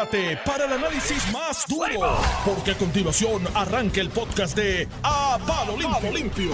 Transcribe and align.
prepárate 0.00 0.38
para 0.46 0.64
el 0.66 0.72
análisis 0.72 1.32
más 1.32 1.64
duro, 1.68 2.16
porque 2.44 2.72
a 2.72 2.78
continuación 2.78 3.42
arranca 3.54 4.00
el 4.00 4.08
podcast 4.08 4.56
de 4.56 4.88
A 5.02 5.38
Palo 5.46 5.76
Limpio. 5.76 6.12
Limpio. 6.12 6.52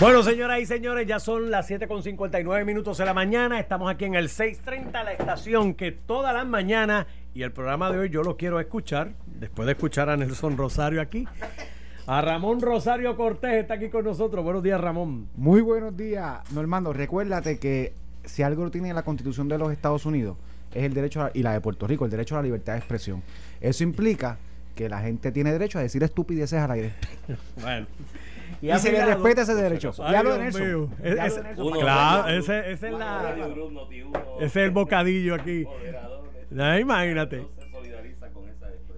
Bueno, 0.00 0.22
señoras 0.22 0.60
y 0.60 0.66
señores, 0.66 1.06
ya 1.06 1.20
son 1.20 1.50
las 1.50 1.70
7.59 1.70 2.64
minutos 2.64 2.98
de 2.98 3.04
la 3.04 3.14
mañana. 3.14 3.60
Estamos 3.60 3.90
aquí 3.90 4.04
en 4.06 4.14
el 4.14 4.28
6.30, 4.28 4.92
la 5.04 5.12
estación 5.12 5.74
que 5.74 5.92
todas 5.92 6.34
las 6.34 6.46
mañanas, 6.46 7.06
y 7.34 7.42
el 7.42 7.52
programa 7.52 7.90
de 7.90 7.98
hoy 7.98 8.10
yo 8.10 8.22
lo 8.22 8.36
quiero 8.36 8.58
escuchar, 8.58 9.12
después 9.26 9.66
de 9.66 9.72
escuchar 9.72 10.08
a 10.10 10.16
Nelson 10.16 10.56
Rosario 10.56 11.00
aquí. 11.00 11.26
A 12.06 12.20
Ramón 12.22 12.60
Rosario 12.60 13.16
Cortés 13.16 13.54
está 13.54 13.74
aquí 13.74 13.90
con 13.90 14.04
nosotros. 14.04 14.42
Buenos 14.42 14.62
días, 14.62 14.80
Ramón. 14.80 15.28
Muy 15.36 15.60
buenos 15.60 15.96
días, 15.96 16.40
Normando. 16.52 16.92
Recuérdate 16.92 17.58
que 17.58 17.92
si 18.24 18.42
algo 18.42 18.64
lo 18.64 18.70
tiene 18.70 18.92
la 18.94 19.02
Constitución 19.02 19.48
de 19.48 19.58
los 19.58 19.70
Estados 19.72 20.06
Unidos 20.06 20.36
es 20.74 20.82
el 20.84 20.94
derecho 20.94 21.22
a- 21.22 21.30
y 21.34 21.42
la 21.42 21.52
de 21.52 21.60
Puerto 21.60 21.86
Rico, 21.86 22.04
el 22.04 22.10
derecho 22.10 22.34
a 22.36 22.38
la 22.38 22.42
libertad 22.44 22.72
de 22.74 22.78
expresión. 22.80 23.22
Eso 23.60 23.82
implica 23.84 24.38
que 24.74 24.88
la 24.88 25.00
gente 25.00 25.32
tiene 25.32 25.50
derecho 25.52 25.78
a 25.78 25.82
decir 25.82 26.02
estupideces 26.02 26.58
al 26.60 26.70
aire. 26.70 26.92
Bueno. 27.60 27.86
Y, 28.62 28.70
a 28.70 28.78
se 28.78 28.90
le 28.90 29.04
respeta 29.04 29.42
ese 29.42 29.54
derecho. 29.54 29.92
Ay, 30.02 30.12
ya 30.12 30.22
lo 30.22 30.32
de 30.32 30.38
Nelson. 30.38 30.90
Ya 31.04 31.26
Es- 31.26 31.42
Nelson. 31.42 31.66
Uno, 31.66 31.80
Claro, 31.80 32.28
ese, 32.28 32.72
ese 32.72 32.86
es 32.88 32.92
la, 32.94 33.22
Radio 33.22 33.50
Group, 33.50 33.72
Noti1, 33.72 34.36
ese 34.38 34.44
es 34.46 34.56
el 34.56 34.70
bocadillo 34.70 35.34
aquí. 35.34 35.64
imagínate. 36.80 37.46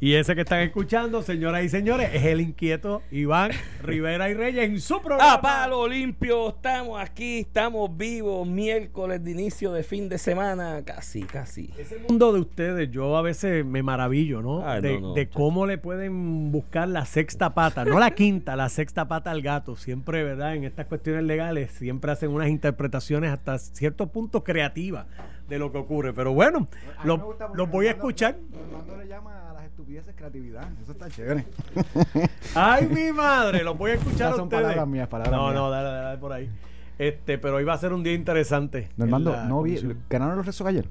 Y 0.02 0.14
ese 0.14 0.34
que 0.34 0.40
están 0.40 0.60
escuchando, 0.60 1.20
señoras 1.20 1.62
y 1.62 1.68
señores, 1.68 2.08
es 2.14 2.24
el 2.24 2.40
inquieto 2.40 3.02
Iván 3.10 3.50
Rivera 3.82 4.30
y 4.30 4.34
Reyes 4.34 4.64
en 4.64 4.80
su 4.80 4.98
programa. 5.02 5.34
A 5.34 5.42
palo 5.42 5.86
limpio, 5.86 6.48
estamos 6.48 6.98
aquí, 6.98 7.40
estamos 7.40 7.94
vivos, 7.94 8.48
miércoles 8.48 9.22
de 9.22 9.30
inicio 9.32 9.72
de 9.72 9.82
fin 9.82 10.08
de 10.08 10.16
semana, 10.16 10.82
casi, 10.86 11.24
casi. 11.24 11.70
Ese 11.76 11.98
mundo 12.08 12.32
de 12.32 12.40
ustedes, 12.40 12.90
yo 12.90 13.14
a 13.14 13.20
veces 13.20 13.62
me 13.62 13.82
maravillo, 13.82 14.40
¿no? 14.40 14.66
Ay, 14.66 14.80
de 14.80 14.94
no, 14.94 15.08
no, 15.08 15.12
de 15.12 15.28
cómo 15.28 15.66
le 15.66 15.76
pueden 15.76 16.50
buscar 16.50 16.88
la 16.88 17.04
sexta 17.04 17.52
pata, 17.52 17.84
no 17.84 18.00
la 18.00 18.12
quinta, 18.12 18.56
la 18.56 18.70
sexta 18.70 19.06
pata 19.06 19.30
al 19.30 19.42
gato. 19.42 19.76
Siempre, 19.76 20.24
¿verdad? 20.24 20.56
En 20.56 20.64
estas 20.64 20.86
cuestiones 20.86 21.24
legales, 21.24 21.72
siempre 21.72 22.10
hacen 22.10 22.30
unas 22.30 22.48
interpretaciones 22.48 23.32
hasta 23.32 23.58
cierto 23.58 24.06
punto 24.06 24.44
creativas 24.44 25.04
de 25.46 25.58
lo 25.58 25.70
que 25.70 25.76
ocurre. 25.76 26.14
Pero 26.14 26.32
bueno, 26.32 26.68
A 26.96 27.02
mí 27.02 27.06
lo, 27.06 27.18
me 27.18 27.24
gusta 27.24 27.48
porque 27.48 27.58
lo 27.58 27.66
voy 27.66 27.86
a 27.88 27.90
escuchar. 27.90 28.38
Normando 28.50 28.96
le 28.96 29.06
llama 29.06 29.49
estupideces 29.80 30.14
creatividad. 30.14 30.68
Eso 30.82 30.92
está 30.92 31.08
chévere. 31.08 31.46
Ay, 32.54 32.86
mi 32.86 33.12
madre, 33.12 33.64
los 33.64 33.76
voy 33.78 33.92
a 33.92 33.94
escuchar 33.94 34.28
Esas 34.28 34.36
son 34.36 34.44
ustedes. 34.44 34.62
palabras 34.62 34.88
mías, 34.88 35.08
palabras 35.08 35.34
no, 35.34 35.44
mías. 35.44 35.54
no, 35.54 35.70
dale, 35.70 35.88
dale, 35.88 36.02
dale 36.04 36.18
por 36.18 36.32
ahí. 36.32 36.50
Este, 36.98 37.38
pero 37.38 37.56
hoy 37.56 37.64
va 37.64 37.72
a 37.72 37.78
ser 37.78 37.94
un 37.94 38.02
día 38.02 38.12
interesante. 38.12 38.90
Normando, 38.98 39.34
no 39.46 39.62
vi, 39.62 39.80
ganaron 40.10 40.36
los 40.36 40.44
rezos 40.44 40.66
ayer. 40.66 40.86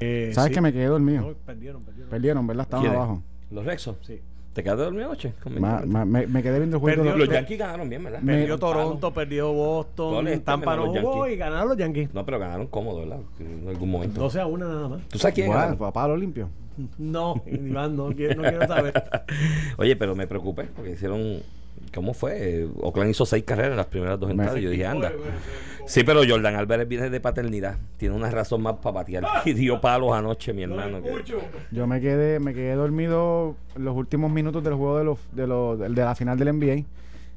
Eh, 0.00 0.32
¿Sabes 0.34 0.48
sí. 0.48 0.54
que 0.54 0.60
me 0.60 0.72
quedé 0.72 0.86
dormido? 0.86 1.22
No, 1.22 1.34
perdieron, 1.34 1.84
perdieron. 1.84 2.10
Perdieron, 2.10 2.46
¿verdad? 2.46 2.62
Estaban 2.64 2.86
abajo. 2.86 3.22
Los 3.50 3.64
Rexos. 3.64 3.96
Sí. 4.02 4.20
¿Te 4.58 4.64
quedaste 4.64 4.82
dormido 4.82 5.04
anoche? 5.06 5.34
Con 5.40 5.60
Ma- 5.60 5.76
20. 5.76 5.86
ma- 5.86 6.04
me, 6.04 6.26
me 6.26 6.42
quedé 6.42 6.58
viendo 6.58 6.78
el 6.78 6.80
juego. 6.80 6.96
Perdió 7.04 7.12
de 7.12 7.18
Los 7.26 7.28
Yankees 7.32 7.58
ganaron 7.60 7.88
bien, 7.88 8.02
¿verdad? 8.02 8.20
Me- 8.22 8.38
Perdió 8.38 8.58
Palo. 8.58 8.72
Toronto, 8.72 9.14
perdió 9.14 9.52
Boston, 9.52 10.26
este, 10.26 10.40
Tampa 10.40 10.74
no 10.74 10.86
jugó 10.92 11.28
y 11.28 11.36
ganaron 11.36 11.68
los 11.68 11.78
Yankees. 11.78 12.12
No, 12.12 12.24
pero 12.24 12.40
ganaron 12.40 12.66
cómodo, 12.66 12.98
¿verdad? 12.98 13.20
En 13.38 13.68
algún 13.68 13.88
momento. 13.88 14.20
12 14.20 14.40
a 14.40 14.46
1 14.46 14.66
nada 14.68 14.88
más. 14.88 15.02
¿Tú 15.10 15.18
sabes 15.20 15.36
quién 15.36 15.52
ganó? 15.52 15.76
fue 15.76 15.86
a 15.86 15.92
palo 15.92 16.16
limpio. 16.16 16.48
No, 16.98 17.40
Iván, 17.46 17.96
no 17.96 18.08
quiero, 18.08 18.42
no 18.42 18.48
quiero 18.48 18.66
saber. 18.66 19.00
Oye, 19.78 19.94
pero 19.94 20.16
me 20.16 20.26
preocupé 20.26 20.64
porque 20.74 20.90
hicieron. 20.90 21.40
¿Cómo 21.94 22.12
fue? 22.14 22.66
Oakland 22.80 23.10
hizo 23.12 23.24
seis 23.26 23.44
carreras 23.44 23.70
en 23.70 23.76
las 23.76 23.86
primeras 23.86 24.18
dos 24.18 24.28
entradas. 24.28 24.58
y 24.58 24.62
Yo 24.62 24.70
dije, 24.70 24.86
anda. 24.86 25.12
Sí, 25.88 26.04
pero 26.04 26.20
Jordan 26.28 26.54
Álvarez 26.56 26.86
viene 26.86 27.10
de 27.10 27.20
paternidad. 27.20 27.76
Tiene 27.96 28.14
una 28.14 28.30
razón 28.30 28.62
más 28.62 28.74
para 28.76 28.94
patear. 28.94 29.24
Y 29.44 29.54
dio 29.54 29.80
palos 29.80 30.12
anoche, 30.14 30.52
mi 30.52 30.62
hermano. 30.62 31.02
que- 31.02 31.24
Yo 31.70 31.86
me 31.86 32.00
quedé, 32.00 32.38
me 32.40 32.52
quedé 32.54 32.74
dormido 32.74 33.56
los 33.76 33.96
últimos 33.96 34.30
minutos 34.30 34.62
del 34.62 34.74
juego 34.74 34.98
de 34.98 35.04
los, 35.04 35.18
de 35.32 35.46
los, 35.46 35.78
de 35.78 35.88
la 35.88 36.14
final 36.14 36.38
del 36.38 36.48
NBA. 36.58 36.84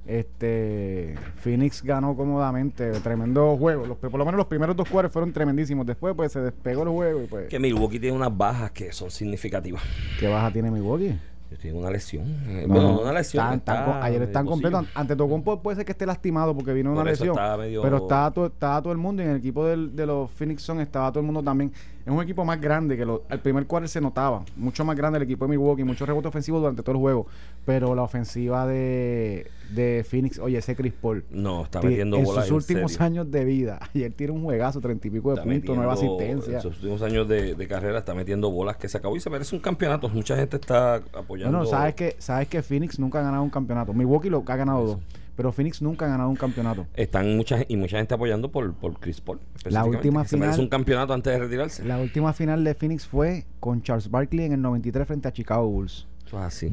Este 0.08 1.16
Phoenix 1.38 1.84
ganó 1.84 2.16
cómodamente, 2.16 2.92
tremendo 3.02 3.56
juego. 3.56 3.86
Los, 3.86 3.98
por 3.98 4.17
lo 4.17 4.26
menos 4.26 4.38
los 4.38 4.48
primeros 4.48 4.76
dos 4.76 4.90
cuartos 4.90 5.14
fueron 5.14 5.32
tremendísimos. 5.32 5.86
Después 5.86 6.14
pues 6.16 6.32
se 6.32 6.42
despegó 6.42 6.84
el 6.84 6.90
juego 6.90 7.23
y 7.23 7.28
pues 7.28 7.48
Que 7.48 7.60
Milwaukee 7.60 8.00
tiene 8.00 8.16
unas 8.17 8.36
bajas 8.36 8.72
que 8.72 8.92
son 8.92 9.11
significativas. 9.11 9.82
qué 10.20 10.28
baja 10.28 10.52
tiene 10.52 10.72
Milwaukee. 10.72 11.16
Tiene 11.60 11.78
una 11.78 11.92
lesión. 11.92 12.26
Eh, 12.48 12.66
No, 12.67 12.73
bueno, 12.73 12.92
no, 12.94 13.02
una 13.02 13.14
lesión. 13.14 13.54
está 13.54 14.02
ayer 14.04 14.22
están 14.23 14.45
completos. 14.45 14.86
Ante 14.95 15.16
Tocumpo 15.16 15.62
puede 15.62 15.76
ser 15.76 15.86
que 15.86 15.92
esté 15.92 16.06
lastimado 16.06 16.56
porque 16.56 16.73
vino 16.73 16.92
una 16.92 17.02
Por 17.02 17.10
lesión. 17.10 17.30
estaba 17.30 17.58
medio- 17.58 17.82
Pero 17.82 17.98
estaba 17.98 18.32
todo, 18.32 18.45
estaba 18.48 18.82
todo 18.82 18.94
el 18.94 18.98
mundo 19.00 19.22
y 19.22 19.26
en 19.26 19.32
el 19.32 19.38
equipo 19.38 19.66
del- 19.67 19.95
de 19.95 20.06
los 20.06 20.32
Phoenix 20.32 20.64
Suns 20.64 20.82
estaba 20.82 21.11
todo 21.11 21.20
el 21.20 21.26
mundo 21.26 21.44
también. 21.44 21.72
Es 22.06 22.12
un 22.12 22.22
equipo 22.22 22.44
más 22.44 22.60
grande 22.60 22.98
que 22.98 23.06
lo, 23.06 23.23
el 23.30 23.39
primer 23.39 23.66
cuarto 23.67 23.88
se 23.88 24.02
notaba. 24.02 24.44
Mucho 24.56 24.84
más 24.84 24.95
grande 24.95 25.17
el 25.17 25.23
equipo 25.23 25.45
de 25.45 25.50
Milwaukee, 25.52 25.84
mucho 25.84 26.06
rebote 26.06 26.28
ofensivo 26.28 26.60
durante 26.60 26.82
todo 26.82 26.94
el 26.95 27.00
juego. 27.02 27.28
Pero 27.66 27.94
la 27.94 28.02
ofensiva 28.02 28.66
de, 28.66 29.48
de 29.76 30.04
Phoenix, 30.10 30.40
oye, 30.40 30.58
ese 30.58 30.76
Chris 30.76 30.94
Paul. 30.94 31.23
No, 31.30 31.64
está 31.64 31.80
ti- 31.80 31.88
metiendo 31.88 32.17
en 32.17 32.26
sus 32.26 32.50
últimos 32.52 32.94
serio. 32.94 33.06
años 33.06 33.32
de 33.32 33.45
vida. 33.45 33.80
Ayer 33.94 34.11
tiene 34.14 34.34
un 34.34 34.44
juegazo, 34.44 34.82
treinta 34.82 35.08
y 35.08 35.11
pico 35.11 35.36
de 35.36 35.42
puntos, 35.44 35.76
nueva 35.76 35.94
asistencia. 35.94 36.56
En 36.56 36.61
sus 36.61 36.78
últimos 36.78 37.02
años 37.04 37.28
de, 37.28 37.54
de 37.56 37.67
carrera 37.67 38.00
está 38.00 38.16
metiendo 38.16 38.50
bolas 38.50 38.78
que 38.78 38.90
se 38.90 38.98
acabó 38.98 39.16
y 39.16 39.20
se 39.20 39.30
merece 39.30 39.56
un 39.56 39.61
campeonato. 39.61 40.10
Mucha 40.10 40.36
gente 40.36 40.58
está 40.58 40.95
apoyando. 41.14 41.60
Bueno, 41.60 41.70
sabes 41.70 41.94
que, 41.94 42.16
sabes 42.17 42.48
que 42.48 42.64
Phoenix 42.64 42.98
nunca 43.00 43.20
ha 43.20 43.23
ganado 43.23 43.44
un 43.44 43.50
campeonato. 43.52 43.94
Milwaukee 43.94 44.30
lo 44.30 44.44
ha 44.48 44.56
ganado 44.56 44.86
dos. 44.86 44.98
Pero 45.36 45.52
Phoenix 45.52 45.81
nunca 45.81 46.05
ha 46.05 46.09
ganado 46.09 46.30
un 46.30 46.36
campeonato. 46.36 46.86
Están 46.93 47.36
mucha, 47.37 47.59
y 47.67 47.75
mucha 47.77 47.97
gente 47.97 48.14
apoyando 48.14 48.52
por, 48.52 48.73
por 48.73 48.99
Chris 48.99 49.21
Paul. 49.21 49.39
específicamente, 49.55 49.97
última 49.97 50.25
se 50.25 50.37
merece 50.37 50.53
final- 50.55 50.65
un 50.65 50.69
campeonato 50.69 51.14
antes 51.14 51.33
de 51.33 51.39
retirarse. 51.39 51.86
La 51.86 51.99
última 51.99 52.33
final 52.33 52.64
de 52.64 52.73
Phoenix 52.75 53.08
fue 53.08 53.45
con 53.59 53.81
Charles 53.81 54.09
Barkley 54.11 54.45
en 54.45 54.53
el 54.53 54.61
93 54.61 55.08
frente 55.08 55.27
a 55.27 55.31
Chicago 55.33 55.67
Bulls. 55.67 56.08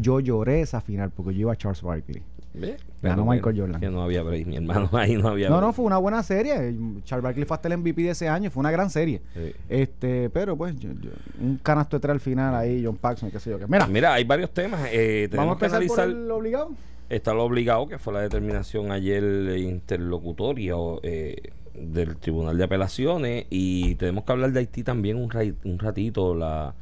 Yo 0.01 0.21
lloré 0.21 0.61
esa 0.61 0.81
final 0.81 1.11
porque 1.11 1.35
yo 1.35 1.41
iba 1.41 1.53
a 1.53 1.57
Charles 1.57 1.83
Barkley. 1.83 2.23
Ve, 2.55 2.77
Ganó 3.03 3.25
Michael 3.25 3.57
Jordan. 3.61 3.81
Que 3.81 3.89
no 3.89 4.03
había 4.03 4.23
break, 4.23 4.47
mi 4.47 4.57
hermano. 4.57 4.89
Ahí 4.93 5.17
no 5.17 5.29
había 5.29 5.49
No, 5.49 5.57
break. 5.57 5.67
no, 5.69 5.73
fue 5.73 5.85
una 5.85 5.99
buena 5.99 6.23
serie. 6.23 6.75
Charles 7.05 7.23
Barkley 7.23 7.45
fue 7.45 7.55
hasta 7.57 7.69
el 7.69 7.77
MVP 7.79 8.03
de 8.03 8.11
ese 8.11 8.29
año. 8.29 8.51
Fue 8.51 8.61
una 8.61 8.71
gran 8.73 8.91
serie. 8.91 9.21
Sí. 9.35 9.53
Este, 9.69 10.31
pero 10.31 10.57
pues, 10.57 10.77
yo- 10.77 10.91
yo- 11.01 11.11
un 11.41 11.59
canasto 11.59 11.97
de 11.97 12.01
tres 12.01 12.13
al 12.15 12.21
final 12.21 12.55
ahí, 12.55 12.83
John 12.85 12.97
Paxson, 12.97 13.31
qué 13.31 13.39
sé 13.39 13.51
yo. 13.51 13.59
Mira, 13.69 13.87
Mira, 13.87 14.15
hay 14.15 14.25
varios 14.25 14.51
temas. 14.53 14.81
Eh, 14.93 15.29
tenemos 15.31 15.37
vamos 15.37 15.57
a 15.57 15.59
que 15.59 15.65
empezar 15.67 15.87
por 15.87 16.01
analizar. 16.01 16.25
el 16.25 16.31
obligado. 16.33 16.71
Está 17.09 17.33
lo 17.33 17.45
obligado, 17.45 17.89
que 17.89 17.99
fue 17.99 18.13
la 18.13 18.21
determinación 18.21 18.93
ayer 18.93 19.23
interlocutoria 19.59 20.75
eh, 21.03 21.37
del 21.75 22.17
Tribunal 22.17 22.59
de 22.59 22.65
Apelaciones. 22.65 23.47
Y 23.49 23.95
tenemos 23.95 24.25
que 24.25 24.33
hablar 24.33 24.53
de 24.53 24.61
Haití 24.61 24.83
también 24.83 25.17
un, 25.17 25.31
ra- 25.31 25.55
un 25.65 25.79
ratito. 25.79 26.35
La, 26.35 26.75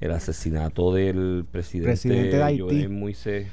el 0.00 0.10
asesinato 0.10 0.92
del 0.92 1.46
presidente, 1.50 1.92
Presidente 1.92 2.36
de 2.36 2.42
Haití. 2.42 2.60
Jovenel 2.60 2.90
Moisés. 2.90 3.46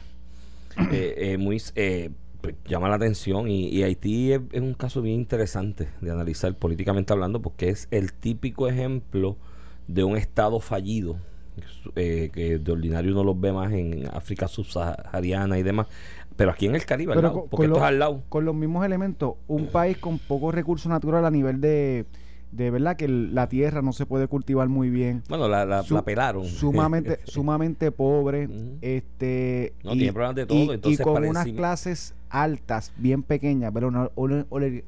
eh, 0.92 1.38
eh, 1.40 1.60
eh, 1.76 2.10
pues, 2.42 2.56
llama 2.68 2.90
la 2.90 2.96
atención. 2.96 3.50
Y, 3.50 3.70
y 3.70 3.84
Haití 3.84 4.34
es, 4.34 4.42
es 4.52 4.62
un 4.62 4.74
caso 4.74 5.02
bien 5.02 5.16
interesante 5.22 5.88
de 6.02 6.12
analizar 6.12 6.54
políticamente 6.58 7.14
hablando, 7.14 7.42
porque 7.42 7.70
es 7.70 7.88
el 7.92 8.12
típico 8.12 8.68
ejemplo 8.68 9.38
de 9.88 10.04
un 10.04 10.18
Estado 10.18 10.60
fallido 10.60 11.18
eh, 11.96 12.30
que 12.34 12.60
de 12.60 12.72
ordinario 12.72 13.12
uno 13.12 13.24
los 13.24 13.40
ve 13.40 13.52
más 13.54 13.72
en 13.74 14.08
África 14.14 14.48
subsahariana 14.48 15.58
y 15.58 15.64
demás, 15.64 15.88
pero 16.36 16.52
aquí 16.52 16.66
en 16.66 16.76
el 16.76 16.86
Caribe, 16.86 17.14
al 17.14 17.22
lado, 17.22 17.34
con- 17.42 17.50
porque 17.50 17.56
con 17.58 17.66
esto 17.66 17.80
lo- 17.80 17.86
es 17.86 17.90
al 17.90 18.00
lado. 18.00 18.24
Con 18.30 18.46
los 18.46 18.56
mismos 18.56 18.86
elementos, 18.86 19.36
un 19.48 19.68
país 19.68 19.98
con 19.98 20.20
pocos 20.20 20.54
recursos 20.54 20.90
naturales 20.90 21.28
a 21.28 21.32
nivel 21.32 21.62
de, 21.62 22.06
de 22.52 22.70
verdad 22.72 22.96
que 22.96 23.08
la 23.08 23.48
tierra 23.50 23.82
no 23.82 23.94
se 23.94 24.06
puede 24.06 24.28
cultivar 24.28 24.68
muy 24.70 24.90
bien. 24.90 25.24
Bueno, 25.30 25.48
la, 25.48 25.66
la, 25.66 25.84
Su- 25.84 25.94
la 25.96 26.04
pelaron. 26.04 26.46
sumamente 26.46 27.20
sumamente 27.26 27.92
pobre 27.92 28.48
este 28.82 29.74
No, 29.84 29.94
tiene 29.94 30.14
problemas 30.14 30.36
de 30.36 30.46
todo, 30.46 30.58
y, 30.58 30.70
entonces 30.76 31.00
y 31.00 31.04
con 31.04 31.24
unas 31.26 31.48
clases 31.48 32.14
altas 32.34 32.92
bien 32.98 33.22
pequeñas 33.22 33.72
pero 33.74 33.90
una 33.90 34.10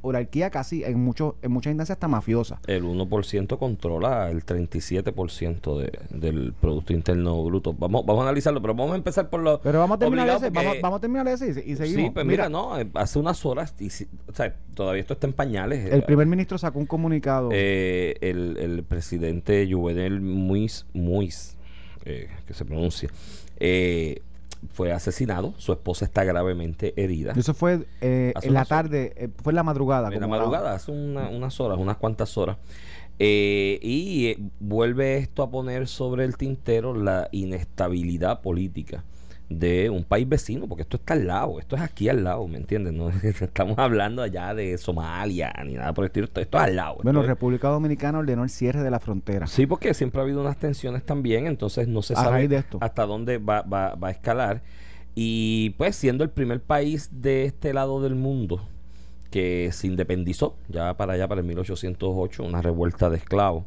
oligarquía 0.02 0.50
casi 0.50 0.84
en 0.84 1.00
muchos 1.00 1.36
en 1.44 1.52
muchas 1.52 1.70
instancias 1.72 1.96
hasta 1.96 2.08
mafiosa 2.08 2.60
El 2.66 2.84
1% 2.84 3.58
controla 3.60 4.32
el 4.32 4.44
37% 4.44 5.78
de, 5.78 6.00
del 6.10 6.54
Producto 6.60 6.92
Interno 6.94 7.44
Bruto. 7.44 7.74
Vamos, 7.74 8.04
vamos 8.06 8.22
a 8.24 8.28
analizarlo, 8.30 8.62
pero 8.62 8.74
vamos 8.74 8.94
a 8.94 8.98
empezar 8.98 9.30
por 9.30 9.42
lo 9.42 9.62
pero 9.62 9.80
vamos 9.80 9.96
a 9.96 10.00
terminar 10.00 10.28
ese 10.30 10.52
porque- 10.52 10.66
vamos, 10.68 10.82
vamos 10.82 10.98
a 10.98 11.02
terminar 11.02 11.28
ese 11.28 11.46
y, 11.48 11.72
y 11.72 11.76
seguimos 11.76 12.06
Sí, 12.06 12.10
pues 12.14 12.26
mira, 12.26 12.50
no, 12.50 12.80
eh, 12.80 12.88
hace 12.96 13.20
unas 13.20 13.46
horas, 13.46 13.76
y 13.80 13.92
si- 13.92 14.08
o 14.28 14.34
sea, 14.34 14.56
todavía 14.74 15.02
esto 15.02 15.14
está 15.14 15.28
en 15.28 15.34
pañales. 15.34 15.86
el 15.86 16.00
eh, 16.00 16.02
primer 16.02 16.26
ministro 16.26 16.58
sacó 16.58 16.80
un 16.80 16.88
comunicado 16.88 17.50
eh, 17.54 18.16
el, 18.22 18.58
el 18.58 18.84
presidente 18.84 19.68
Juvenel 19.72 20.20
Muiz, 20.22 20.86
Muiz 20.94 21.58
eh, 22.06 22.28
que 22.48 22.54
se 22.56 22.66
pronuncia, 22.66 23.10
eh, 23.60 24.22
fue 24.72 24.92
asesinado. 24.92 25.54
Su 25.58 25.72
esposa 25.74 26.06
está 26.06 26.24
gravemente 26.24 26.94
herida. 27.02 27.34
eso 27.36 27.54
fue 27.54 27.88
eh, 28.02 28.32
Hace 28.36 28.48
en 28.48 28.54
la 28.54 28.66
tarde 28.66 29.14
eh, 29.16 29.30
fue 29.44 29.52
en 29.52 29.56
la 29.56 29.64
madrugada 29.64 30.14
En 30.14 30.20
la 30.22 30.28
madrugada, 30.28 30.74
hace 30.74 30.92
una- 30.92 31.30
unas 31.30 31.60
horas, 31.60 31.78
unas 31.78 31.98
cuantas 31.98 32.38
horas. 32.38 32.58
Eh, 33.18 33.80
y 33.82 34.28
eh, 34.28 34.38
vuelve 34.60 35.18
esto 35.18 35.42
a 35.44 35.50
poner 35.50 35.88
sobre 35.88 36.26
el 36.26 36.36
tintero 36.36 36.94
la 36.94 37.30
inestabilidad 37.32 38.42
política 38.42 39.04
de 39.50 39.90
un 39.92 40.04
país 40.04 40.28
vecino, 40.28 40.68
porque 40.68 40.82
esto 40.82 40.98
está 40.98 41.14
al 41.14 41.28
lado, 41.28 41.60
esto 41.60 41.76
es 41.76 41.82
aquí 41.84 42.10
al 42.10 42.24
lado, 42.24 42.48
¿me 42.48 42.58
entiendes? 42.58 42.94
No 42.94 43.10
estamos 43.24 43.78
hablando 43.78 44.22
allá 44.24 44.54
de 44.56 44.78
Somalia 44.78 45.54
ni 45.66 45.74
nada 45.74 45.94
por 45.94 46.04
el 46.06 46.08
estilo, 46.08 46.26
esto, 46.26 46.42
esto 46.42 46.58
es 46.58 46.64
al 46.64 46.76
lado. 46.76 46.98
Bueno, 47.04 47.22
es- 47.22 47.28
República 47.28 47.68
Dominicana 47.70 48.20
ordenó 48.20 48.44
el 48.44 48.50
cierre 48.50 48.82
de 48.82 48.90
la 48.92 49.00
frontera. 49.00 49.46
Sí, 49.48 49.66
porque 49.68 49.94
siempre 49.94 50.20
ha 50.20 50.24
habido 50.24 50.42
unas 50.42 50.58
tensiones 50.58 51.04
también, 51.06 51.46
entonces 51.48 51.88
no 51.88 52.02
se 52.02 52.16
sabe 52.16 52.30
raíz 52.32 52.50
de 52.50 52.58
esto. 52.58 52.78
hasta 52.82 53.06
dónde 53.06 53.38
va, 53.38 53.62
va- 53.62 53.96
va 53.96 54.08
a 54.08 54.12
escalar. 54.12 54.64
Y 55.14 55.70
pues 55.78 55.96
siendo 55.96 56.24
el 56.24 56.30
primer 56.30 56.62
país 56.62 57.10
de 57.12 57.46
este 57.46 57.74
lado 57.74 58.02
del 58.02 58.16
mundo 58.16 58.68
que 59.32 59.70
se 59.72 59.88
independizó, 59.88 60.56
ya 60.70 60.96
para 60.98 61.14
allá, 61.14 61.28
para 61.28 61.42
el 61.42 61.48
1808, 61.48 62.44
una 62.44 62.62
revuelta 62.62 63.10
de 63.10 63.18
esclavos, 63.18 63.66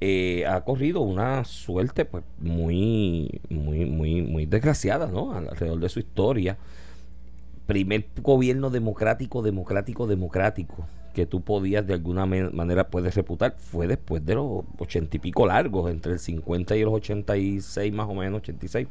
eh, 0.00 0.46
ha 0.46 0.62
corrido 0.64 1.00
una 1.00 1.44
suerte 1.44 2.04
pues 2.04 2.24
muy, 2.38 3.40
muy, 3.50 3.84
muy, 3.86 4.22
muy 4.22 4.46
desgraciada, 4.46 5.06
¿no? 5.08 5.32
Alrededor 5.32 5.80
de 5.80 5.88
su 5.88 6.00
historia. 6.00 6.58
Primer 7.66 8.06
gobierno 8.22 8.70
democrático, 8.70 9.42
democrático, 9.42 10.06
democrático 10.06 10.86
que 11.14 11.26
tú 11.26 11.40
podías 11.42 11.86
de 11.86 11.94
alguna 11.94 12.24
manera 12.26 12.88
puedes 12.88 13.14
reputar 13.14 13.56
fue 13.58 13.86
después 13.88 14.24
de 14.24 14.34
los 14.36 14.64
ochenta 14.78 15.16
y 15.16 15.20
pico 15.20 15.46
largos, 15.46 15.90
entre 15.90 16.12
el 16.12 16.18
50 16.18 16.76
y 16.76 16.82
los 16.82 16.94
86 16.94 17.92
más 17.92 18.08
o 18.08 18.14
menos, 18.14 18.38
86, 18.42 18.88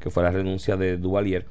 que 0.00 0.10
fue 0.10 0.22
la 0.22 0.30
renuncia 0.30 0.76
de 0.76 0.96
Duvalier. 0.98 1.46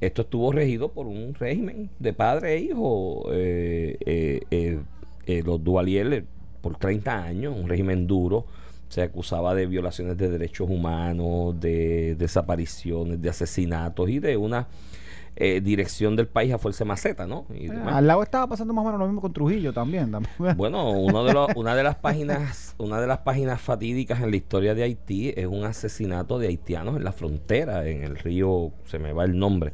Esto 0.00 0.22
estuvo 0.22 0.52
regido 0.52 0.92
por 0.92 1.06
un 1.06 1.34
régimen 1.34 1.90
de 1.98 2.12
padre 2.12 2.54
e 2.54 2.60
hijo. 2.60 3.26
eh, 3.32 3.96
eh, 4.06 4.40
eh, 4.50 4.78
eh, 5.26 5.42
los 5.44 5.62
Duvalier 5.62 6.12
eh, 6.12 6.24
por 6.66 6.78
30 6.78 7.22
años, 7.22 7.54
un 7.56 7.68
régimen 7.68 8.08
duro. 8.08 8.44
Se 8.88 9.00
acusaba 9.00 9.54
de 9.54 9.66
violaciones 9.66 10.18
de 10.18 10.28
derechos 10.28 10.68
humanos, 10.68 11.60
de 11.60 12.16
desapariciones, 12.16 13.22
de 13.22 13.28
asesinatos 13.28 14.10
y 14.10 14.18
de 14.18 14.36
una 14.36 14.66
eh, 15.36 15.60
dirección 15.60 16.16
del 16.16 16.26
país 16.26 16.52
a 16.52 16.58
fuerza 16.58 16.82
de 16.82 16.88
maceta, 16.88 17.24
¿no? 17.24 17.46
Y 17.54 17.66
Eh, 17.68 17.72
al 17.86 18.04
lado 18.08 18.20
estaba 18.20 18.48
pasando 18.48 18.74
más 18.74 18.82
o 18.82 18.86
menos 18.86 18.98
lo 18.98 19.06
mismo 19.06 19.20
con 19.20 19.32
Trujillo 19.32 19.72
también. 19.72 20.10
también. 20.10 20.34
Bueno, 20.56 20.90
uno 20.90 21.24
de 21.24 21.34
los, 21.34 21.54
una 21.54 21.76
de 21.76 21.84
las 21.84 21.94
páginas, 21.94 22.74
una 22.78 23.00
de 23.00 23.06
las 23.06 23.18
páginas 23.18 23.60
fatídicas 23.60 24.20
en 24.20 24.32
la 24.32 24.36
historia 24.36 24.74
de 24.74 24.82
Haití 24.82 25.34
es 25.36 25.46
un 25.46 25.62
asesinato 25.62 26.40
de 26.40 26.48
haitianos 26.48 26.96
en 26.96 27.04
la 27.04 27.12
frontera, 27.12 27.86
en 27.86 28.02
el 28.02 28.16
río, 28.18 28.72
se 28.86 28.98
me 28.98 29.12
va 29.12 29.24
el 29.24 29.38
nombre, 29.38 29.72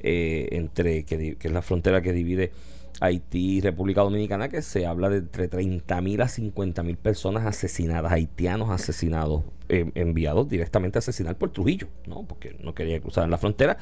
eh, 0.00 0.48
entre 0.52 1.04
que 1.04 1.38
es 1.40 1.50
la 1.50 1.62
frontera 1.62 2.02
que 2.02 2.12
divide 2.12 2.52
Haití 3.00 3.58
y 3.58 3.60
República 3.60 4.00
Dominicana, 4.02 4.48
que 4.48 4.62
se 4.62 4.86
habla 4.86 5.10
de 5.10 5.18
entre 5.18 5.48
30 5.48 6.00
mil 6.00 6.20
a 6.22 6.28
50 6.28 6.82
mil 6.82 6.96
personas 6.96 7.44
asesinadas, 7.44 8.10
haitianos 8.10 8.70
asesinados, 8.70 9.42
eh, 9.68 9.90
enviados 9.94 10.48
directamente 10.48 10.96
a 10.96 11.00
asesinar 11.00 11.36
por 11.36 11.50
Trujillo, 11.50 11.88
¿no? 12.06 12.24
Porque 12.26 12.56
no 12.60 12.74
quería 12.74 12.98
cruzar 13.00 13.28
la 13.28 13.36
frontera, 13.36 13.76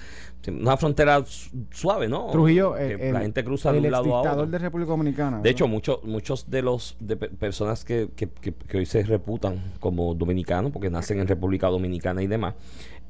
una 0.49 0.77
frontera 0.77 1.25
su- 1.27 1.51
suave, 1.71 2.09
¿no? 2.09 2.27
Trujillo, 2.33 2.75
Que 2.75 2.95
el, 2.95 3.13
la 3.15 3.21
gente 3.21 3.45
cruza 3.45 3.71
de 3.71 3.79
el 3.79 3.85
un 3.87 3.93
lado 3.93 4.17
a 4.17 4.21
otro. 4.33 4.47
de 4.47 4.59
República 4.59 4.91
Dominicana. 4.91 5.41
De 5.41 5.51
hecho, 5.51 5.69
muchos 5.69 6.03
muchos 6.05 6.51
de 6.51 6.63
los 6.63 6.97
de 6.99 7.17
pe- 7.17 7.29
personas 7.29 7.85
que, 7.85 8.09
que- 8.17 8.29
que- 8.29 8.53
que 8.55 8.79
hoy 8.79 8.87
se 8.87 9.03
reputan 9.05 9.63
como 9.79 10.15
dominicanos, 10.15 10.73
porque 10.73 10.91
nacen 10.91 11.21
en 11.21 11.29
República 11.29 11.69
Dominicana 11.69 12.21
y 12.23 12.27
demás, 12.27 12.55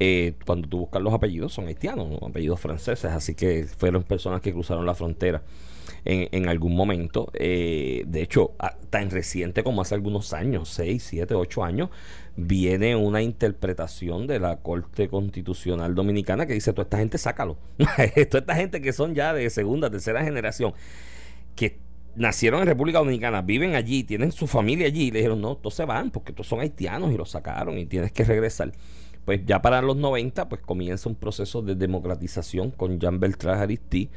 eh, 0.00 0.34
cuando 0.44 0.68
tú 0.68 0.78
buscas 0.80 1.00
los 1.00 1.14
apellidos 1.14 1.52
son 1.54 1.66
haitianos, 1.68 2.10
¿no? 2.10 2.26
apellidos 2.26 2.60
franceses, 2.60 3.10
así 3.10 3.34
que 3.34 3.64
fueron 3.78 4.02
personas 4.02 4.40
que 4.42 4.52
cruzaron 4.52 4.84
la 4.84 4.94
frontera 4.94 5.40
en, 6.04 6.48
algún 6.48 6.74
momento. 6.74 7.30
Eh, 7.34 8.04
de 8.06 8.22
hecho, 8.22 8.52
tan 8.90 9.10
reciente 9.10 9.64
como 9.64 9.82
hace 9.82 9.94
algunos 9.94 10.32
años, 10.32 10.68
6, 10.70 11.02
7, 11.02 11.34
8 11.34 11.64
años, 11.64 11.90
viene 12.36 12.96
una 12.96 13.22
interpretación 13.22 14.26
de 14.26 14.40
la 14.40 14.56
Corte 14.56 15.08
Constitucional 15.08 15.94
Dominicana 15.94 16.46
que 16.46 16.54
dice, 16.54 16.72
toda 16.72 16.84
esta 16.84 16.98
gente 16.98 17.18
sácalo. 17.18 17.56
toda 17.78 18.40
esta 18.40 18.54
gente 18.54 18.80
que 18.80 18.92
son 18.92 19.14
ya 19.14 19.32
de 19.32 19.48
segunda, 19.50 19.90
tercera 19.90 20.22
generación 20.24 20.74
que 21.54 21.78
nacieron 22.16 22.60
en 22.60 22.66
República 22.66 22.98
Dominicana, 22.98 23.42
viven 23.42 23.74
allí, 23.74 24.04
tienen 24.04 24.32
su 24.32 24.46
familia 24.46 24.86
allí, 24.86 25.04
y 25.04 25.10
le 25.10 25.18
dijeron, 25.18 25.40
no, 25.40 25.56
todos 25.56 25.74
se 25.74 25.84
van 25.84 26.10
porque 26.10 26.32
todos 26.32 26.46
son 26.46 26.60
haitianos 26.60 27.12
y 27.12 27.16
los 27.16 27.30
sacaron 27.30 27.78
y 27.78 27.86
tienes 27.86 28.12
que 28.12 28.24
regresar. 28.24 28.72
Pues 29.24 29.40
ya 29.46 29.62
para 29.62 29.80
los 29.80 29.96
90, 29.96 30.48
pues 30.48 30.60
comienza 30.60 31.08
un 31.08 31.14
proceso 31.14 31.62
de 31.62 31.74
democratización 31.74 32.70
con 32.70 33.00
Jean 33.00 33.20
Beltrán 33.20 33.58
Aristí, 33.58 34.10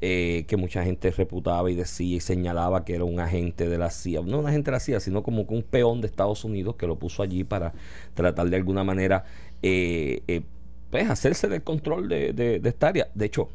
eh, 0.00 0.44
que 0.48 0.56
mucha 0.56 0.82
gente 0.84 1.10
reputaba 1.10 1.70
y 1.70 1.74
decía 1.74 2.16
y 2.16 2.20
señalaba 2.20 2.84
que 2.84 2.94
era 2.94 3.04
un 3.04 3.20
agente 3.20 3.68
de 3.68 3.78
la 3.78 3.90
CIA, 3.90 4.22
no 4.22 4.38
un 4.38 4.46
agente 4.46 4.70
de 4.70 4.76
la 4.76 4.80
CIA, 4.80 5.00
sino 5.00 5.22
como 5.22 5.42
un 5.42 5.62
peón 5.62 6.00
de 6.00 6.06
Estados 6.06 6.44
Unidos 6.44 6.76
que 6.76 6.86
lo 6.86 6.98
puso 6.98 7.22
allí 7.22 7.44
para 7.44 7.72
tratar 8.14 8.48
de 8.48 8.56
alguna 8.56 8.84
manera 8.84 9.24
eh, 9.62 10.22
eh, 10.28 10.42
pues 10.90 11.08
hacerse 11.10 11.48
del 11.48 11.62
control 11.62 12.08
de, 12.08 12.32
de- 12.32 12.58
de 12.60 12.68
esta 12.68 12.88
área. 12.88 13.08
De 13.14 13.26
hecho, 13.26 13.48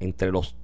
entre 0.00 0.30
los 0.30 0.54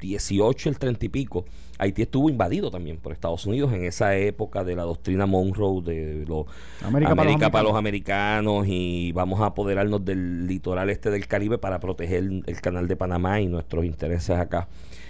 18 0.00 0.68
y 0.68 0.70
el 0.70 0.78
30 0.78 1.06
y 1.06 1.08
pico, 1.08 1.44
Haití 1.78 2.02
estuvo 2.02 2.30
invadido 2.30 2.70
también 2.70 2.96
por 2.98 3.12
Estados 3.12 3.44
Unidos 3.46 3.72
en 3.72 3.84
esa 3.84 4.16
época 4.16 4.64
de 4.64 4.76
la 4.76 4.84
doctrina 4.84 5.26
Monroe, 5.26 5.82
de 5.82 6.24
los 6.26 6.46
América 6.82 7.12
América, 7.12 7.16
para 7.16 7.30
los 7.30 7.52
para, 7.52 7.62
los 7.64 7.74
americanos 7.76 8.66
y 8.68 9.12
vamos 9.12 9.40
a 9.40 9.46
apoderarnos 9.46 10.04
del 10.04 10.46
litoral 10.46 10.88
este 10.90 11.10
del 11.10 11.26
Caribe 11.26 11.58
para 11.58 11.78
proteger 11.80 12.24
el 12.46 12.60
canal 12.60 12.88
de 12.88 12.96
Panamá 12.96 13.40
y 13.40 13.46
nuestros 13.46 13.84
intereses 13.84 14.38
acá 14.38 14.68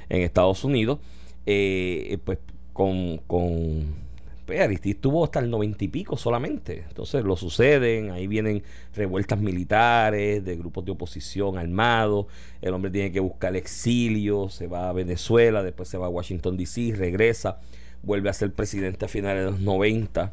en 0.09 0.23
Estados 0.23 0.65
Unidos. 0.65 0.99
Eh, 1.47 2.19
pues 2.25 2.39
con, 2.73 3.19
con 3.27 4.06
pues, 4.47 4.61
Aristide 4.61 4.95
estuvo 4.95 5.25
hasta 5.25 5.41
el 5.41 5.51
noventa 5.51 5.85
y 5.85 5.89
pico 5.89 6.17
solamente. 6.17 6.85
Entonces 6.89 7.25
lo 7.25 7.37
suceden, 7.37 8.11
ahí 8.11 8.27
vienen 8.27 8.63
revueltas 8.95 9.39
militares 9.39 10.45
de 10.45 10.57
grupos 10.57 10.85
de 10.85 10.93
oposición 10.93 11.59
armados. 11.59 12.27
El 12.63 12.73
hombre 12.73 12.91
tiene 12.91 13.13
que 13.13 13.21
buscar 13.21 13.57
exilio, 13.57 14.49
se 14.49 14.69
va 14.69 14.89
a 14.89 14.93
Venezuela, 14.93 15.63
después 15.63 15.89
se 15.89 15.99
va 15.99 16.07
a 16.07 16.11
Washington 16.11 16.57
DC, 16.57 16.95
regresa, 16.97 17.61
vuelve 18.03 18.31
a 18.31 18.33
ser 18.33 18.53
presidente 18.53 19.05
a 19.05 19.09
finales 19.09 19.45
de 19.45 19.51
los 19.51 19.61
90 19.61 20.33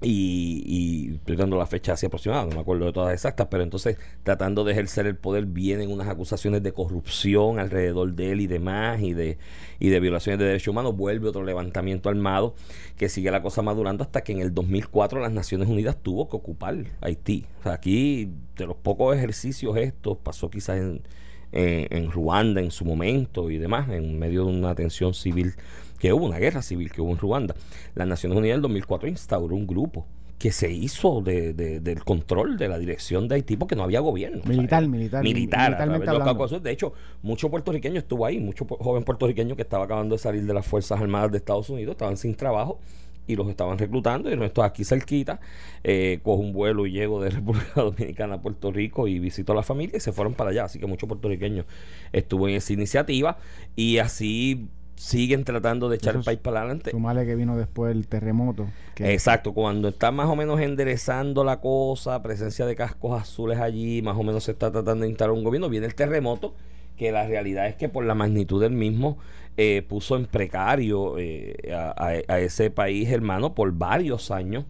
y, 0.00 1.18
y 1.26 1.34
la 1.56 1.66
fecha 1.66 1.94
así 1.94 2.06
aproximada, 2.06 2.44
no 2.44 2.54
me 2.54 2.60
acuerdo 2.60 2.86
de 2.86 2.92
todas 2.92 3.12
exactas, 3.12 3.48
pero 3.50 3.64
entonces 3.64 3.96
tratando 4.22 4.62
de 4.62 4.72
ejercer 4.72 5.06
el 5.06 5.16
poder 5.16 5.46
vienen 5.46 5.90
unas 5.90 6.08
acusaciones 6.08 6.62
de 6.62 6.72
corrupción 6.72 7.58
alrededor 7.58 8.12
de 8.12 8.32
él 8.32 8.40
y 8.40 8.46
demás 8.46 9.00
y 9.02 9.12
de, 9.12 9.38
y 9.80 9.88
de 9.88 10.00
violaciones 10.00 10.38
de 10.38 10.46
derechos 10.46 10.68
humanos, 10.68 10.96
vuelve 10.96 11.28
otro 11.28 11.42
levantamiento 11.42 12.08
armado 12.08 12.54
que 12.96 13.08
sigue 13.08 13.30
la 13.30 13.42
cosa 13.42 13.62
madurando 13.62 14.04
hasta 14.04 14.22
que 14.22 14.32
en 14.32 14.40
el 14.40 14.54
2004 14.54 15.20
las 15.20 15.32
Naciones 15.32 15.68
Unidas 15.68 15.96
tuvo 16.00 16.28
que 16.28 16.36
ocupar 16.36 16.76
Haití. 17.00 17.46
O 17.60 17.62
sea, 17.64 17.72
aquí 17.72 18.30
de 18.56 18.66
los 18.66 18.76
pocos 18.76 19.16
ejercicios 19.16 19.76
estos 19.76 20.18
pasó 20.18 20.48
quizás 20.48 20.78
en, 20.78 21.02
en, 21.50 21.86
en 21.90 22.10
Ruanda 22.12 22.60
en 22.60 22.70
su 22.70 22.84
momento 22.84 23.50
y 23.50 23.58
demás, 23.58 23.88
en 23.90 24.18
medio 24.18 24.44
de 24.44 24.52
una 24.52 24.74
tensión 24.74 25.14
civil 25.14 25.54
que 25.98 26.12
hubo, 26.12 26.26
una 26.26 26.38
guerra 26.38 26.62
civil 26.62 26.90
que 26.92 27.00
hubo 27.00 27.10
en 27.12 27.18
Ruanda. 27.18 27.54
Las 27.94 28.06
Naciones 28.06 28.38
Unidas 28.38 28.54
en 28.54 28.58
el 28.58 28.62
2004 28.62 29.08
instauró 29.08 29.54
un 29.54 29.66
grupo 29.66 30.06
que 30.38 30.52
se 30.52 30.70
hizo 30.70 31.20
de, 31.20 31.52
de- 31.52 31.80
del 31.80 32.04
control 32.04 32.56
de 32.58 32.68
la 32.68 32.78
dirección 32.78 33.26
de 33.26 33.34
Haití 33.34 33.56
porque 33.56 33.74
no 33.74 33.82
había 33.82 33.98
gobierno. 33.98 34.40
Militar, 34.44 34.86
militar, 34.86 35.24
Militar, 35.24 35.68
militarmente 35.70 36.08
hablando. 36.10 36.60
De 36.60 36.70
hecho, 36.70 36.92
mucho 37.22 37.50
puertorriqueño 37.50 37.98
estuvo 37.98 38.24
ahí, 38.24 38.38
mucho 38.38 38.64
joven 38.64 39.02
puertorriqueño 39.02 39.56
que 39.56 39.62
estaba 39.62 39.84
acabando 39.86 40.14
de 40.14 40.20
salir 40.20 40.44
de 40.46 40.54
las 40.54 40.64
Fuerzas 40.64 41.00
Armadas 41.00 41.32
de 41.32 41.38
Estados 41.38 41.68
Unidos, 41.70 41.92
estaban 41.92 42.16
sin 42.16 42.36
trabajo 42.36 42.78
y 43.26 43.34
los 43.34 43.48
estaban 43.48 43.76
reclutando 43.78 44.32
y 44.32 44.36
nuestro 44.36 44.62
aquí 44.62 44.84
cerquita, 44.84 45.40
eh, 45.84 46.20
cojo 46.22 46.40
un 46.40 46.52
vuelo 46.52 46.86
y 46.86 46.92
llego 46.92 47.20
de 47.20 47.30
República 47.38 47.72
Dominicana 47.82 48.36
a 48.36 48.40
Puerto 48.40 48.70
Rico 48.70 49.08
y 49.08 49.18
visito 49.18 49.52
a 49.52 49.56
la 49.56 49.64
familia 49.64 49.96
y 49.96 50.00
se 50.00 50.12
fueron 50.12 50.34
para 50.34 50.50
allá, 50.50 50.64
así 50.66 50.78
que 50.78 50.86
muchos 50.86 51.08
puertorriqueños 51.08 51.66
estuvo 52.12 52.48
en 52.48 52.54
esa 52.54 52.72
iniciativa 52.72 53.38
y 53.76 53.98
así 53.98 54.68
siguen 54.98 55.44
tratando 55.44 55.88
de 55.88 55.96
echar 55.96 56.10
Eso 56.10 56.18
el 56.18 56.24
país 56.24 56.38
para 56.40 56.60
adelante. 56.60 56.90
Sumale 56.90 57.24
que 57.24 57.34
vino 57.34 57.56
después 57.56 57.94
el 57.94 58.06
terremoto. 58.08 58.66
Que 58.94 59.12
Exacto, 59.12 59.52
cuando 59.54 59.88
está 59.88 60.10
más 60.10 60.26
o 60.28 60.34
menos 60.36 60.60
enderezando 60.60 61.44
la 61.44 61.60
cosa, 61.60 62.20
presencia 62.22 62.66
de 62.66 62.74
cascos 62.74 63.20
azules 63.20 63.58
allí, 63.58 64.02
más 64.02 64.16
o 64.16 64.22
menos 64.22 64.44
se 64.44 64.52
está 64.52 64.70
tratando 64.72 65.04
de 65.04 65.10
instalar 65.10 65.32
un 65.34 65.44
gobierno, 65.44 65.68
viene 65.68 65.86
el 65.86 65.94
terremoto, 65.94 66.54
que 66.96 67.12
la 67.12 67.26
realidad 67.26 67.68
es 67.68 67.76
que 67.76 67.88
por 67.88 68.04
la 68.04 68.14
magnitud 68.16 68.60
del 68.60 68.72
mismo 68.72 69.18
eh, 69.56 69.84
puso 69.88 70.16
en 70.16 70.26
precario 70.26 71.16
eh, 71.18 71.72
a, 71.72 71.90
a- 71.96 72.34
a 72.34 72.40
ese 72.40 72.70
país 72.70 73.08
hermano 73.10 73.54
por 73.54 73.72
varios 73.72 74.30
años. 74.32 74.64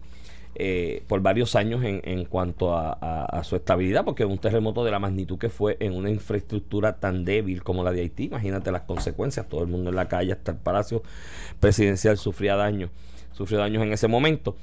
Eh, 0.59 1.03
por 1.07 1.21
varios 1.21 1.55
años 1.55 1.83
en, 1.83 2.01
en 2.03 2.25
cuanto 2.25 2.75
a, 2.75 2.91
a- 2.93 3.43
su 3.43 3.55
estabilidad, 3.55 4.05
porque 4.05 4.25
un 4.25 4.37
terremoto 4.37 4.83
de 4.83 4.91
la 4.91 4.99
magnitud 4.99 5.37
que 5.37 5.49
fue 5.49 5.77
en 5.79 5.93
una 5.95 6.09
infraestructura 6.09 6.99
tan 6.99 7.25
débil 7.25 7.63
como 7.63 7.83
la 7.83 7.91
de 7.91 8.01
Haití, 8.01 8.25
imagínate 8.25 8.71
las 8.71 8.81
consecuencias, 8.83 9.47
todo 9.47 9.61
el 9.63 9.67
mundo 9.67 9.89
en 9.89 9.95
la 9.95 10.07
calle, 10.07 10.33
hasta 10.33 10.51
el 10.51 10.57
Palacio 10.57 11.01
Presidencial 11.59 12.17
sufría 12.17 12.55
daños, 12.55 12.91
sufrió 13.31 13.59
daños 13.59 13.83
en 13.83 13.93
ese 13.93 14.07
momento. 14.07 14.55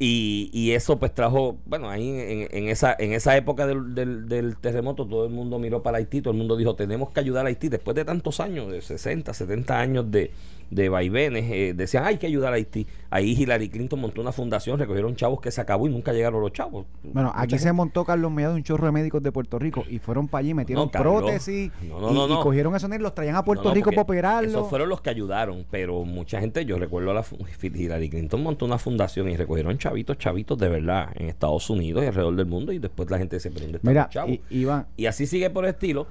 Y, 0.00 0.70
eso 0.72 0.98
pues 1.00 1.12
trajo, 1.12 1.58
bueno, 1.66 1.90
ahí 1.90 2.08
en, 2.08 2.48
en 2.52 2.68
esa, 2.68 2.94
en 2.96 3.12
esa 3.14 3.36
época 3.36 3.66
del 3.66 4.56
terremoto 4.60 5.06
todo 5.06 5.24
el 5.24 5.32
mundo 5.32 5.58
miró 5.58 5.82
para 5.82 5.98
Haití, 5.98 6.20
todo 6.22 6.32
el 6.32 6.38
mundo 6.38 6.56
dijo, 6.56 6.76
tenemos 6.76 7.10
que 7.10 7.18
ayudar 7.18 7.46
a 7.46 7.48
Haití 7.48 7.68
después 7.68 7.96
de 7.96 8.04
tantos 8.04 8.38
años, 8.38 8.70
de 8.70 8.80
60, 8.80 9.34
70 9.34 9.80
años 9.80 10.08
de, 10.10 10.30
de 10.70 10.88
vaivenes, 10.88 11.50
eh, 11.50 11.72
decían 11.74 12.04
hay 12.04 12.18
que 12.18 12.26
ayudar 12.26 12.52
a 12.52 12.56
Haití. 12.56 12.86
Ahí 13.10 13.32
Hillary 13.32 13.70
Clinton 13.70 14.00
montó 14.00 14.20
una 14.20 14.32
fundación, 14.32 14.78
recogieron 14.78 15.16
chavos 15.16 15.40
que 15.40 15.50
se 15.50 15.60
acabó 15.60 15.86
y 15.88 15.90
nunca 15.90 16.12
llegaron 16.12 16.40
los 16.42 16.52
chavos. 16.52 16.86
Bueno, 17.02 17.32
aquí 17.34 17.58
se 17.58 17.72
montó 17.72 18.04
Carlos 18.04 18.30
Mellado 18.30 18.54
un 18.54 18.62
chorro 18.62 18.86
de 18.86 18.92
médicos 18.92 19.22
de 19.22 19.32
Puerto 19.32 19.58
Rico 19.58 19.84
y 19.88 19.98
fueron 19.98 20.28
para 20.28 20.40
allí, 20.40 20.54
metieron 20.54 20.86
No, 20.86 20.90
Carlos. 20.90 21.22
prótesis 21.22 21.70
No, 21.88 22.00
no, 22.12 22.28
y, 22.28 22.32
y 22.32 22.42
cogieron 22.42 22.76
esos 22.76 22.90
nenes, 22.90 23.02
los 23.02 23.14
traían 23.14 23.36
a 23.36 23.44
Puerto 23.44 23.72
Rico 23.72 23.90
para 23.90 24.02
operarlos. 24.02 24.52
Esos 24.52 24.68
fueron 24.68 24.88
los 24.88 25.00
que 25.00 25.10
ayudaron, 25.10 25.64
pero 25.70 26.04
mucha 26.04 26.40
gente, 26.40 26.64
yo 26.64 26.78
recuerdo 26.78 27.10
a 27.10 27.14
la 27.14 27.24
Hillary 27.62 28.10
Clinton 28.10 28.42
montó 28.42 28.66
una 28.66 28.78
fundación 28.78 29.28
y 29.30 29.36
recogieron 29.36 29.78
chavitos, 29.78 30.18
chavitos 30.18 30.58
de 30.58 30.68
verdad 30.68 31.08
en 31.14 31.28
Estados 31.28 31.70
Unidos 31.70 32.04
y 32.04 32.06
alrededor 32.06 32.36
del 32.36 32.46
mundo 32.46 32.72
y 32.72 32.78
después 32.78 33.10
la 33.10 33.18
gente 33.18 33.40
se 33.40 33.50
prende 33.50 33.78
Mira, 33.82 34.08
chavos. 34.10 34.38
Iván, 34.50 34.86
Y 34.96 35.06
así 35.06 35.26
sigue 35.26 35.48
por 35.50 35.64
el 35.64 35.70
estilo. 35.70 36.06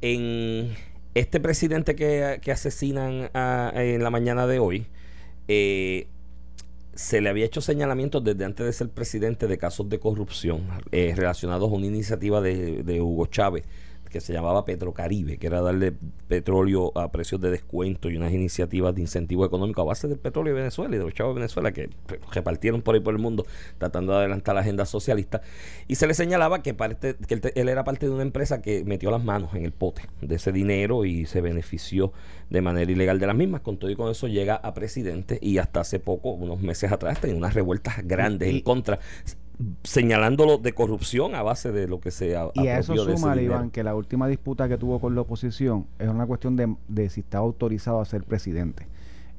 En 0.00 0.74
este 1.14 1.40
presidente 1.40 1.94
que, 1.94 2.38
que 2.42 2.52
asesinan 2.52 3.30
a- 3.34 3.72
en 3.74 4.02
la 4.02 4.10
mañana 4.10 4.46
de 4.46 4.58
hoy, 4.58 4.86
eh, 5.48 6.08
se 6.94 7.20
le 7.20 7.28
había 7.30 7.46
hecho 7.46 7.60
señalamientos 7.60 8.22
desde 8.22 8.44
antes 8.44 8.66
de 8.66 8.72
ser 8.72 8.88
presidente 8.90 9.46
de 9.46 9.56
casos 9.58 9.88
de 9.88 9.98
corrupción 9.98 10.62
eh, 10.90 11.14
relacionados 11.16 11.70
a 11.70 11.74
una 11.74 11.86
iniciativa 11.86 12.40
de 12.40 13.00
Hugo 13.00 13.26
Chávez 13.26 13.64
que 14.12 14.20
se 14.20 14.32
llamaba 14.32 14.64
Petrocaribe, 14.64 15.38
que 15.38 15.46
era 15.48 15.60
darle 15.60 15.92
petróleo 16.28 16.96
a 16.96 17.10
precios 17.10 17.40
de 17.40 17.50
descuento 17.50 18.10
y 18.10 18.16
unas 18.16 18.32
iniciativas 18.32 18.94
de 18.94 19.00
incentivo 19.00 19.44
económico 19.44 19.80
a 19.80 19.84
base 19.84 20.06
del 20.06 20.18
petróleo 20.18 20.54
de 20.54 20.60
Venezuela 20.60 20.94
y 20.94 20.98
de 20.98 21.04
los 21.04 21.14
chavos 21.14 21.34
de 21.34 21.40
Venezuela 21.40 21.72
que 21.72 21.90
pues, 22.06 22.20
repartieron 22.32 22.82
por 22.82 22.94
ahí 22.94 23.00
por 23.00 23.14
el 23.14 23.20
mundo 23.20 23.44
tratando 23.78 24.12
de 24.12 24.18
adelantar 24.18 24.54
la 24.54 24.60
agenda 24.60 24.86
socialista. 24.86 25.42
Y 25.88 25.96
se 25.96 26.06
le 26.06 26.14
señalaba 26.14 26.62
que, 26.62 26.74
parte, 26.74 27.16
que 27.26 27.40
él, 27.54 27.68
era 27.68 27.84
parte 27.84 28.06
de 28.06 28.12
una 28.12 28.22
empresa 28.22 28.62
que 28.62 28.84
metió 28.84 29.10
las 29.10 29.24
manos 29.24 29.54
en 29.54 29.64
el 29.64 29.72
pote 29.72 30.02
de 30.20 30.36
ese 30.36 30.52
dinero 30.52 31.04
y 31.04 31.26
se 31.26 31.40
benefició 31.40 32.12
de 32.50 32.60
manera 32.60 32.90
ilegal 32.92 33.18
de 33.18 33.26
las 33.26 33.36
mismas. 33.36 33.62
Con 33.62 33.78
todo 33.78 33.90
y 33.90 33.96
con 33.96 34.10
eso 34.10 34.28
llega 34.28 34.56
a 34.56 34.74
presidente 34.74 35.38
y 35.40 35.58
hasta 35.58 35.80
hace 35.80 35.98
poco, 35.98 36.32
unos 36.32 36.60
meses 36.60 36.92
atrás, 36.92 37.20
tenía 37.20 37.36
unas 37.36 37.54
revueltas 37.54 38.06
grandes 38.06 38.52
Y- 38.52 38.56
en 38.58 38.60
contra, 38.62 38.98
señalándolo 39.84 40.58
de 40.58 40.72
corrupción 40.72 41.34
a 41.34 41.42
base 41.42 41.72
de 41.72 41.86
lo 41.88 42.00
que 42.00 42.10
se 42.10 42.36
a- 42.36 42.50
y 42.54 42.66
a 42.68 42.78
eso 42.78 42.96
suma. 42.96 43.40
Iván, 43.40 43.70
que 43.70 43.82
la 43.82 43.94
última 43.94 44.28
disputa 44.28 44.68
que 44.68 44.78
tuvo 44.78 44.98
con 45.00 45.14
la 45.14 45.20
oposición 45.22 45.86
es 45.98 46.08
una 46.08 46.26
cuestión 46.26 46.56
de, 46.56 46.74
de 46.88 47.08
si 47.10 47.20
estaba 47.20 47.44
autorizado 47.44 48.00
a 48.00 48.04
ser 48.04 48.24
presidente. 48.24 48.86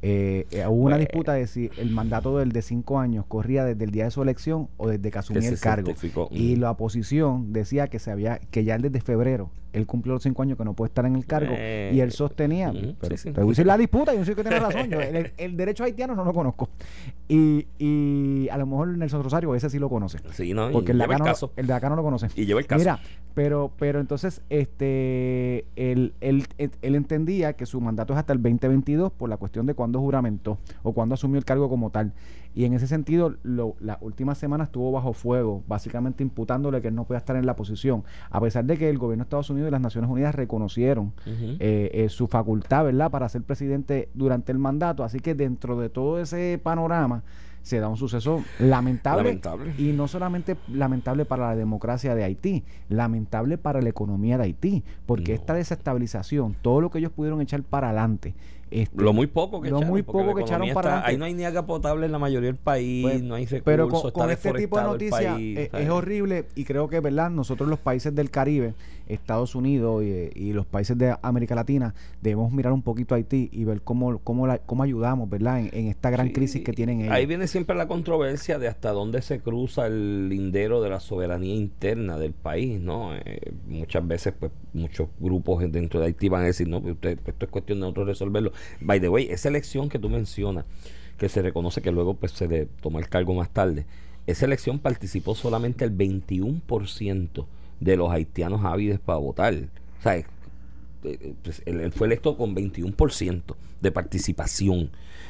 Eh, 0.05 0.47
eh, 0.51 0.65
hubo 0.67 0.83
una 0.85 0.97
Pues- 0.97 1.07
disputa 1.07 1.33
de 1.33 1.47
si 1.47 1.71
el 1.77 1.89
mandato 1.91 2.37
del 2.37 2.51
de 2.51 2.61
cinco 2.61 2.99
años 2.99 3.25
corría 3.27 3.63
desde 3.63 3.85
el 3.85 3.91
día 3.91 4.05
de 4.05 4.11
su 4.11 4.21
elección 4.21 4.67
o 4.77 4.89
desde 4.89 5.11
que 5.11 5.17
asumía 5.17 5.47
el 5.47 5.59
cargo. 5.59 5.87
certificó. 5.87 6.27
Y 6.29 6.55
Mm. 6.57 6.59
la 6.59 6.71
oposición 6.71 7.53
decía 7.53 7.87
que 7.87 7.99
se 7.99 8.11
había 8.11 8.37
que 8.51 8.65
ya 8.65 8.77
desde 8.77 8.99
febrero 8.99 9.49
él 9.73 9.85
cumplió 9.85 10.13
los 10.13 10.23
cinco 10.23 10.41
años 10.43 10.57
que 10.57 10.63
no 10.63 10.73
puede 10.73 10.87
estar 10.89 11.05
en 11.05 11.15
el 11.15 11.25
cargo 11.25 11.53
Eh, 11.57 11.91
y 11.93 11.99
él 11.99 12.11
sostenía, 12.11 12.71
ujú, 12.71 12.95
pero 13.01 13.17
sí, 13.17 13.31
te 13.31 13.65
la 13.65 13.77
disputa, 13.77 14.13
yo 14.13 14.23
sé 14.23 14.35
que 14.35 14.41
tiene 14.43 14.59
razón, 14.59 14.89
yo, 14.89 15.01
el, 15.01 15.31
el 15.37 15.57
derecho 15.57 15.83
haitiano 15.83 16.15
no 16.15 16.23
lo 16.23 16.33
conozco 16.33 16.69
y, 17.27 17.67
y 17.79 18.47
a 18.49 18.57
lo 18.57 18.65
mejor 18.65 18.97
Nelson 18.97 19.23
Rosario 19.23 19.53
ese 19.55 19.69
sí 19.69 19.79
lo 19.79 19.89
conoce, 19.89 20.19
Sí, 20.31 20.53
¿no? 20.53 20.71
Porque 20.71 20.91
el 20.91 20.97
de, 20.97 21.03
acá 21.05 21.13
el 21.15 21.19
no, 21.19 21.49
el 21.57 21.67
de 21.67 21.73
acá 21.73 21.89
no 21.89 21.95
lo 21.95 22.03
conoce. 22.03 22.27
Y 22.35 22.45
lleva 22.45 22.59
el 22.59 22.67
caso. 22.67 22.79
Mira, 22.79 22.99
pero, 23.33 23.71
pero 23.77 23.99
entonces 23.99 24.41
este 24.49 25.65
él, 25.75 26.13
él, 26.21 26.45
él- 26.57 26.71
él 26.81 26.95
entendía 26.95 27.53
que 27.53 27.65
su 27.65 27.81
mandato 27.81 28.13
es 28.13 28.19
hasta 28.19 28.33
el 28.33 28.41
2022 28.41 29.11
por 29.11 29.29
la 29.29 29.37
cuestión 29.37 29.65
de 29.65 29.73
cuándo 29.73 29.99
juramentó 29.99 30.57
o 30.83 30.93
cuándo 30.93 31.15
asumió 31.15 31.37
el 31.37 31.45
cargo 31.45 31.69
como 31.69 31.89
tal. 31.89 32.13
Y 32.55 32.65
en 32.65 32.73
ese 32.73 32.87
sentido, 32.87 33.35
lo, 33.43 33.75
las 33.79 33.97
últimas 34.01 34.37
semanas 34.37 34.67
estuvo 34.67 34.91
bajo 34.91 35.13
fuego, 35.13 35.63
básicamente 35.67 36.23
imputándole 36.23 36.81
que 36.81 36.89
él 36.89 36.95
no 36.95 37.05
podía 37.05 37.19
estar 37.19 37.35
en 37.35 37.45
la 37.45 37.55
posición, 37.55 38.03
a 38.29 38.39
pesar 38.41 38.65
de 38.65 38.77
que 38.77 38.89
el 38.89 38.97
gobierno 38.97 39.23
de 39.23 39.27
Estados 39.27 39.49
Unidos 39.49 39.69
y 39.69 39.71
las 39.71 39.81
Naciones 39.81 40.09
Unidas 40.09 40.35
reconocieron 40.35 41.13
eh, 41.25 41.89
eh, 41.93 42.09
su 42.09 42.27
facultad, 42.27 42.85
¿verdad?, 42.85 43.11
para 43.11 43.27
ser 43.29 43.43
presidente 43.43 44.09
durante 44.13 44.51
el 44.51 44.59
mandato. 44.59 45.03
Así 45.03 45.19
que 45.19 45.35
dentro 45.35 45.79
de 45.79 45.89
todo 45.89 46.19
ese 46.19 46.59
panorama 46.61 47.23
se 47.63 47.79
da 47.79 47.87
un 47.87 47.97
suceso 47.97 48.43
lamentable, 48.59 49.23
Lamentable. 49.23 49.73
y 49.79 49.93
no 49.93 50.07
solamente 50.07 50.57
lamentable 50.71 51.25
para 51.25 51.47
la 51.47 51.55
democracia 51.55 52.13
de 52.13 52.23
Haití, 52.23 52.63
lamentable 52.89 53.57
para 53.57 53.81
la 53.81 53.89
economía 53.89 54.37
de 54.37 54.43
Haití, 54.43 54.83
porque 55.05 55.31
No. 55.33 55.39
esta 55.39 55.53
desestabilización, 55.55 56.55
todo 56.61 56.81
lo 56.81 56.91
que 56.91 56.99
ellos 56.99 57.11
pudieron 57.11 57.41
echar 57.41 57.63
para 57.63 57.87
adelante, 57.89 58.35
este, 58.71 59.03
Lo 59.03 59.13
muy 59.13 59.27
poco 59.27 59.61
que 59.61 59.69
lo 59.69 59.77
echaron, 59.77 59.91
muy 59.91 60.01
poco 60.01 60.33
que 60.33 60.41
echaron 60.41 60.67
para 60.73 60.79
está- 60.89 60.89
adelante. 60.89 61.11
Ahí 61.11 61.17
no 61.17 61.25
hay 61.25 61.33
ni 61.35 61.43
agua 61.45 61.65
potable 61.67 62.07
en 62.07 62.11
la 62.11 62.17
mayoría 62.17 62.47
del 62.47 62.55
país, 62.57 63.03
Pues, 63.03 63.21
no 63.21 63.35
hay 63.35 63.45
recursos, 63.45 63.63
pero 63.65 63.87
con, 63.87 63.97
está 64.07 64.11
con 64.11 64.31
este 64.31 64.53
tipo 64.53 64.77
de 64.79 64.83
noticias 64.83 65.33
país, 65.35 65.69
es, 65.71 65.89
horrible 65.91 66.45
y 66.55 66.63
creo 66.63 66.87
que, 66.89 66.99
¿verdad? 66.99 67.29
Nosotros 67.29 67.69
los 67.69 67.77
países 67.77 68.15
del 68.15 68.31
Caribe, 68.31 68.73
Estados 69.05 69.53
Unidos 69.53 70.03
y, 70.03 70.31
y 70.33 70.53
los 70.53 70.65
países 70.65 70.97
de 70.97 71.15
América 71.21 71.53
Latina, 71.53 71.93
debemos 72.23 72.51
mirar 72.51 72.73
un 72.73 72.81
poquito 72.81 73.13
a 73.13 73.17
Haití 73.17 73.49
y 73.51 73.63
ver 73.63 73.81
cómo, 73.83 74.17
cómo, 74.19 74.47
la- 74.47 74.57
cómo 74.57 74.81
ayudamos, 74.81 75.29
¿verdad? 75.29 75.59
En, 75.59 75.69
en 75.71 75.87
esta 75.89 76.09
gran 76.09 76.27
Sí, 76.27 76.33
crisis 76.33 76.63
que 76.63 76.73
tienen 76.73 77.01
ellos. 77.01 77.13
Ahí 77.13 77.27
viene 77.27 77.45
siempre 77.53 77.75
la 77.75 77.87
controversia 77.87 78.59
de 78.59 78.67
hasta 78.67 78.91
dónde 78.91 79.21
se 79.21 79.39
cruza 79.39 79.87
el 79.87 80.27
lindero 80.27 80.81
de 80.81 80.89
la 80.89 80.99
soberanía 80.99 81.55
interna 81.55 82.17
del 82.17 82.33
país, 82.33 82.79
¿no? 82.81 83.15
Eh, 83.15 83.53
muchas 83.67 84.05
veces, 84.05 84.33
pues, 84.37 84.51
muchos 84.73 85.07
grupos 85.19 85.71
dentro 85.71 85.99
de 86.01 86.07
Haití 86.07 86.27
van 86.29 86.41
a 86.43 86.47
decir, 86.47 86.67
no, 86.67 86.81
pues, 86.81 86.95
usted- 86.95 87.19
esto 87.25 87.45
es 87.45 87.51
cuestión 87.51 87.77
de 87.79 87.81
nosotros 87.83 88.07
resolverlo. 88.07 88.51
By 88.81 88.99
the 88.99 89.07
way, 89.07 89.27
esa 89.29 89.47
elección 89.49 89.87
que 89.87 89.99
tú 89.99 90.09
mencionas, 90.09 90.65
que 91.17 91.29
se 91.29 91.41
reconoce 91.41 91.81
que 91.81 91.91
luego 91.91 92.15
pues 92.15 92.31
se 92.33 92.47
le 92.47 92.65
toma 92.81 92.99
el 92.99 93.07
cargo 93.07 93.33
más 93.33 93.49
tarde, 93.51 93.85
esa 94.27 94.45
elección 94.45 94.79
participó 94.79 95.35
solamente 95.35 95.85
el 95.85 95.91
21% 95.91 97.47
de 97.79 97.95
los 97.97 98.11
haitianos 98.11 98.65
ávides 98.65 98.99
para 98.99 99.19
votar. 99.19 99.53
O 99.99 100.01
sea, 100.01 100.17
eh, 100.17 100.25
eh, 101.03 101.33
pues, 101.43 101.61
él 101.65 101.91
fue 101.91 102.07
electo 102.07 102.35
con 102.35 102.55
21% 102.55 103.55
de 103.81 103.91
participación 103.91 104.89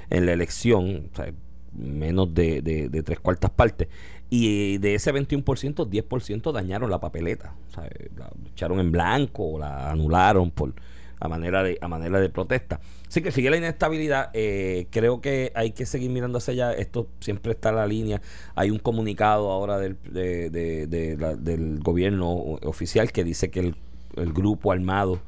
en 0.10 0.26
la 0.26 0.34
elección, 0.34 1.10
o 1.12 1.16
sea, 1.16 1.34
menos 1.78 2.34
de, 2.34 2.62
de- 2.62 3.04
tres 3.04 3.20
cuartas 3.20 3.52
partes. 3.52 3.88
Y 4.30 4.78
de 4.80 4.96
ese 4.96 5.14
21%, 5.14 5.88
10% 5.88 6.52
dañaron 6.52 6.90
la 6.90 7.00
papeleta. 7.00 7.54
O 7.70 7.74
sea, 7.74 7.90
la 8.18 8.30
echaron 8.52 8.80
en 8.80 8.92
blanco 8.92 9.44
o 9.54 9.60
la 9.60 9.92
anularon 9.92 10.50
por 10.52 10.74
a 11.20 11.30
manera 11.30 11.64
de 11.64 11.78
a 11.80 11.88
manera 11.88 12.20
de 12.20 12.30
protesta. 12.30 12.82
Así 13.08 13.22
que 13.22 13.32
sigue 13.32 13.50
la 13.50 13.58
inestabilidad. 13.58 14.30
eh, 14.34 14.88
creo 14.90 15.22
que 15.22 15.52
hay 15.56 15.72
que 15.72 15.86
seguir 15.86 16.10
mirando 16.12 16.40
hacia 16.40 16.52
allá. 16.54 16.74
Esto 16.74 17.08
siempre 17.20 17.52
está 17.54 17.70
en 17.70 17.76
la 17.76 17.88
línea. 17.88 18.22
Hay 18.56 18.72
un 18.72 18.80
comunicado 18.80 19.52
ahora 19.52 19.78
del, 19.78 19.98
de- 20.12 20.50
de- 20.50 20.88
de 20.88 21.16
la- 21.18 21.36
del 21.36 21.80
gobierno 21.80 22.30
oficial 22.64 23.12
que 23.12 23.24
dice 23.24 23.50
que 23.52 23.60
el, 23.62 23.76
el 24.18 24.34
grupo 24.34 24.72
armado 24.72 25.20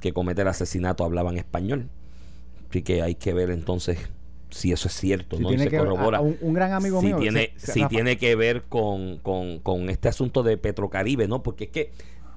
que 0.00 0.12
comete 0.12 0.42
el 0.42 0.48
asesinato 0.48 1.04
hablaba 1.04 1.30
en 1.30 1.38
español. 1.38 1.88
Así 2.70 2.82
que 2.82 3.02
hay 3.02 3.14
que 3.16 3.34
ver 3.34 3.50
entonces 3.50 3.98
si 4.52 4.72
eso 4.72 4.88
es 4.88 4.94
cierto, 4.94 5.36
Si 5.36 5.42
¿no? 5.42 5.52
Y 5.52 5.58
se 5.58 5.68
que- 5.70 5.78
corrobora. 5.78 6.18
a- 6.18 6.20
a 6.20 6.22
un, 6.22 6.52
gran 6.54 6.72
amigo 6.72 7.00
si 7.00 7.06
mío. 7.06 7.16
tiene, 7.16 7.50
se- 7.56 7.72
si 7.72 7.80
Rafa, 7.80 7.88
tiene 7.88 8.16
que 8.18 8.36
ver 8.36 8.62
con, 8.68 9.18
con, 9.18 9.58
con 9.60 9.90
este 9.90 10.08
asunto 10.08 10.42
de 10.42 10.56
Petrocaribe, 10.56 11.26
¿no? 11.28 11.42
Porque 11.42 11.64
es 11.64 11.70
que 11.70 11.92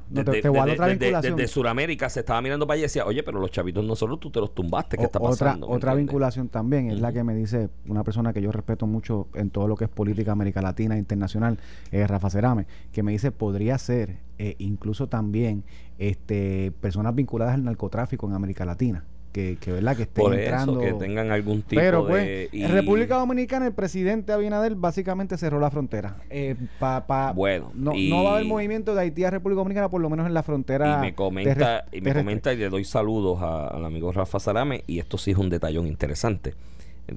No, 0.10 0.24
desde, 0.24 1.22
desde 1.22 1.48
Sudamérica 1.48 2.10
se 2.10 2.20
estaba 2.20 2.40
mirando 2.42 2.68
para 2.68 2.76
allá 2.76 2.82
y 2.82 2.84
decía, 2.84 3.06
oye, 3.06 3.24
pero 3.24 3.40
los 3.40 3.50
chavitos 3.50 3.84
nosotros 3.84 4.20
tú 4.20 4.30
te 4.30 4.40
los 4.40 4.54
tumbaste, 4.54 4.98
¿qué 4.98 5.04
O- 5.04 5.06
está 5.08 5.20
pasando? 5.20 5.68
¿Me 5.68 5.76
otra 5.76 5.96
vinculación 5.96 6.48
también 6.50 6.92
es 6.92 7.00
la 7.00 7.12
que 7.12 7.24
me 7.24 7.34
dice 7.34 7.70
una 7.88 8.04
persona 8.04 8.32
que 8.32 8.40
yo 8.42 8.52
respeto 8.52 8.86
mucho 8.86 9.28
en 9.34 9.50
todo 9.50 9.68
lo 9.68 9.76
que 9.76 9.86
es 9.86 9.90
política 9.90 10.32
América 10.32 10.62
Latina 10.62 10.96
internacional, 10.98 11.58
eh, 11.92 12.06
Rafa 12.06 12.30
Cerame, 12.30 12.68
que 12.92 13.02
me 13.02 13.12
dice 13.14 13.32
podría 13.32 13.78
ser 13.80 14.20
eh, 14.38 14.56
incluso 14.60 15.08
también 15.08 15.64
este 15.98 16.72
personas 16.82 17.16
vinculadas 17.16 17.56
al 17.56 17.64
narcotráfico 17.64 18.28
en 18.28 18.34
América 18.34 18.64
Latina, 18.66 19.06
que, 19.36 19.58
que 19.60 19.70
verdad 19.70 19.98
que 19.98 20.04
estén 20.04 20.24
Por 20.24 20.34
entrando. 20.34 20.80
que 20.80 20.94
tengan 20.94 21.30
algún 21.30 21.62
tipo 21.62 21.82
pero 21.82 22.08
pues, 22.08 22.24
de... 22.24 22.50
y- 22.54 22.64
en 22.64 22.72
República 22.72 23.18
Dominicana 23.18 23.68
el 23.68 23.74
presidente 23.74 24.32
Abinader 24.32 24.76
básicamente 24.76 25.38
cerró 25.38 25.60
la 25.60 25.70
frontera. 25.70 26.16
Eh, 26.30 26.56
pa- 26.80 27.06
pa- 27.06 27.34
Bueno, 27.34 27.72
no, 27.76 27.94
y- 27.94 28.10
no 28.10 28.24
va 28.24 28.30
a 28.30 28.34
haber 28.36 28.46
movimiento 28.46 28.96
de 28.96 29.02
Haití 29.02 29.26
a 29.26 29.32
República 29.32 29.58
Dominicana, 29.60 29.90
por 29.90 30.00
lo 30.00 30.10
menos 30.10 30.26
en 30.26 30.34
la 30.34 30.42
frontera. 30.42 31.00
y 31.00 31.02
me 31.02 31.16
comenta 31.16 31.84
y 31.92 32.00
me 32.00 32.14
comenta 32.14 32.54
y 32.54 32.58
le 32.58 32.70
doy 32.70 32.86
saludos 32.86 33.42
a- 33.42 33.68
al 33.68 33.84
amigo 33.84 34.10
Rafa 34.14 34.40
Sarame 34.40 34.86
y 34.88 35.00
esto 35.00 35.18
sí 35.18 35.32
es 35.32 35.38
un 35.38 35.50
detallón 35.50 35.86
interesante 35.88 36.54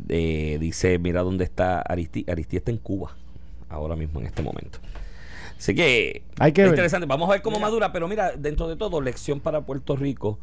Eh, 0.08 0.58
dice 0.60 0.98
mira 0.98 1.22
dónde 1.22 1.44
está 1.44 1.80
Aristi 1.80 2.24
Aristi 2.28 2.56
está 2.58 2.70
en 2.72 2.76
Cuba 2.78 3.16
ahora 3.70 3.94
mismo 3.96 4.20
en 4.20 4.26
este 4.26 4.42
momento 4.42 4.80
así 5.56 5.74
que 5.74 6.22
Hay 6.38 6.52
que 6.52 6.62
es 6.64 6.68
interesante 6.68 7.06
vamos 7.06 7.28
a 7.28 7.32
ver 7.32 7.42
cómo 7.42 7.58
madura 7.58 7.90
pero 7.92 8.06
mira 8.08 8.32
dentro 8.36 8.68
de 8.68 8.76
todo 8.76 9.00
lección 9.00 9.40
para 9.40 9.62
Puerto 9.62 9.96
Rico 9.96 10.38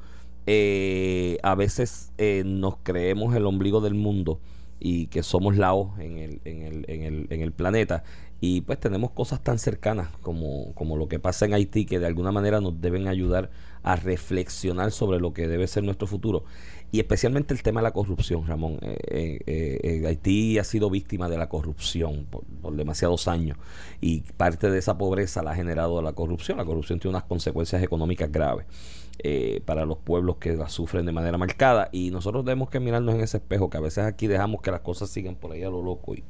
eh, 0.48 1.38
a 1.44 1.56
veces 1.56 2.12
eh, 2.18 2.44
nos 2.46 2.78
creemos 2.84 3.36
el 3.36 3.46
ombligo 3.46 3.82
del 3.82 3.94
mundo 3.94 4.40
y 4.80 5.08
que 5.08 5.24
somos 5.24 5.58
la 5.58 5.74
en 6.00 6.18
el, 6.18 6.42
en 6.46 6.62
el, 6.62 6.86
en 6.88 7.04
el, 7.04 7.28
en 7.30 7.42
el 7.42 7.52
planeta 7.52 8.04
y 8.42 8.62
pues 8.62 8.80
tenemos 8.80 9.12
cosas 9.12 9.42
tan 9.42 9.58
cercanas 9.58 10.10
como, 10.22 10.74
como 10.76 10.98
lo 10.98 11.08
que 11.08 11.20
pasa 11.20 11.46
en 11.46 11.54
Haití 11.54 11.86
que 11.86 12.00
de 12.00 12.06
alguna 12.06 12.32
manera 12.32 12.62
nos 12.62 12.80
deben 12.82 13.08
ayudar 13.08 13.50
a 13.82 13.96
reflexionar 13.96 14.92
sobre 14.92 15.20
lo 15.20 15.34
que 15.34 15.48
debe 15.48 15.68
ser 15.68 15.84
nuestro 15.84 16.08
futuro 16.08 16.44
y 16.92 17.00
especialmente 17.00 17.54
el 17.54 17.62
tema 17.62 17.82
de 17.82 17.84
la 17.84 17.92
corrupción, 17.92 18.48
Ramón. 18.48 18.80
Eh, 18.82 19.40
eh, 19.46 19.80
eh, 19.84 20.08
Haití 20.08 20.58
ha 20.60 20.64
sido 20.64 20.90
víctima 20.90 21.28
de 21.28 21.38
la 21.38 21.50
corrupción 21.50 22.26
por, 22.30 22.74
demasiados 22.76 23.28
años 23.28 23.58
y 24.00 24.22
parte 24.22 24.70
de 24.70 24.80
esa 24.80 24.98
pobreza 24.98 25.44
la 25.44 25.52
ha 25.52 25.56
generado 25.56 26.02
la 26.02 26.14
corrupción. 26.14 26.58
La 26.58 26.66
corrupción 26.66 27.00
tiene 27.00 27.18
unas 27.18 27.28
consecuencias 27.28 27.84
económicas 27.84 28.32
graves. 28.32 28.66
Para 29.66 29.86
los 29.86 29.98
pueblos 29.98 30.38
que 30.38 30.56
la 30.56 30.70
sufren 30.70 31.06
de 31.06 31.12
manera 31.12 31.38
marcada 31.38 31.90
y 31.92 32.12
nosotros 32.12 32.46
tenemos 32.46 32.70
que 32.70 32.80
mirarnos 32.80 33.16
en 33.16 33.22
ese 33.22 33.38
espejo 33.38 33.70
que 33.70 33.78
a 33.78 33.82
veces 33.82 34.06
aquí 34.06 34.28
dejamos 34.28 34.62
que 34.62 34.72
las 34.72 34.82
cosas 34.82 35.10
sigan 35.10 35.36
por 35.36 35.52
ahí 35.52 35.64
a 35.64 35.70
lo 35.70 35.82
loco 35.82 36.14
y, 36.16 36.24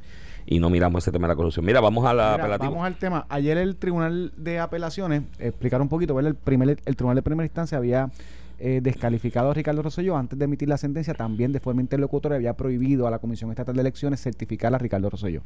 y 0.46 0.60
no 0.60 0.70
miramos 0.70 1.04
ese 1.04 1.12
tema 1.12 1.28
de 1.28 1.34
la 1.34 1.36
corrupción. 1.36 1.66
Mira, 1.66 1.82
vamos 1.82 2.06
a 2.06 2.14
la 2.14 2.36
apelativa. 2.36 2.70
Vamos 2.70 2.86
al 2.86 2.96
tema. 2.98 3.26
Ayer 3.30 3.58
el 3.58 3.76
Tribunal 3.76 4.32
de 4.38 4.60
Apelaciones, 4.60 5.24
explicar 5.40 5.82
un 5.82 5.90
poquito, 5.90 6.20
El, 6.20 6.36
primer, 6.36 6.80
el 6.86 6.96
Tribunal 6.96 7.16
de 7.16 7.22
Primera 7.24 7.46
Instancia 7.46 7.78
había 7.78 8.12
eh, 8.60 8.80
descalificado 8.82 9.52
a 9.52 9.54
Ricardo 9.54 9.82
Rosselló 9.82 10.16
antes 10.16 10.38
de 10.38 10.46
emitir 10.46 10.70
la 10.70 10.78
sentencia, 10.78 11.14
también 11.14 11.52
de 11.52 11.60
forma 11.60 11.82
interlocutoria 11.82 12.38
había 12.38 12.54
prohibido 12.54 13.08
a 13.08 13.12
la 13.12 13.20
Comisión 13.20 13.50
Estatal 13.50 13.76
de 13.76 13.82
Elecciones 13.82 14.22
certificar 14.22 14.74
a 14.74 14.78
Ricardo 14.78 15.10
Rosselló. 15.10 15.42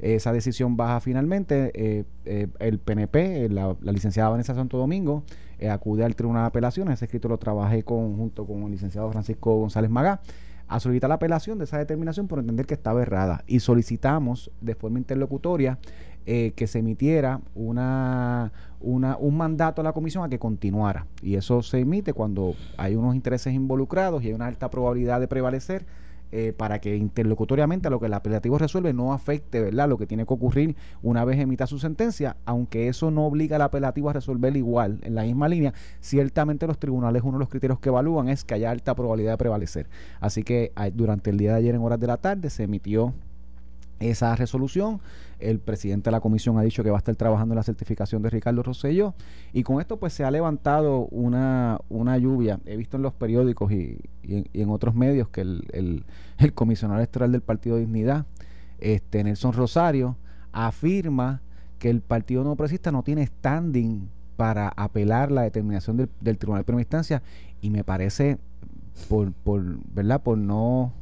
Esa 0.00 0.32
decisión 0.32 0.76
baja 0.76 1.00
finalmente. 1.00 1.70
Eh, 1.74 2.04
eh, 2.24 2.48
el 2.58 2.78
PNP, 2.78 3.48
la, 3.48 3.76
licenciada 3.82 4.30
Vanessa 4.30 4.54
Santo 4.54 4.76
Domingo, 4.76 5.22
acude 5.70 6.04
al 6.04 6.14
Tribunal 6.16 6.42
de 6.42 6.48
Apelaciones. 6.48 6.94
Ese 6.94 7.06
escrito 7.06 7.28
lo 7.28 7.38
trabajé 7.38 7.82
junto 7.82 8.46
con 8.46 8.62
el 8.64 8.72
licenciado 8.72 9.10
Francisco 9.10 9.56
González 9.56 9.90
Magá 9.90 10.20
a 10.68 10.80
solicitar 10.80 11.08
la 11.08 11.16
apelación 11.16 11.58
de 11.58 11.64
esa 11.64 11.78
determinación 11.78 12.28
por 12.28 12.38
entender 12.38 12.66
que 12.66 12.74
estaba 12.74 13.02
errada 13.02 13.44
y 13.46 13.60
solicitamos 13.60 14.50
de 14.60 14.74
forma 14.74 14.98
interlocutoria 14.98 15.78
eh, 16.24 16.52
que 16.54 16.66
se 16.66 16.78
emitiera 16.78 17.40
una, 17.54 18.52
una, 18.80 19.16
un 19.16 19.36
mandato 19.36 19.80
a 19.80 19.84
la 19.84 19.92
comisión 19.92 20.24
a 20.24 20.28
que 20.28 20.38
continuara. 20.38 21.06
Y 21.20 21.34
eso 21.34 21.62
se 21.62 21.80
emite 21.80 22.12
cuando 22.12 22.54
hay 22.78 22.94
unos 22.94 23.14
intereses 23.14 23.52
involucrados 23.52 24.22
y 24.22 24.28
hay 24.28 24.32
una 24.32 24.46
alta 24.46 24.70
probabilidad 24.70 25.20
de 25.20 25.28
prevalecer 25.28 25.84
eh, 26.32 26.52
para 26.56 26.80
que 26.80 26.96
interlocutoriamente 26.96 27.90
lo 27.90 28.00
que 28.00 28.06
el 28.06 28.14
apelativo 28.14 28.58
resuelve 28.58 28.92
no 28.92 29.12
afecte 29.12 29.60
¿verdad? 29.60 29.88
lo 29.88 29.98
que 29.98 30.06
tiene 30.06 30.26
que 30.26 30.32
ocurrir 30.32 30.76
una 31.02 31.24
vez 31.24 31.38
emita 31.38 31.66
su 31.66 31.78
sentencia, 31.78 32.36
aunque 32.44 32.88
eso 32.88 33.10
no 33.10 33.26
obliga 33.26 33.56
al 33.56 33.62
apelativo 33.62 34.10
a 34.10 34.14
resolver 34.14 34.56
igual 34.56 34.98
en 35.02 35.14
la 35.14 35.22
misma 35.22 35.48
línea, 35.48 35.74
ciertamente 36.00 36.66
los 36.66 36.78
tribunales 36.78 37.22
uno 37.22 37.34
de 37.34 37.40
los 37.40 37.48
criterios 37.48 37.78
que 37.80 37.90
evalúan 37.90 38.28
es 38.28 38.44
que 38.44 38.54
haya 38.54 38.70
alta 38.70 38.94
probabilidad 38.94 39.32
de 39.32 39.38
prevalecer. 39.38 39.88
Así 40.20 40.42
que 40.42 40.72
durante 40.94 41.30
el 41.30 41.36
día 41.36 41.52
de 41.52 41.58
ayer 41.58 41.74
en 41.74 41.82
horas 41.82 42.00
de 42.00 42.06
la 42.06 42.16
tarde 42.16 42.50
se 42.50 42.64
emitió 42.64 43.14
esa 44.10 44.34
resolución. 44.36 45.00
El 45.42 45.58
presidente 45.58 46.08
de 46.08 46.12
la 46.12 46.20
comisión 46.20 46.56
ha 46.58 46.62
dicho 46.62 46.82
que 46.82 46.90
va 46.90 46.96
a 46.96 46.98
estar 46.98 47.16
trabajando 47.16 47.54
en 47.54 47.56
la 47.56 47.62
certificación 47.62 48.22
de 48.22 48.30
Ricardo 48.30 48.62
Rosselló. 48.62 49.14
Y 49.52 49.62
con 49.62 49.80
esto 49.80 49.98
pues 49.98 50.12
se 50.12 50.24
ha 50.24 50.30
levantado 50.30 51.06
una, 51.10 51.80
una 51.88 52.16
lluvia. 52.18 52.60
He 52.64 52.76
visto 52.76 52.96
en 52.96 53.02
los 53.02 53.12
periódicos 53.12 53.72
y, 53.72 53.98
en, 54.22 54.70
otros 54.70 54.94
medios 54.94 55.28
que 55.28 55.40
el, 55.40 56.04
comisionado 56.54 57.00
electoral 57.00 57.32
del 57.32 57.42
Partido 57.42 57.76
Dignidad, 57.76 58.26
este 58.78 59.24
Nelson 59.24 59.52
Rosario, 59.52 60.16
afirma 60.52 61.40
que 61.78 61.90
el 61.90 62.00
Partido 62.00 62.44
No 62.44 62.54
Progresista 62.54 62.92
no 62.92 63.02
tiene 63.02 63.26
standing 63.26 64.08
para 64.36 64.68
apelar 64.68 65.30
la 65.30 65.42
determinación 65.42 65.96
del, 65.96 66.08
del 66.20 66.38
Tribunal 66.38 66.60
de 66.60 66.64
Primera 66.64 66.82
Instancia 66.82 67.22
y 67.60 67.70
me 67.70 67.84
parece 67.84 68.38
por, 69.08 69.32
por, 69.32 69.62
¿verdad? 69.92 70.22
por 70.22 70.38
no 70.38 70.92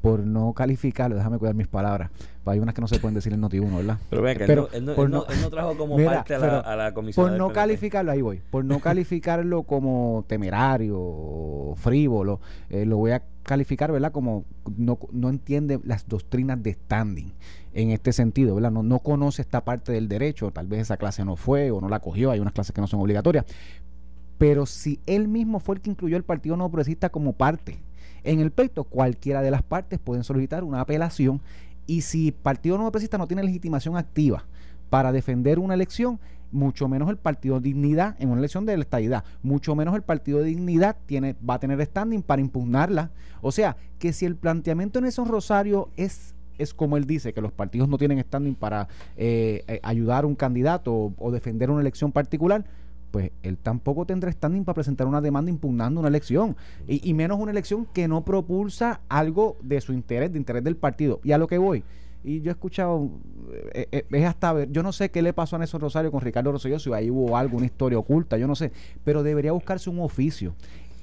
por 0.00 0.20
no 0.20 0.52
calificarlo, 0.54 1.16
déjame 1.16 1.38
cuidar 1.38 1.54
mis 1.54 1.68
palabras, 1.68 2.10
pues 2.42 2.54
hay 2.54 2.60
unas 2.60 2.74
que 2.74 2.80
no 2.80 2.88
se 2.88 2.98
pueden 2.98 3.14
decir 3.14 3.32
en 3.32 3.42
Noti1, 3.42 3.76
¿verdad? 3.76 3.98
Pero 4.08 4.22
venga, 4.22 4.44
él, 4.46 4.84
no, 4.84 5.50
trajo 5.50 5.76
como 5.76 5.96
parte 6.02 6.34
a 6.34 6.76
la, 6.76 6.94
comisión. 6.94 7.28
Por 7.28 7.38
no 7.38 7.50
calificarlo, 7.52 8.10
ahí 8.10 8.22
voy, 8.22 8.40
por 8.50 8.64
no 8.64 8.80
calificarlo 8.80 9.64
como 9.64 10.24
temerario, 10.26 11.74
frívolo, 11.76 12.40
eh, 12.70 12.86
lo 12.86 12.96
voy 12.96 13.10
a 13.12 13.22
calificar, 13.42 13.92
¿verdad? 13.92 14.12
Como 14.12 14.44
no, 14.76 14.98
no 15.12 15.28
entiende 15.28 15.80
las 15.84 16.08
doctrinas 16.08 16.62
de 16.62 16.72
standing 16.72 17.32
en 17.74 17.90
este 17.90 18.12
sentido, 18.12 18.54
¿verdad? 18.54 18.70
No, 18.70 18.82
no 18.82 19.00
conoce 19.00 19.42
esta 19.42 19.64
parte 19.64 19.92
del 19.92 20.08
derecho, 20.08 20.50
tal 20.50 20.66
vez 20.66 20.80
esa 20.80 20.96
clase 20.96 21.24
no 21.24 21.36
fue 21.36 21.70
o 21.70 21.80
no 21.80 21.90
la 21.90 22.00
cogió, 22.00 22.30
hay 22.30 22.40
unas 22.40 22.54
clases 22.54 22.74
que 22.74 22.80
no 22.80 22.86
son 22.86 23.00
obligatorias, 23.00 23.44
pero 24.38 24.64
si 24.64 24.98
él 25.04 25.28
mismo 25.28 25.60
fue 25.60 25.74
el 25.74 25.82
que 25.82 25.90
incluyó 25.90 26.16
el 26.16 26.24
Partido 26.24 26.56
No 26.56 26.70
Progresista 26.70 27.10
como 27.10 27.34
parte 27.34 27.78
en 28.24 28.40
el 28.40 28.50
pleito, 28.50 28.84
cualquiera 28.84 29.42
de 29.42 29.50
las 29.50 29.62
partes 29.62 29.98
pueden 29.98 30.24
solicitar 30.24 30.64
una 30.64 30.80
apelación 30.80 31.40
y 31.86 32.02
si 32.02 32.28
el 32.28 32.34
Partido 32.34 32.76
Nuevo 32.76 32.92
Progresista 32.92 33.18
no 33.18 33.26
tiene 33.26 33.42
legitimación 33.42 33.96
activa 33.96 34.44
para 34.90 35.12
defender 35.12 35.58
una 35.58 35.74
elección, 35.74 36.20
mucho 36.52 36.88
menos 36.88 37.08
el 37.10 37.16
Partido 37.16 37.60
Dignidad 37.60 38.16
en 38.18 38.28
una 38.28 38.38
elección 38.38 38.66
de 38.66 38.76
la 38.76 38.82
estadidad, 38.82 39.24
mucho 39.42 39.74
menos 39.74 39.94
el 39.94 40.02
Partido 40.02 40.42
Dignidad 40.42 40.96
tiene, 41.06 41.36
va 41.48 41.54
a 41.54 41.60
tener 41.60 41.84
standing 41.84 42.22
para 42.22 42.42
impugnarla. 42.42 43.10
O 43.40 43.52
sea, 43.52 43.76
que 43.98 44.12
si 44.12 44.26
el 44.26 44.36
planteamiento 44.36 44.98
en 44.98 45.06
esos 45.06 45.28
Rosario 45.28 45.90
es 45.96 46.34
es 46.58 46.74
como 46.74 46.98
él 46.98 47.06
dice, 47.06 47.32
que 47.32 47.40
los 47.40 47.52
partidos 47.52 47.88
no 47.88 47.96
tienen 47.96 48.20
standing 48.20 48.54
para 48.54 48.86
eh, 49.16 49.64
eh, 49.66 49.80
ayudar 49.82 50.24
a 50.24 50.26
un 50.26 50.34
candidato 50.34 51.14
o 51.16 51.30
defender 51.30 51.70
una 51.70 51.80
elección 51.80 52.12
particular, 52.12 52.66
pues 53.10 53.30
él 53.42 53.58
tampoco 53.58 54.06
tendrá 54.06 54.30
standing 54.30 54.64
para 54.64 54.74
presentar 54.74 55.06
una 55.06 55.20
demanda 55.20 55.50
impugnando 55.50 56.00
una 56.00 56.08
elección 56.08 56.56
y, 56.86 57.12
menos 57.14 57.38
una 57.38 57.50
elección 57.50 57.86
que 57.86 58.08
no 58.08 58.24
propulsa 58.24 59.00
algo 59.08 59.56
de 59.62 59.80
su 59.80 59.92
interés, 59.92 60.32
de 60.32 60.38
interés 60.38 60.64
del 60.64 60.76
partido. 60.76 61.20
Y 61.24 61.32
a 61.32 61.38
lo 61.38 61.46
que 61.46 61.58
voy, 61.58 61.84
y 62.22 62.40
yo 62.40 62.50
he 62.50 62.52
escuchado, 62.52 63.10
eh, 63.72 63.88
eh, 63.92 64.04
es 64.10 64.24
hasta 64.24 64.52
ver, 64.52 64.70
yo 64.70 64.82
no 64.82 64.92
sé 64.92 65.10
qué 65.10 65.22
le 65.22 65.32
pasó 65.32 65.56
a 65.56 65.58
Nelson 65.58 65.80
Rosario 65.80 66.10
con 66.10 66.20
Ricardo 66.20 66.52
Rosselló, 66.52 66.78
si 66.78 66.92
ahí 66.92 67.10
hubo 67.10 67.36
algo, 67.36 67.56
una 67.56 67.66
historia 67.66 67.98
oculta, 67.98 68.36
yo 68.38 68.46
no 68.46 68.54
sé, 68.54 68.72
pero 69.04 69.22
debería 69.22 69.52
buscarse 69.52 69.90
un 69.90 70.00
oficio. 70.00 70.54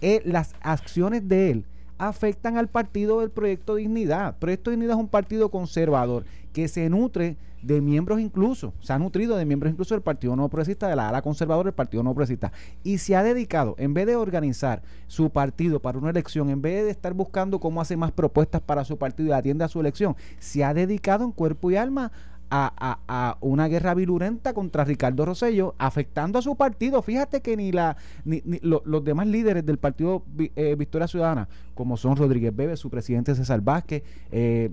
Eh, 0.02 0.22
las 0.26 0.54
acciones 0.62 1.28
de 1.28 1.52
él 1.52 1.66
afectan 1.98 2.58
al 2.58 2.68
partido 2.68 3.22
del 3.22 3.32
Proyecto 3.32 3.76
Dignidad. 3.76 4.38
Proyecto 4.38 4.72
Dignidad 4.72 4.96
es 4.96 5.02
un 5.02 5.10
partido 5.10 5.50
conservador 5.50 6.26
que 6.54 6.68
se 6.68 6.90
nutre 6.90 7.38
de 7.62 7.82
miembros 7.82 8.20
incluso, 8.20 8.74
se 8.80 8.94
ha 8.94 9.00
nutrido 9.00 9.36
de 9.36 9.46
miembros 9.46 9.72
incluso 9.72 9.96
del 9.96 10.02
Partido 10.02 10.36
No 10.36 10.48
Progresista, 10.48 10.88
de 10.88 10.96
la 10.96 11.10
ala 11.10 11.22
conservadora 11.22 11.68
del 11.68 11.74
Partido 11.74 12.04
No 12.04 12.14
Progresista, 12.14 12.52
y 12.84 13.00
se 13.00 13.16
ha 13.16 13.24
dedicado, 13.24 13.76
en 13.78 13.94
vez 13.94 14.06
de 14.06 14.16
organizar 14.16 14.84
su 15.08 15.30
partido 15.30 15.82
para 15.82 15.98
una 15.98 16.12
elección, 16.12 16.50
en 16.50 16.62
vez 16.62 16.86
de 16.86 16.92
estar 16.92 17.14
buscando 17.14 17.60
cómo 17.60 17.82
hace 17.82 17.98
más 17.98 18.12
propuestas 18.12 18.62
para 18.62 18.86
su 18.86 18.98
partido 18.98 19.30
y 19.30 19.32
atiende 19.34 19.66
a 19.66 19.68
su 19.68 19.80
elección, 19.80 20.16
se 20.40 20.64
ha 20.64 20.74
dedicado 20.74 21.26
en 21.26 21.32
cuerpo 21.32 21.72
y 21.72 21.76
alma 21.76 22.12
a, 22.50 23.00
a, 23.08 23.38
una 23.42 23.68
guerra 23.68 23.94
virulenta 23.94 24.54
contra 24.54 24.86
Ricardo 24.86 25.26
Rosello, 25.26 25.76
afectando 25.78 26.40
a 26.40 26.42
su 26.42 26.56
partido. 26.56 27.02
Fíjate 27.02 27.42
que 27.42 27.58
ni 27.58 27.72
la 27.72 27.98
ni, 28.24 28.42
los 28.62 29.04
demás 29.04 29.28
líderes 29.28 29.66
del 29.66 29.78
partido 29.78 30.24
eh, 30.56 30.76
Victoria 30.78 31.08
Ciudadana, 31.08 31.50
como 31.78 31.96
son 31.96 32.18
Rodríguez 32.18 32.54
Bebe, 32.54 32.76
su 32.76 32.90
presidente 32.90 33.36
César 33.36 33.62
Vázquez, 33.62 34.04
eh, 34.32 34.70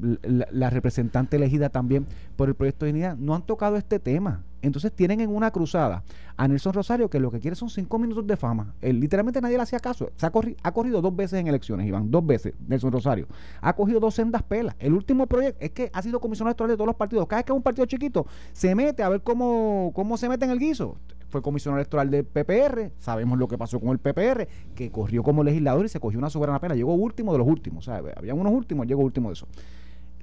la, 0.51 0.71
representante 0.71 1.37
elegida 1.37 1.69
también 1.69 2.07
por 2.35 2.49
el 2.49 2.57
proyecto 2.57 2.87
de 2.87 2.93
unidad, 2.93 3.17
no 3.17 3.35
han 3.35 3.43
tocado 3.43 3.77
este 3.77 4.01
tema. 4.01 4.43
Entonces 4.62 4.90
tienen 4.93 5.21
en 5.21 5.29
una 5.29 5.51
cruzada 5.51 6.03
a 6.38 6.49
Nelson 6.49 6.73
Rosario 6.73 7.11
que 7.11 7.21
lo 7.21 7.31
que 7.31 7.38
quiere 7.38 7.55
son 7.55 7.69
cinco 7.69 7.99
minutos 7.99 8.27
de 8.27 8.38
fama. 8.38 8.75
Él, 8.81 8.99
literalmente 8.99 9.38
nadie 9.43 9.57
le 9.57 9.62
hacía 9.62 9.79
caso. 9.79 10.11
Se 10.17 10.25
ha, 10.25 10.33
ha, 10.62 10.73
corrido 10.73 11.03
dos 11.03 11.14
veces 11.14 11.38
en 11.38 11.47
elecciones, 11.47 11.87
Iván, 11.87 12.11
dos 12.11 12.25
veces 12.25 12.55
Nelson 12.67 12.90
Rosario. 12.90 13.29
Ha 13.61 13.75
cogido 13.75 14.01
dos 14.01 14.14
sendas 14.14 14.43
pelas. 14.43 14.75
El 14.79 14.95
último 14.95 15.27
proyecto 15.27 15.62
es 15.62 15.71
que 15.73 15.90
ha 15.93 16.01
sido 16.01 16.19
comisionado 16.19 16.53
electoral 16.53 16.71
de 16.71 16.77
todos 16.77 16.87
los 16.87 16.97
partidos. 16.97 17.27
Cada 17.27 17.40
vez 17.40 17.45
que 17.45 17.53
es 17.53 17.57
un 17.57 17.62
partido 17.62 17.85
chiquito, 17.85 18.27
se 18.55 18.75
mete 18.75 19.03
a 19.03 19.11
ver 19.11 19.21
cómo, 19.21 19.93
cómo 19.95 20.17
se 20.17 20.31
mete 20.31 20.47
en 20.47 20.51
el 20.51 20.59
guiso. 20.59 20.97
Fue 21.35 21.42
comisionado 21.42 21.81
electoral 21.81 22.12
del 22.12 22.25
PPR, 22.25 22.92
sabemos 23.01 23.40
lo 23.40 23.49
que 23.49 23.59
pasó 23.59 23.81
con 23.81 23.88
el 23.88 23.99
PPR, 23.99 24.47
que 24.77 24.92
corrió 24.92 25.25
como 25.25 25.42
legislador 25.42 25.85
y 25.85 25.88
se 25.88 25.99
cogió 25.99 26.16
una 26.20 26.31
soberana 26.31 26.61
pena. 26.61 26.77
Llegó 26.77 26.94
último 26.94 27.33
de 27.33 27.38
los 27.38 27.49
últimos. 27.49 27.88
O 27.88 27.90
sea, 27.90 28.01
había 28.16 28.35
unos 28.35 28.53
últimos, 28.53 28.87
llegó 28.87 29.03
último 29.03 29.31
de 29.31 29.33
eso 29.33 29.49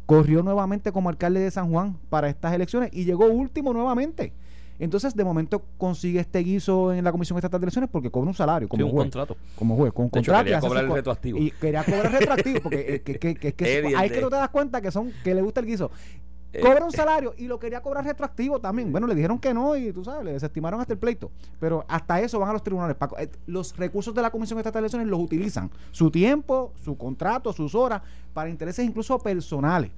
corrió 0.05 0.41
nuevamente 0.41 0.93
como 0.93 1.09
alcalde 1.09 1.41
de 1.41 1.51
San 1.51 1.69
Juan 1.69 1.97
para 2.09 2.29
estas 2.29 2.53
elecciones 2.53 2.91
y 2.93 3.03
llegó 3.03 3.25
último 3.27 3.73
nuevamente. 3.73 4.31
Entonces, 4.79 5.15
de 5.15 5.23
momento 5.25 5.63
consigue 5.77 6.21
este 6.21 6.39
guiso 6.39 6.93
en 6.93 7.03
la 7.03 7.11
Comisión 7.11 7.37
Estatal 7.37 7.59
de 7.59 7.65
Elecciones 7.65 7.89
porque 7.91 8.09
cobra 8.09 8.29
un 8.29 8.33
salario 8.33 8.69
como 8.69 8.85
un 8.85 8.95
contrato. 8.95 9.35
Como 9.55 9.75
juez, 9.75 9.91
con 9.91 10.05
un 10.05 10.09
contrato. 10.09 10.43
quería 10.45 10.59
cobrar 10.61 10.85
el 10.85 10.91
retroactivo. 10.91 11.39
Y 11.39 11.51
quería 11.51 11.83
cobrar 11.83 12.11
retroactivo 12.11 12.59
porque 12.61 12.95
es 12.95 13.01
que, 13.01 13.19
que, 13.19 13.35
que, 13.35 13.53
que 13.53 13.93
hay 13.97 14.09
que 14.09 14.21
no 14.21 14.29
te 14.29 14.37
das 14.37 14.49
cuenta 14.49 14.81
que 14.81 14.91
son 14.91 15.11
que 15.23 15.35
le 15.35 15.41
gusta 15.41 15.59
el 15.59 15.65
guiso. 15.65 15.91
Cobra 16.59 16.83
un 16.83 16.93
eh. 16.93 16.97
salario 16.97 17.33
y 17.37 17.47
lo 17.47 17.59
quería 17.59 17.81
cobrar 17.81 18.03
retroactivo 18.03 18.59
también. 18.59 18.91
Bueno, 18.91 19.07
le 19.07 19.15
dijeron 19.15 19.39
que 19.39 19.53
no 19.53 19.75
y 19.75 19.93
tú 19.93 20.03
sabes, 20.03 20.25
le 20.25 20.33
desestimaron 20.33 20.81
hasta 20.81 20.93
el 20.93 20.99
pleito. 20.99 21.31
Pero 21.59 21.85
hasta 21.87 22.19
eso 22.19 22.39
van 22.39 22.49
a 22.49 22.53
los 22.53 22.63
tribunales. 22.63 22.97
Eh, 23.17 23.29
los 23.47 23.75
recursos 23.77 24.13
de 24.13 24.21
la 24.21 24.29
Comisión 24.29 24.59
Estatal 24.59 24.81
de 24.81 24.85
Elecciones 24.87 25.07
los 25.07 25.19
utilizan. 25.19 25.71
Su 25.91 26.11
tiempo, 26.11 26.73
su 26.83 26.97
contrato, 26.97 27.53
sus 27.53 27.73
horas, 27.75 28.01
para 28.33 28.49
intereses 28.49 28.85
incluso 28.85 29.17
personales. 29.19 29.91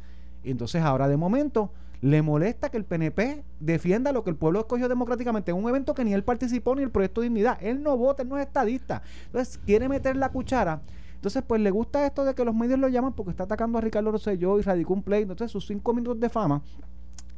Y 0.43 0.51
entonces 0.51 0.81
ahora 0.83 1.07
de 1.07 1.17
momento 1.17 1.71
le 2.01 2.21
molesta 2.21 2.69
que 2.69 2.77
el 2.77 2.83
PNP 2.83 3.45
defienda 3.61 4.11
lo 4.11 4.25
que 4.25 4.29
el 4.29 4.35
pueblo 4.35 4.59
escogió 4.59 4.89
democráticamente 4.89 5.51
en 5.51 5.57
un 5.57 5.69
evento 5.69 5.93
que 5.93 6.03
ni 6.03 6.13
él 6.13 6.23
participó 6.23 6.75
ni 6.75 6.83
el 6.83 6.91
proyecto 6.91 7.21
de 7.21 7.29
dignidad. 7.29 7.57
Él 7.61 7.81
no 7.81 7.95
vota, 7.97 8.23
él 8.23 8.29
no 8.29 8.37
es 8.37 8.45
estadista. 8.45 9.01
Entonces 9.27 9.57
quiere 9.65 9.87
meter 9.87 10.17
la 10.17 10.29
cuchara 10.29 10.81
entonces, 11.23 11.41
pues 11.47 11.61
le 11.61 11.71
gusta 11.71 12.05
esto 12.05 12.25
de 12.25 12.35
que 12.35 12.43
los 12.43 12.53
medios 12.53 12.77
lo 12.77 12.89
llaman 12.89 13.13
porque 13.13 13.31
está 13.31 13.45
atacando 13.45 13.77
a 13.77 13.81
Ricardo 13.81 14.11
Rosselló 14.11 14.59
y 14.59 14.61
radicó 14.61 14.93
un 14.93 15.03
play. 15.03 15.21
Entonces, 15.21 15.49
sus 15.51 15.65
cinco 15.65 15.93
minutos 15.93 16.19
de 16.19 16.27
fama, 16.27 16.61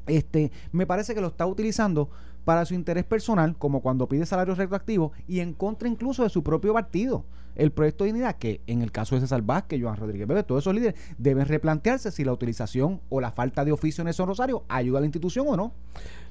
este, 0.07 0.51
me 0.71 0.87
parece 0.87 1.13
que 1.13 1.21
lo 1.21 1.27
está 1.27 1.45
utilizando 1.45 2.09
para 2.45 2.65
su 2.65 2.73
interés 2.73 3.03
personal, 3.03 3.55
como 3.55 3.83
cuando 3.83 4.07
pide 4.07 4.25
salarios 4.25 4.57
retroactivos, 4.57 5.11
y 5.27 5.39
en 5.39 5.53
contra 5.53 5.87
incluso 5.87 6.23
de 6.23 6.29
su 6.29 6.41
propio 6.41 6.73
partido. 6.73 7.25
El 7.53 7.71
proyecto 7.71 8.05
de 8.05 8.07
dignidad, 8.07 8.37
que 8.37 8.59
en 8.65 8.81
el 8.81 8.91
caso 8.91 9.13
de 9.13 9.21
César 9.21 9.43
Vázquez, 9.43 9.79
Joan 9.79 9.97
Rodríguez 9.97 10.27
Bebe, 10.27 10.41
todos 10.41 10.63
esos 10.63 10.73
líderes 10.73 10.99
deben 11.19 11.45
replantearse 11.45 12.09
si 12.09 12.23
la 12.23 12.33
utilización 12.33 13.01
o 13.09 13.21
la 13.21 13.31
falta 13.33 13.63
de 13.65 13.71
oficio 13.71 14.01
en 14.01 14.05
Nelson 14.05 14.25
Rosario 14.25 14.63
ayuda 14.67 14.97
a 14.97 15.01
la 15.01 15.05
institución 15.05 15.45
o 15.47 15.55
no. 15.55 15.73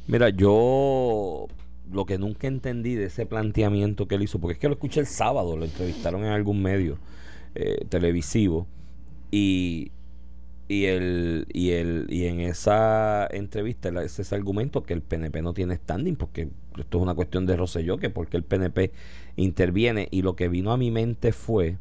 Mira, 0.08 0.28
yo 0.30 1.46
lo 1.92 2.04
que 2.04 2.18
nunca 2.18 2.48
entendí 2.48 2.96
de 2.96 3.04
ese 3.04 3.26
planteamiento 3.26 4.08
que 4.08 4.16
él 4.16 4.24
hizo, 4.24 4.40
porque 4.40 4.54
es 4.54 4.58
que 4.58 4.66
lo 4.66 4.74
escuché 4.74 4.98
el 4.98 5.06
sábado, 5.06 5.56
lo 5.56 5.64
entrevistaron 5.64 6.24
en 6.24 6.32
algún 6.32 6.60
medio 6.60 6.98
eh, 7.54 7.84
televisivo 7.88 8.66
y, 9.30 9.92
y, 10.68 10.84
el, 10.86 11.46
y, 11.52 11.70
el, 11.70 12.06
y 12.08 12.26
en 12.26 12.40
esa 12.40 13.26
entrevista 13.30 13.90
hace 14.00 14.22
ese 14.22 14.34
argumento 14.34 14.82
que 14.82 14.94
el 14.94 15.02
PNP 15.02 15.42
no 15.42 15.54
tiene 15.54 15.76
standing, 15.76 16.16
porque 16.16 16.48
esto 16.78 16.98
es 16.98 17.02
una 17.02 17.14
cuestión 17.14 17.46
de 17.46 17.56
Rosselló, 17.56 17.98
que 17.98 18.10
porque 18.10 18.36
el 18.36 18.44
PNP 18.44 18.92
interviene. 19.36 20.08
Y 20.10 20.22
lo 20.22 20.36
que 20.36 20.48
vino 20.48 20.72
a 20.72 20.76
mi 20.76 20.90
mente 20.90 21.32
fue 21.32 21.78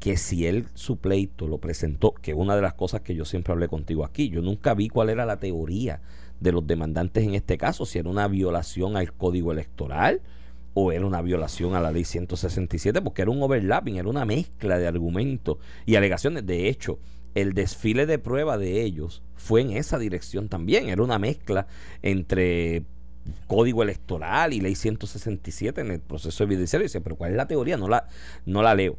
que 0.00 0.16
si 0.16 0.46
él 0.46 0.66
su 0.74 0.98
pleito 0.98 1.48
lo 1.48 1.58
presentó, 1.58 2.12
que 2.12 2.32
es 2.32 2.36
una 2.36 2.56
de 2.56 2.62
las 2.62 2.74
cosas 2.74 3.00
que 3.00 3.14
yo 3.14 3.24
siempre 3.24 3.52
hablé 3.52 3.68
contigo 3.68 4.04
aquí, 4.04 4.28
yo 4.28 4.42
nunca 4.42 4.74
vi 4.74 4.88
cuál 4.88 5.08
era 5.08 5.24
la 5.24 5.38
teoría 5.38 6.00
de 6.40 6.52
los 6.52 6.66
demandantes 6.66 7.24
en 7.24 7.34
este 7.34 7.56
caso, 7.56 7.86
si 7.86 7.98
era 7.98 8.10
una 8.10 8.28
violación 8.28 8.96
al 8.96 9.12
código 9.12 9.52
electoral 9.52 10.20
o 10.74 10.92
era 10.92 11.06
una 11.06 11.22
violación 11.22 11.74
a 11.74 11.80
la 11.80 11.92
ley 11.92 12.04
167, 12.04 13.00
porque 13.00 13.22
era 13.22 13.30
un 13.30 13.42
overlapping, 13.42 13.96
era 13.96 14.08
una 14.08 14.24
mezcla 14.24 14.78
de 14.78 14.86
argumentos 14.86 15.58
y 15.86 15.94
alegaciones. 15.94 16.44
De 16.44 16.68
hecho, 16.68 16.98
el 17.34 17.54
desfile 17.54 18.06
de 18.06 18.18
prueba 18.18 18.58
de 18.58 18.82
ellos 18.82 19.22
fue 19.36 19.60
en 19.60 19.70
esa 19.70 19.98
dirección 19.98 20.48
también, 20.48 20.88
era 20.88 21.02
una 21.02 21.18
mezcla 21.18 21.66
entre 22.02 22.84
código 23.46 23.82
electoral 23.82 24.52
y 24.52 24.60
ley 24.60 24.74
167 24.74 25.80
en 25.80 25.90
el 25.92 26.00
proceso 26.00 26.44
evidenciario. 26.44 26.84
Y 26.84 26.88
dice, 26.88 27.00
pero 27.00 27.16
¿cuál 27.16 27.30
es 27.30 27.36
la 27.36 27.46
teoría? 27.46 27.76
No 27.76 27.88
la, 27.88 28.08
no 28.44 28.62
la 28.62 28.74
leo. 28.74 28.98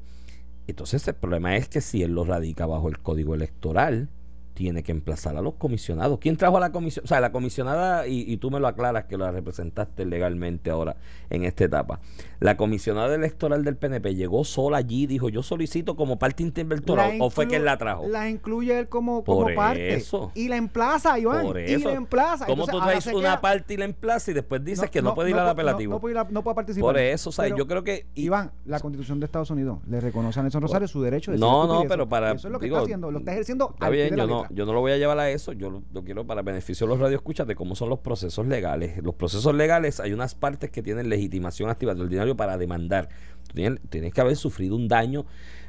Entonces 0.68 1.08
el 1.08 1.16
problema 1.16 1.56
es 1.58 1.70
que 1.70 1.82
si 1.82 2.02
él 2.02 2.12
lo 2.14 2.24
radica 2.24 2.66
bajo 2.66 2.90
el 2.90 3.00
código 3.00 3.36
electoral, 3.36 4.10
tiene 4.56 4.84
que 4.84 4.92
emplazar 4.94 5.36
a 5.36 5.42
los 5.42 5.56
comisionados. 5.56 6.18
¿Quién 6.20 6.38
trajo 6.38 6.58
a 6.58 6.60
la 6.62 6.72
comisión? 6.72 7.04
O 7.04 7.08
sea, 7.08 7.20
la 7.20 7.32
comisionada, 7.32 8.08
y, 8.08 8.38
tú 8.38 8.50
me 8.50 8.60
lo 8.60 8.68
aclaras 8.68 9.06
que 9.06 9.18
la 9.18 9.30
representaste 9.30 10.06
legalmente 10.06 10.72
ahora 10.72 10.96
en 11.30 11.44
esta 11.44 11.66
etapa. 11.66 12.00
La 12.40 12.58
comisionada 12.58 13.14
electoral 13.14 13.64
del 13.64 13.76
PNP 13.76 14.16
llegó 14.16 14.44
sola 14.46 14.78
allí, 14.78 15.08
dijo 15.08 15.30
yo 15.30 15.44
solicito 15.44 15.96
como 15.96 16.18
parte 16.18 16.42
interventora 16.42 17.12
o 17.20 17.30
fue 17.30 17.48
quien 17.48 17.66
la 17.66 17.78
trajo. 17.78 18.08
La 18.08 18.30
incluye 18.30 18.80
él 18.80 18.88
como, 18.88 19.24
como 19.24 19.54
parte. 19.54 20.04
Y 20.34 20.48
la 20.48 20.56
emplaza, 20.56 21.20
Iván. 21.20 21.46
Por 21.46 21.60
eso. 21.60 21.78
Y 21.78 21.84
la 21.84 21.98
emplaza. 21.98 22.46
¿Cómo 22.46 22.66
tú 22.66 22.80
traes 22.80 23.06
una 23.08 23.42
parte 23.42 23.74
y 23.74 23.78
la 23.78 23.86
emplaza 23.86 24.32
y 24.32 24.34
después 24.34 24.64
dices 24.64 24.90
que 24.90 25.02
no, 25.02 25.14
puede 25.14 25.32
ir 25.32 25.36
al 25.36 25.50
apelativo? 25.50 25.94
No, 25.94 26.00
puede, 26.00 26.56
participar. 26.56 26.94
Por 26.94 26.98
eso, 26.98 27.30
o 27.30 27.34
sea, 27.34 27.48
yo 27.54 27.68
creo 27.68 27.84
que... 27.84 28.08
Iván, 28.16 28.52
la 28.66 28.80
constitución 28.80 29.20
de 29.20 29.26
Estados 29.26 29.50
Unidos 29.52 29.80
le 29.88 30.00
reconoce 30.00 30.40
a 30.40 30.44
Nelson 30.44 30.62
Rosario 30.62 30.88
su 30.88 31.02
derecho 31.02 31.32
de 31.32 31.38
No, 31.38 31.68
no, 31.68 31.84
pero 31.90 32.08
para... 32.08 32.32
Eso 32.32 32.48
es 32.48 32.54
lo 32.54 32.60
que 32.60 32.68
está 32.68 32.80
haciendo, 32.80 33.12
lo 33.12 33.20
está 33.20 33.34
ejerciendo 33.34 33.66
Está 33.74 33.90
bien, 33.90 34.16
yo 34.16 34.28
no, 34.28 34.45
yo 34.52 34.66
no 34.66 34.74
lo 34.74 34.82
voy 34.82 34.92
a 34.92 34.98
llevar 34.98 35.20
a 35.20 35.30
eso, 35.30 35.54
yo 35.54 35.70
lo, 35.70 36.04
quiero 36.04 36.26
para 36.26 36.42
beneficio 36.42 36.88
de 36.88 36.92
los 36.92 37.00
radioescuchas 37.00 37.48
de 37.48 37.56
cómo 37.56 37.76
son 37.76 37.90
los 37.90 38.00
procesos 38.00 38.46
legales. 38.48 39.02
Los 39.04 39.16
procesos 39.16 39.54
legales 39.56 40.00
hay 40.00 40.14
unas 40.14 40.36
partes 40.36 40.70
que 40.72 40.82
tienen 40.82 41.10
legitimación 41.10 41.70
activa 41.70 41.94
del 41.94 42.04
ordinario 42.04 42.36
para 42.36 42.58
demandar. 42.58 43.10
Tienes, 43.54 43.80
tienes 43.90 44.14
que 44.14 44.22
haber 44.22 44.36
sufrido 44.36 44.76
un 44.76 44.88
daño 44.88 45.26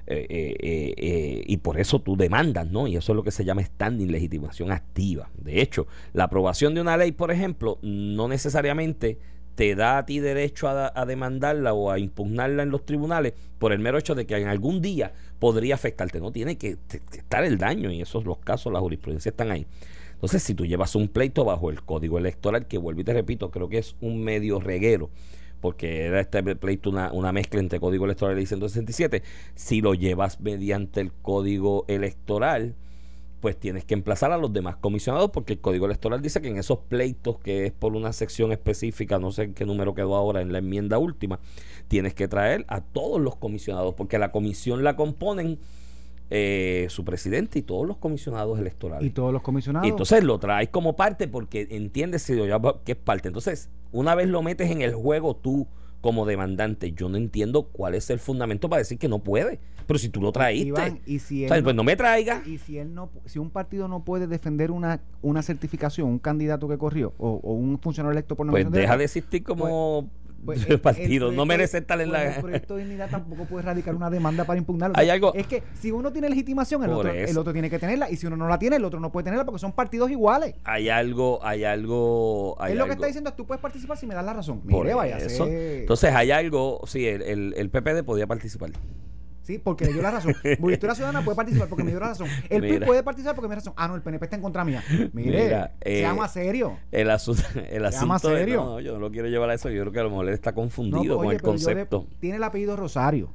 eh, 0.08 0.26
eh, 0.28 0.94
eh, 0.96 1.42
y 1.46 1.56
por 1.56 1.80
eso 1.80 2.00
tú 2.00 2.16
demandas, 2.16 2.70
¿no? 2.70 2.86
Y 2.86 2.96
eso 2.96 3.12
es 3.12 3.16
lo 3.16 3.24
que 3.24 3.32
se 3.32 3.44
llama 3.44 3.62
standing 3.64 4.10
legitimación 4.12 4.70
activa. 4.70 5.30
De 5.36 5.60
hecho, 5.60 5.88
la 6.12 6.24
aprobación 6.24 6.74
de 6.74 6.80
una 6.80 6.96
ley, 6.96 7.10
por 7.10 7.32
ejemplo, 7.32 7.78
no 7.82 8.28
necesariamente 8.28 9.18
te 9.56 9.74
da 9.74 9.98
a 9.98 10.06
ti 10.06 10.20
derecho 10.20 10.68
a, 10.68 11.06
demandarla 11.06 11.72
o 11.72 11.90
a 11.90 11.98
impugnarla 11.98 12.62
en 12.62 12.70
los 12.70 12.84
tribunales 12.84 13.32
por 13.58 13.72
el 13.72 13.78
mero 13.78 13.98
hecho 13.98 14.14
de 14.14 14.26
que 14.26 14.36
en 14.36 14.48
algún 14.48 14.82
día 14.82 15.14
podría 15.38 15.74
afectarte. 15.74 16.20
No 16.20 16.30
tiene 16.30 16.58
que, 16.58 16.76
estar 17.12 17.42
el 17.42 17.56
daño 17.56 17.90
y 17.90 18.02
esos 18.02 18.24
los 18.24 18.38
casos, 18.38 18.72
la 18.72 18.80
jurisprudencia 18.80 19.30
están 19.30 19.50
ahí. 19.50 19.66
Entonces, 20.12 20.42
si 20.42 20.54
tú 20.54 20.66
llevas 20.66 20.94
un 20.94 21.08
pleito 21.08 21.44
bajo 21.44 21.70
el 21.70 21.82
código 21.82 22.18
electoral, 22.18 22.66
que 22.66 22.76
vuelvo 22.76 23.00
y 23.00 23.04
te 23.04 23.14
repito, 23.14 23.50
creo 23.50 23.68
que 23.68 23.78
es 23.78 23.96
un 24.00 24.22
medio 24.22 24.60
reguero, 24.60 25.10
porque 25.62 26.04
era 26.04 26.20
este 26.20 26.42
pleito 26.56 26.90
una, 26.90 27.10
una 27.12 27.32
mezcla 27.32 27.58
entre 27.58 27.80
código 27.80 28.04
electoral 28.04 28.38
y 28.38 28.44
167, 28.44 29.22
si 29.54 29.80
lo 29.80 29.94
llevas 29.94 30.40
mediante 30.40 31.00
el 31.00 31.12
código 31.12 31.86
electoral, 31.88 32.74
pues 33.40 33.58
tienes 33.58 33.84
que 33.84 33.94
emplazar 33.94 34.32
a 34.32 34.38
los 34.38 34.52
demás 34.52 34.76
comisionados 34.76 35.30
porque 35.30 35.54
el 35.54 35.60
código 35.60 35.86
electoral 35.86 36.22
dice 36.22 36.40
que 36.40 36.48
en 36.48 36.56
esos 36.56 36.78
pleitos 36.78 37.38
que 37.38 37.66
es 37.66 37.72
por 37.72 37.94
una 37.94 38.12
sección 38.12 38.52
específica, 38.52 39.18
no 39.18 39.30
sé 39.32 39.44
en 39.44 39.54
qué 39.54 39.64
número 39.64 39.94
quedó 39.94 40.16
ahora 40.16 40.40
en 40.40 40.52
la 40.52 40.58
enmienda 40.58 40.98
última, 40.98 41.38
tienes 41.88 42.14
que 42.14 42.28
traer 42.28 42.64
a 42.68 42.80
todos 42.80 43.20
los 43.20 43.36
comisionados 43.36 43.94
porque 43.94 44.18
la 44.18 44.32
comisión 44.32 44.84
la 44.84 44.96
componen 44.96 45.58
eh, 46.28 46.86
su 46.90 47.04
presidente 47.04 47.60
y 47.60 47.62
todos 47.62 47.86
los 47.86 47.98
comisionados 47.98 48.58
electorales. 48.58 49.06
Y 49.06 49.10
todos 49.10 49.32
los 49.32 49.42
comisionados. 49.42 49.86
Y 49.86 49.90
entonces 49.90 50.24
lo 50.24 50.40
traes 50.40 50.70
como 50.70 50.96
parte 50.96 51.28
porque 51.28 51.68
entiendes 51.70 52.26
que 52.26 52.92
es 52.92 52.98
parte. 52.98 53.28
Entonces, 53.28 53.68
una 53.92 54.16
vez 54.16 54.28
lo 54.28 54.42
metes 54.42 54.70
en 54.70 54.82
el 54.82 54.92
juego 54.94 55.36
tú 55.36 55.68
como 56.06 56.24
demandante, 56.24 56.92
yo 56.92 57.08
no 57.08 57.16
entiendo 57.16 57.64
cuál 57.64 57.96
es 57.96 58.10
el 58.10 58.20
fundamento 58.20 58.68
para 58.68 58.78
decir 58.78 58.96
que 58.96 59.08
no 59.08 59.18
puede. 59.18 59.58
Pero 59.88 59.98
si 59.98 60.08
tú 60.08 60.20
lo 60.20 60.30
traíste, 60.30 61.00
y 61.04 61.18
si 61.18 61.48
pues 61.48 61.74
no 61.74 61.82
me 61.82 61.96
traiga. 61.96 62.44
Y 62.46 62.58
si 62.58 62.78
él 62.78 62.94
no, 62.94 63.10
si 63.24 63.40
un 63.40 63.50
partido 63.50 63.88
no 63.88 64.04
puede 64.04 64.28
defender 64.28 64.70
una, 64.70 65.00
una 65.20 65.42
certificación, 65.42 66.08
un 66.08 66.20
candidato 66.20 66.68
que 66.68 66.78
corrió 66.78 67.12
o, 67.18 67.40
un 67.54 67.80
funcionario 67.80 68.12
electo 68.12 68.36
por 68.36 68.48
Pues 68.48 68.70
deja 68.70 68.96
de 68.96 69.02
existir 69.02 69.42
como 69.42 70.08
pues, 70.08 70.25
pues, 70.44 70.68
el 70.68 70.80
partido. 70.80 71.32
no 71.32 71.46
merece 71.46 71.78
estar 71.78 72.00
en 72.00 72.12
la. 72.12 72.36
El 72.36 72.40
proyecto 72.40 72.76
de 72.76 72.84
dignidad 72.84 73.10
tampoco 73.10 73.44
puede 73.44 73.62
radicar 73.62 73.94
una 73.94 74.10
demanda 74.10 74.44
para 74.44 74.58
impugnarlo. 74.58 74.96
Hay 74.98 75.10
algo. 75.10 75.34
Es 75.34 75.46
que 75.46 75.62
si 75.74 75.90
uno 75.90 76.12
tiene 76.12 76.28
legitimación, 76.28 76.84
el 76.84 76.90
otro, 76.90 77.10
el 77.10 77.38
otro, 77.38 77.52
tiene 77.52 77.70
que 77.70 77.78
tenerla. 77.78 78.10
Y 78.10 78.16
si 78.16 78.26
uno 78.26 78.36
no 78.36 78.48
la 78.48 78.58
tiene, 78.58 78.76
el 78.76 78.84
otro 78.84 79.00
no 79.00 79.10
puede 79.10 79.24
tenerla 79.24 79.44
porque 79.44 79.58
son 79.58 79.72
partidos 79.72 80.10
iguales. 80.10 80.54
Hay 80.64 80.88
algo, 80.88 81.40
hay 81.42 81.64
algo. 81.64 82.56
Hay 82.60 82.72
es 82.72 82.78
lo 82.78 82.86
que 82.86 82.92
está 82.92 83.06
diciendo, 83.06 83.32
tú 83.34 83.46
puedes 83.46 83.60
participar 83.60 83.96
si 83.96 84.06
me 84.06 84.14
das 84.14 84.24
la 84.24 84.34
razón. 84.34 84.60
Mire, 84.64 84.94
vaya 84.94 85.18
eso. 85.18 85.46
Entonces 85.46 86.14
hay 86.14 86.30
algo, 86.30 86.80
sí, 86.86 87.06
el, 87.06 87.22
el, 87.22 87.54
el 87.56 87.70
PPD 87.70 88.04
podía 88.04 88.26
participar. 88.26 88.70
Sí, 89.46 89.58
porque 89.58 89.84
le 89.84 89.92
dio 89.92 90.02
la 90.02 90.10
razón. 90.10 90.34
Movimiento 90.58 90.92
Ciudadana 90.92 91.24
puede 91.24 91.36
participar 91.36 91.68
porque 91.68 91.84
me 91.84 91.90
dio 91.90 92.00
la 92.00 92.08
razón. 92.08 92.26
El 92.50 92.62
PIB 92.62 92.84
puede 92.84 93.04
participar 93.04 93.36
porque 93.36 93.46
me 93.46 93.54
dio 93.54 93.60
la 93.60 93.60
razón. 93.60 93.74
Ah, 93.76 93.86
no, 93.86 93.94
el 93.94 94.02
PNP 94.02 94.24
está 94.24 94.34
en 94.34 94.42
contra 94.42 94.64
mía. 94.64 94.82
Mire, 95.12 95.44
Mira, 95.44 95.74
eh, 95.82 96.00
sea 96.00 96.28
serio. 96.28 96.78
El, 96.90 97.10
asunto, 97.10 97.42
el 97.70 97.84
asunto 97.84 98.18
serio. 98.18 98.64
no, 98.64 98.80
yo 98.80 98.94
no 98.94 98.98
lo 98.98 99.12
quiero 99.12 99.28
llevar 99.28 99.50
a 99.50 99.54
eso. 99.54 99.70
Yo 99.70 99.82
creo 99.82 99.92
que 99.92 100.00
a 100.00 100.02
lo 100.02 100.10
mejor 100.10 100.26
él 100.26 100.34
está 100.34 100.52
confundido 100.52 101.18
con 101.18 101.30
el 101.30 101.40
concepto. 101.40 102.08
tiene 102.18 102.38
el 102.38 102.42
apellido 102.42 102.74
Rosario 102.74 103.30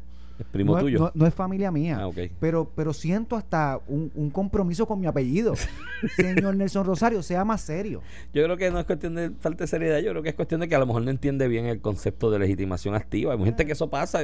primo 0.52 0.76
no, 0.76 0.82
tuyo. 0.82 1.12
No, 1.14 1.26
es 1.26 1.34
familia 1.34 1.72
mía. 1.72 2.00
Ah, 2.02 2.10
pero, 2.40 2.70
pero 2.76 2.94
siento 2.94 3.36
hasta 3.36 3.80
un, 3.88 4.30
compromiso 4.32 4.86
con 4.86 5.00
mi 5.00 5.08
apellido. 5.08 5.54
Señor 6.16 6.56
Nelson 6.56 6.86
Rosario, 6.86 7.22
sea 7.22 7.46
más 7.46 7.62
serio. 7.62 8.02
Yo 8.34 8.44
creo 8.44 8.58
que 8.58 8.72
no 8.72 8.80
es 8.80 8.86
cuestión 8.86 9.16
de 9.16 9.32
falta 9.40 9.64
de 9.64 9.68
seriedad, 9.68 10.00
yo 10.00 10.12
creo 10.12 10.24
que 10.24 10.30
es 10.30 10.36
cuestión 10.36 10.62
de 10.62 10.68
que 10.68 10.76
a 10.76 10.80
lo 10.80 10.86
mejor 10.86 11.04
no 11.04 11.12
entiende 11.12 11.48
bien 11.48 11.66
el 11.66 11.82
concepto 11.82 12.32
de 12.32 12.40
legitimación 12.40 12.96
activa. 12.96 13.34
Hay 13.34 13.44
gente 13.44 13.66
que 13.66 13.74
eso 13.74 13.90
pasa. 13.90 14.20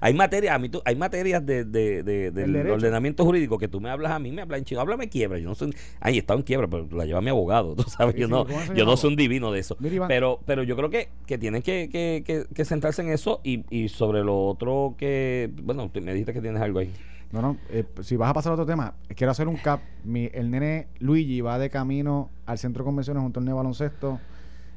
hay 0.00 0.14
materias, 0.14 0.54
a 0.54 0.58
mí 0.58 0.70
hay 0.84 0.96
materias 0.96 1.44
de, 1.44 1.64
del 1.64 2.70
ordenamiento 2.70 3.24
jurídico 3.24 3.58
que 3.58 3.68
tú 3.68 3.80
me 3.80 3.90
hablas 3.90 4.12
a 4.12 4.18
mí, 4.18 4.30
me 4.32 4.42
hablas 4.42 4.58
en 4.58 4.64
chino, 4.64 4.80
háblame 4.80 5.08
quiebra. 5.08 5.38
Yo 5.38 5.48
no 5.48 5.54
soy, 5.54 5.74
ahí 6.00 6.18
está 6.18 6.34
en 6.34 6.42
quiebra, 6.42 6.68
pero 6.68 6.86
la 6.92 7.06
lleva 7.06 7.20
mi 7.20 7.30
abogado, 7.30 7.74
tú 7.76 7.84
sabes, 7.84 8.14
yo 8.16 8.28
no, 8.28 8.46
yo 8.74 8.84
no 8.84 8.96
soy 8.96 9.10
un 9.10 9.16
divino 9.16 9.52
de 9.52 9.60
eso. 9.60 9.76
Pero, 10.08 10.40
pero 10.44 10.62
yo 10.62 10.76
creo 10.76 10.90
que, 10.90 11.08
que 11.26 11.38
tienen 11.38 11.62
que, 11.62 11.88
que, 11.90 12.46
que 12.52 12.64
centrarse 12.64 13.02
en 13.02 13.10
eso 13.10 13.40
y, 13.44 13.64
y 13.70 13.88
sobre 13.88 14.24
lo 14.24 14.46
otro 14.46 14.94
que 14.98 15.19
bueno, 15.62 15.90
me 16.02 16.12
dijiste 16.12 16.32
que 16.32 16.40
tienes 16.40 16.60
algo 16.62 16.78
ahí. 16.78 16.92
No, 17.32 17.40
no, 17.40 17.56
eh, 17.68 17.84
si 18.02 18.16
vas 18.16 18.30
a 18.30 18.34
pasar 18.34 18.50
a 18.50 18.54
otro 18.54 18.66
tema, 18.66 18.94
quiero 19.14 19.30
hacer 19.30 19.46
un 19.46 19.56
cap. 19.56 19.80
Mi, 20.04 20.28
el 20.32 20.50
nene 20.50 20.88
Luigi 20.98 21.40
va 21.40 21.58
de 21.58 21.70
camino 21.70 22.28
al 22.46 22.58
centro 22.58 22.82
de 22.82 22.86
convenciones, 22.86 23.22
un 23.22 23.32
torneo 23.32 23.54
de 23.54 23.56
baloncesto 23.58 24.18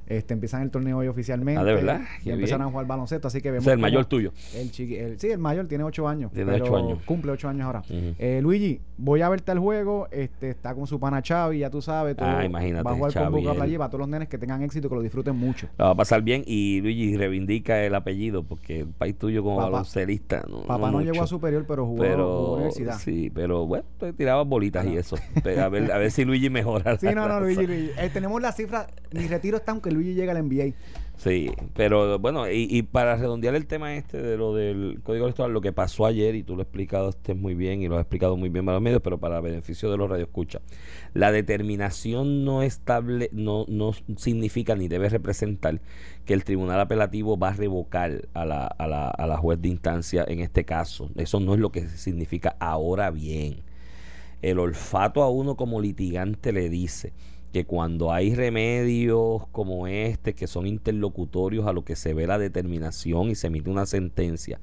este, 0.07 0.33
empiezan 0.33 0.61
el 0.61 0.71
torneo 0.71 0.97
hoy 0.97 1.07
oficialmente. 1.07 1.59
Ah, 1.59 1.63
de 1.63 1.73
verdad. 1.73 2.01
Y 2.23 2.31
empezaron 2.31 2.67
a 2.67 2.69
jugar 2.69 2.85
baloncesto, 2.87 3.27
así 3.27 3.41
que 3.41 3.51
vemos. 3.51 3.67
el 3.67 3.79
mayor 3.79 4.05
tuyo. 4.05 4.31
El, 4.55 4.71
chiqui, 4.71 4.97
sí, 5.17 5.29
el 5.29 5.39
mayor 5.39 5.67
tiene 5.67 5.83
8 5.83 6.07
años. 6.07 6.31
Tiene 6.31 6.53
8 6.53 6.75
años. 6.75 6.99
Cumple 7.05 7.31
8 7.31 7.49
años 7.49 7.65
ahora. 7.65 7.83
eh, 7.89 8.39
Luigi, 8.41 8.81
voy 8.97 9.21
a 9.21 9.29
verte 9.29 9.51
al 9.51 9.59
juego. 9.59 10.07
Este, 10.11 10.49
está 10.49 10.73
con 10.75 10.87
su 10.87 10.99
pana 10.99 11.21
Chavi, 11.21 11.59
ya 11.59 11.69
tú 11.69 11.81
sabes. 11.81 12.15
Todo, 12.15 12.27
ah, 12.27 12.45
imagínate. 12.45 12.83
Va 12.83 12.91
a 12.91 12.95
jugar 12.95 13.13
con 13.13 13.31
Boca 13.31 13.53
Playa 13.53 13.77
para 13.77 13.89
todos 13.89 13.99
los 13.99 14.09
nenes 14.09 14.27
que 14.27 14.37
tengan 14.37 14.61
éxito, 14.61 14.89
que 14.89 14.95
lo 14.95 15.01
disfruten 15.01 15.35
mucho. 15.35 15.67
va 15.79 15.91
a 15.91 15.95
pasar 15.95 16.21
bien. 16.21 16.43
Y 16.45 16.81
Luigi 16.81 17.17
reivindica 17.17 17.83
el 17.83 17.95
apellido, 17.95 18.43
porque 18.43 18.81
el 18.81 18.87
país 18.87 19.17
tuyo 19.17 19.43
como 19.43 19.57
baloncelista. 19.57 20.43
No, 20.49 20.63
papá 20.63 20.91
no, 20.91 21.01
llegó 21.01 21.23
a 21.23 21.27
superior, 21.27 21.65
pero 21.67 21.85
jugó, 21.85 21.99
pero, 21.99 22.53
universidad. 22.53 22.97
Sí, 22.99 23.31
pero 23.33 23.65
bueno, 23.65 23.85
tiraba 24.17 24.43
bolitas 24.43 24.85
y 24.85 24.97
eso. 24.97 25.15
a, 25.35 25.69
ver, 25.69 25.91
a 25.91 25.97
ver 25.97 26.11
si 26.11 26.25
Luigi 26.25 26.49
mejora. 26.49 26.97
Sí, 27.03 27.07
no, 27.13 27.27
no, 27.27 27.39
Luigi. 27.39 27.65
Luigi. 27.65 27.89
Eh, 27.97 28.09
tenemos 28.13 28.41
la 28.41 28.51
cifra. 28.51 28.87
Mi 29.11 29.27
retiro 29.27 29.57
está 29.57 29.71
aunque 29.71 29.91
Luigi 29.93 30.13
llegue 30.13 30.32
al 30.32 30.47
NBA. 30.47 30.73
Sí, 31.23 31.51
pero 31.73 32.19
bueno, 32.19 32.51
y, 32.51 32.82
para 32.82 33.15
redondear 33.15 33.56
el 33.56 33.65
tema 33.65 33.95
este 33.95 34.21
de 34.21 34.36
lo 34.36 34.53
del 34.53 34.99
código 35.03 35.25
electoral, 35.25 35.53
lo 35.53 35.62
que 35.62 35.71
pasó 35.71 36.06
ayer, 36.06 36.36
y 36.36 36.43
tú 36.43 36.56
lo 36.56 36.63
has 36.63 36.67
explicado 36.67 37.10
este 37.10 37.34
muy 37.34 37.53
bien 37.53 37.82
y 37.82 37.88
lo 37.88 37.95
has 37.95 38.01
explicado 38.01 38.36
muy 38.36 38.49
bien 38.49 38.65
para 38.65 38.75
los 38.75 38.84
medios, 38.84 39.01
pero 39.01 39.19
para 39.19 39.39
beneficio 39.39 39.89
de 39.89 39.95
los 39.95 40.10
radioescuchas, 40.10 40.62
la 41.13 41.32
determinación 41.32 42.43
no 42.43 42.62
estable, 42.62 43.29
no, 43.32 43.65
no 43.69 43.91
significa 44.17 44.75
ni 44.75 44.89
debe 44.89 45.08
representar 45.08 45.79
que 46.25 46.34
el 46.34 46.43
tribunal 46.43 46.82
apelativo 46.82 47.38
va 47.38 47.49
a 47.49 47.53
revocar 47.53 48.27
a 48.34 48.43
la, 48.43 48.65
a, 48.65 48.88
la, 48.88 49.08
a 49.08 49.25
la 49.25 49.38
juez 49.38 49.62
de 49.62 49.69
instancia 49.69 50.25
en 50.27 50.39
este 50.39 50.65
caso. 50.65 51.10
Eso 51.15 51.39
no 51.39 51.53
es 51.53 51.60
lo 51.62 51.71
que 51.71 51.88
significa 51.88 52.58
ahora 52.60 53.12
bien. 53.12 53.62
El 54.41 54.60
olfato 54.60 55.23
a 55.23 55.29
uno 55.29 55.56
como 55.56 55.79
litigante 55.79 56.51
le 56.51 56.67
dice 56.67 57.13
que 57.53 57.65
cuando 57.65 58.11
hay 58.11 58.33
remedios 58.33 59.47
como 59.51 59.87
este, 59.87 60.33
que 60.33 60.47
son 60.47 60.65
interlocutorios 60.65 61.67
a 61.67 61.71
lo 61.71 61.85
que 61.85 61.95
se 61.95 62.15
ve 62.15 62.25
la 62.25 62.39
determinación 62.39 63.29
y 63.29 63.35
se 63.35 63.47
emite 63.47 63.69
una 63.69 63.85
sentencia, 63.85 64.59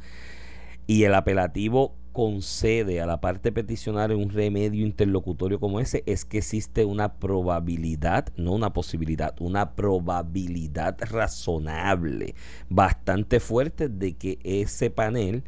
y 0.89 1.05
el 1.05 1.15
apelativo 1.15 1.95
concede 2.13 3.01
a 3.01 3.07
la 3.07 3.21
parte 3.21 3.53
peticionaria 3.53 4.17
un 4.17 4.31
remedio 4.31 4.85
interlocutorio 4.85 5.61
como 5.61 5.79
ese, 5.79 6.03
es 6.07 6.25
que 6.25 6.39
existe 6.39 6.85
una 6.85 7.15
probabilidad, 7.15 8.27
no 8.37 8.53
una 8.53 8.73
posibilidad, 8.73 9.37
una 9.41 9.77
probabilidad 9.77 10.99
razonable, 11.01 12.35
bastante 12.69 13.39
fuerte 13.39 13.89
de 13.89 14.15
que 14.15 14.41
ese 14.43 14.91
panel 14.91 15.45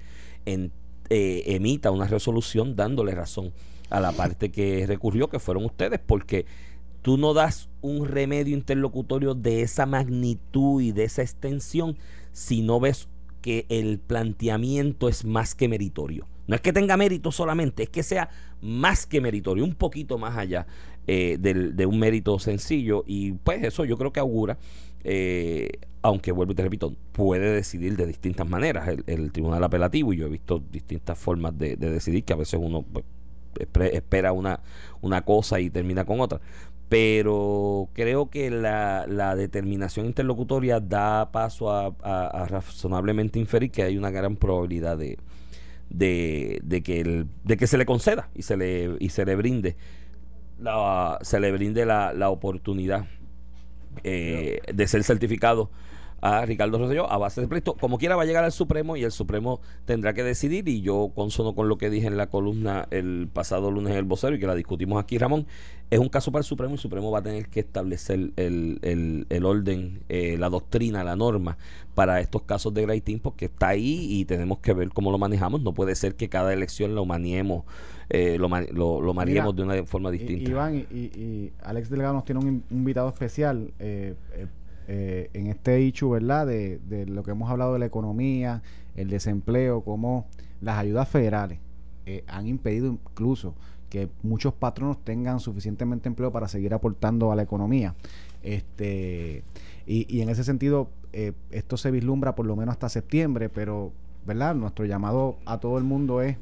eh, 0.47 0.71
emita 1.11 1.91
una 1.91 2.07
resolución 2.07 2.77
dándole 2.77 3.17
razón 3.17 3.53
a 3.91 3.99
la 3.99 4.13
parte 4.13 4.53
que 4.53 4.87
recurrió, 4.87 5.29
que 5.29 5.41
fueron 5.41 5.65
ustedes, 5.65 5.99
porque 5.99 6.47
tú 7.03 7.19
no 7.19 7.35
das 7.35 7.69
un 7.81 8.07
remedio 8.07 8.57
interlocutorio 8.57 9.35
de 9.35 9.63
esa 9.63 9.87
magnitud 9.87 10.81
y 10.81 10.93
de 10.93 11.05
esa 11.05 11.23
extensión 11.23 11.99
si 12.33 12.63
no 12.63 12.81
ves 12.81 13.09
que 13.43 13.67
el 13.69 13.99
planteamiento 13.99 15.09
es 15.09 15.25
más 15.25 15.55
que 15.55 15.69
meritorio. 15.69 16.27
No 16.47 16.55
es 16.55 16.61
que 16.61 16.73
tenga 16.73 16.97
mérito 16.97 17.31
solamente, 17.33 17.85
es 17.85 17.89
que 17.89 18.03
sea 18.03 18.31
más 18.61 19.07
que 19.07 19.21
meritorio, 19.21 19.65
un 19.65 19.75
poquito 19.75 20.17
más 20.17 20.37
allá 20.39 20.67
eh, 21.07 21.37
de 21.39 21.87
un 21.87 21.99
mérito 21.99 22.39
sencillo. 22.39 23.05
Y 23.07 23.33
pues 23.33 23.65
eso 23.65 23.85
yo 23.85 23.99
creo 23.99 24.13
que 24.13 24.21
augura, 24.21 24.59
eh, 25.05 25.71
aunque 26.03 26.33
vuelvo 26.33 26.53
y 26.53 26.55
te 26.55 26.63
repito, 26.63 26.95
puede 27.13 27.53
decidir 27.53 27.97
de 27.97 28.07
distintas 28.07 28.49
maneras 28.49 28.89
el, 29.07 29.33
tribunal 29.33 29.63
apelativo. 29.65 30.13
Y 30.13 30.19
yo 30.19 30.27
he 30.27 30.31
visto 30.31 30.63
distintas 30.71 31.19
formas 31.19 31.57
de, 31.59 31.77
decidir 31.77 32.25
que 32.25 32.33
a 32.33 32.37
veces 32.37 32.61
uno 32.63 32.83
pues, 32.83 33.05
espera 33.93 34.33
una, 34.33 34.61
una 35.01 35.23
cosa 35.23 35.61
y 35.61 35.71
termina 35.71 36.05
con 36.05 36.21
otra 36.21 36.41
pero 36.93 37.89
creo 37.95 38.29
que 38.29 38.51
la, 38.51 39.07
la 39.09 39.35
determinación 39.35 40.05
interlocutoria 40.05 40.79
da 40.79 41.33
paso 41.33 41.71
a, 41.71 42.47
razonablemente 42.51 43.39
inferir 43.39 43.71
que 43.71 43.83
hay 43.83 43.97
una 43.97 44.11
gran 44.11 44.37
probabilidad 44.37 44.99
de, 44.99 45.17
de, 45.89 46.83
que 46.85 47.01
el, 47.01 47.29
de 47.45 47.57
que 47.57 47.67
se 47.67 47.79
le 47.79 47.87
conceda 47.87 48.29
y 48.35 48.43
se 48.43 48.59
le 48.59 48.95
y 49.01 49.09
se 49.09 49.25
le 49.25 49.37
brinde 49.37 49.75
la, 50.61 51.19
se 51.23 51.41
le 51.41 51.51
brinde 51.51 51.87
la, 51.87 52.13
la 52.13 52.29
oportunidad 52.29 53.07
eh, 54.05 54.61
de 54.71 54.87
ser 54.87 55.03
certificado 55.03 55.71
a 56.23 56.47
Ricardo 56.47 56.79
Rosselló 56.79 57.11
a 57.11 57.19
base 57.19 57.41
de 57.41 57.49
pleito. 57.49 57.75
Como 57.75 57.99
quiera 57.99 58.17
va 58.17 58.23
a 58.23 58.27
llegar 58.27 58.45
al 58.45 58.53
Supremo 58.53 58.97
y 58.97 59.03
el 59.03 59.11
Supremo 59.11 59.61
tendrá 59.85 60.15
que 60.15 60.23
decidir 60.23 60.69
y 60.69 60.81
yo 60.81 61.11
consono 61.15 61.55
con 61.55 61.69
lo 61.69 61.77
que 61.77 61.91
dije 61.91 62.07
en 62.07 62.17
la 62.17 62.29
columna 62.29 62.87
el 62.91 63.29
pasado 63.33 63.71
lunes 63.71 63.93
en 63.93 63.99
el 63.99 64.05
vocero 64.05 64.37
y 64.37 64.41
que 64.41 64.47
la 64.47 64.55
discutimos 64.55 65.03
aquí 65.03 65.19
Ramón, 65.19 65.47
es 65.91 65.99
un 65.99 66.09
caso 66.09 66.31
para 66.31 66.41
el 66.41 66.47
Supremo 66.47 66.71
y 66.71 66.75
el 66.75 66.81
Supremo 66.81 67.11
va 67.11 67.19
a 67.19 67.23
tener 67.23 67.49
que 67.49 67.61
establecer 67.61 68.31
el, 68.37 68.79
el, 68.83 69.27
el 69.29 69.45
orden, 69.45 70.05
eh, 70.09 70.37
la 70.39 70.49
doctrina, 70.49 71.03
la 71.03 71.17
norma 71.17 71.59
para 71.95 72.21
estos 72.21 72.43
casos 72.43 72.73
de 72.73 72.83
Great 72.83 73.03
porque 73.21 73.47
está 73.47 73.69
ahí 73.69 74.07
y 74.09 74.25
tenemos 74.25 74.59
que 74.59 74.73
ver 74.73 74.91
cómo 74.91 75.11
lo 75.11 75.19
manejamos. 75.19 75.61
No 75.61 75.75
puede 75.75 75.97
ser 75.97 76.15
que 76.15 76.29
cada 76.29 76.53
elección 76.53 76.95
lo 76.95 77.05
maniemos, 77.05 77.65
eh, 78.09 78.39
lo, 78.39 78.49
lo, 79.03 79.53
de 79.53 79.63
una 79.63 79.85
forma 79.85 80.11
distinta. 80.11 80.49
Iván 80.49 80.87
y, 80.91 80.97
y, 80.97 81.53
Alex 81.63 81.91
Delgado 81.91 82.15
nos 82.15 82.25
tiene 82.25 82.41
un 82.41 82.63
invitado 82.71 83.09
especial. 83.09 83.73
Eh, 83.81 84.15
eh 84.89 85.31
eh, 85.35 85.39
en 85.39 85.47
este 85.47 85.77
hecho, 85.77 86.11
¿verdad? 86.11 86.47
De, 86.47 86.79
de, 86.89 87.07
lo 87.07 87.23
que 87.23 87.33
hemos 87.33 87.51
hablado 87.51 87.73
de 87.75 87.79
la 87.79 87.87
economía, 87.87 88.63
el 88.95 89.09
desempleo, 89.09 89.83
como 89.83 90.27
las 90.61 90.79
ayudas 90.79 91.09
federales 91.09 91.59
eh, 92.07 92.25
han 92.27 92.47
impedido 92.47 92.89
incluso 92.89 93.55
que 93.89 94.09
muchos 94.23 94.55
patronos 94.55 95.05
tengan 95.05 95.39
suficientemente 95.39 96.09
empleo 96.09 96.33
para 96.33 96.49
seguir 96.49 96.73
aportando 96.73 97.31
a 97.31 97.37
la 97.37 97.43
economía. 97.43 97.95
Este, 98.43 99.45
y, 99.87 100.21
en 100.21 100.31
ese 100.31 100.45
sentido, 100.45 100.89
eh, 101.13 101.33
esto 101.51 101.77
se 101.77 101.91
vislumbra 101.91 102.35
por 102.35 102.47
lo 102.47 102.57
menos 102.57 102.73
hasta 102.73 102.89
septiembre, 102.89 103.51
pero, 103.51 103.93
¿verdad? 104.27 104.55
Nuestro 104.55 104.87
llamado 104.87 105.37
a 105.45 105.61
todo 105.61 105.79
el 105.79 105.85
mundo 105.85 106.23
es 106.23 106.39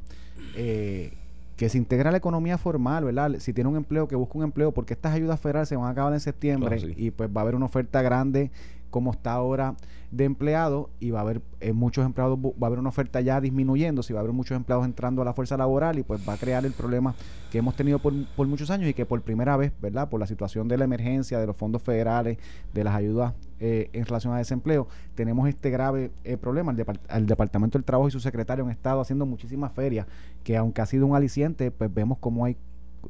que 1.61 1.69
se 1.69 1.77
integra 1.77 2.11
la 2.11 2.17
economía 2.17 2.57
formal, 2.57 3.05
¿verdad? 3.05 3.33
Si 3.39 3.53
tiene 3.53 3.69
un 3.69 3.77
empleo, 3.77 4.09
que 4.09 4.17
busque 4.17 4.39
un 4.39 4.45
empleo, 4.45 4.73
porque 4.73 4.95
estas 4.95 5.13
ayudas 5.13 5.39
federales 5.39 5.69
se 5.69 5.77
van 5.77 5.89
a 5.89 5.91
acabar 5.91 6.15
en 6.15 6.21
septiembre 6.21 6.95
y 6.97 7.11
pues 7.11 7.29
va 7.29 7.43
a 7.43 7.43
haber 7.43 7.55
una 7.55 7.67
oferta 7.67 8.01
grande 8.01 8.51
como 8.91 9.13
está 9.13 9.33
ahora 9.33 9.77
de 10.11 10.25
empleados 10.25 10.89
y 10.99 11.11
va 11.11 11.21
a 11.21 11.23
haber 11.23 11.41
eh, 11.61 11.73
muchos 11.73 12.05
empleados, 12.05 12.39
va 12.39 12.53
a 12.63 12.67
haber 12.67 12.81
una 12.81 12.89
oferta 12.89 13.21
ya 13.21 13.41
disminuyendo, 13.41 14.03
si 14.03 14.13
va 14.13 14.21
a 14.21 14.23
haber 14.23 14.33
muchos 14.33 14.57
empleados 14.57 14.85
entrando 14.85 15.23
a 15.23 15.25
la 15.25 15.33
fuerza 15.33 15.57
laboral 15.57 15.99
y 15.99 16.03
pues 16.03 16.21
va 16.29 16.33
a 16.33 16.37
crear 16.37 16.67
el 16.67 16.73
problema 16.73 17.15
que 17.51 17.59
hemos 17.59 17.77
tenido 17.77 18.01
por, 18.01 18.13
muchos 18.47 18.71
años 18.71 18.89
y 18.89 18.95
que 18.95 19.07
por 19.07 19.23
primera 19.23 19.57
vez, 19.57 19.73
¿verdad? 19.81 20.09
Por 20.09 20.19
la 20.19 20.27
situación 20.27 20.67
de 20.69 20.79
la 20.79 20.85
emergencia, 20.85 21.39
de 21.39 21.47
los 21.47 21.57
fondos 21.57 21.83
federales, 21.83 22.39
de 22.75 22.85
las 22.85 22.95
ayudas 22.95 23.35
eh, 23.61 23.89
en 23.93 24.05
relación 24.05 24.35
a 24.35 24.39
desempleo, 24.39 24.89
tenemos 25.15 25.49
este 25.49 25.71
grave 25.71 26.11
eh, 26.25 26.37
problema. 26.37 26.73
El, 26.73 26.85
el, 27.11 27.27
Departamento 27.27 27.79
del 27.79 27.85
Trabajo 27.85 28.09
y 28.09 28.11
su 28.11 28.21
secretario 28.21 28.65
han 28.65 28.71
estado 28.71 29.01
haciendo 29.01 29.27
muchísimas 29.27 29.73
ferias 29.73 30.07
que 30.43 30.57
aunque 30.57 30.81
ha 30.81 30.87
sido 30.87 31.07
un 31.07 31.15
aliciente, 31.15 31.71
pues 31.71 31.93
vemos 31.93 32.19
como 32.19 32.45
hay 32.45 32.57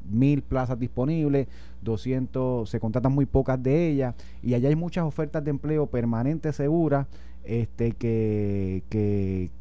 mil 0.09 0.41
plazas 0.41 0.79
disponibles, 0.79 1.47
200, 1.81 2.69
se 2.69 2.79
contratan 2.79 3.13
muy 3.13 3.25
pocas 3.25 3.61
de 3.61 3.89
ellas 3.89 4.15
y 4.41 4.53
allá 4.53 4.69
hay 4.69 4.75
muchas 4.75 5.05
ofertas 5.05 5.43
de 5.43 5.51
empleo 5.51 5.87
permanentes 5.87 6.55
seguras 6.55 7.07
este 7.43 7.93
que, 7.93 8.83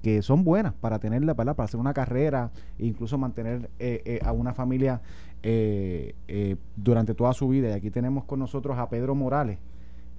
que, 0.02 0.22
son 0.22 0.44
buenas 0.44 0.74
para 0.74 0.98
tenerla 0.98 1.34
para 1.34 1.54
hacer 1.64 1.80
una 1.80 1.94
carrera 1.94 2.50
e 2.78 2.86
incluso 2.86 3.16
mantener 3.16 3.70
eh, 3.78 4.02
eh, 4.04 4.20
a 4.22 4.32
una 4.32 4.52
familia 4.52 5.00
eh, 5.42 6.56
durante 6.76 7.14
toda 7.14 7.32
su 7.32 7.48
vida. 7.48 7.70
Y 7.70 7.72
aquí 7.72 7.90
tenemos 7.90 8.24
con 8.24 8.38
nosotros 8.38 8.78
a 8.78 8.90
Pedro 8.90 9.14
Morales 9.14 9.58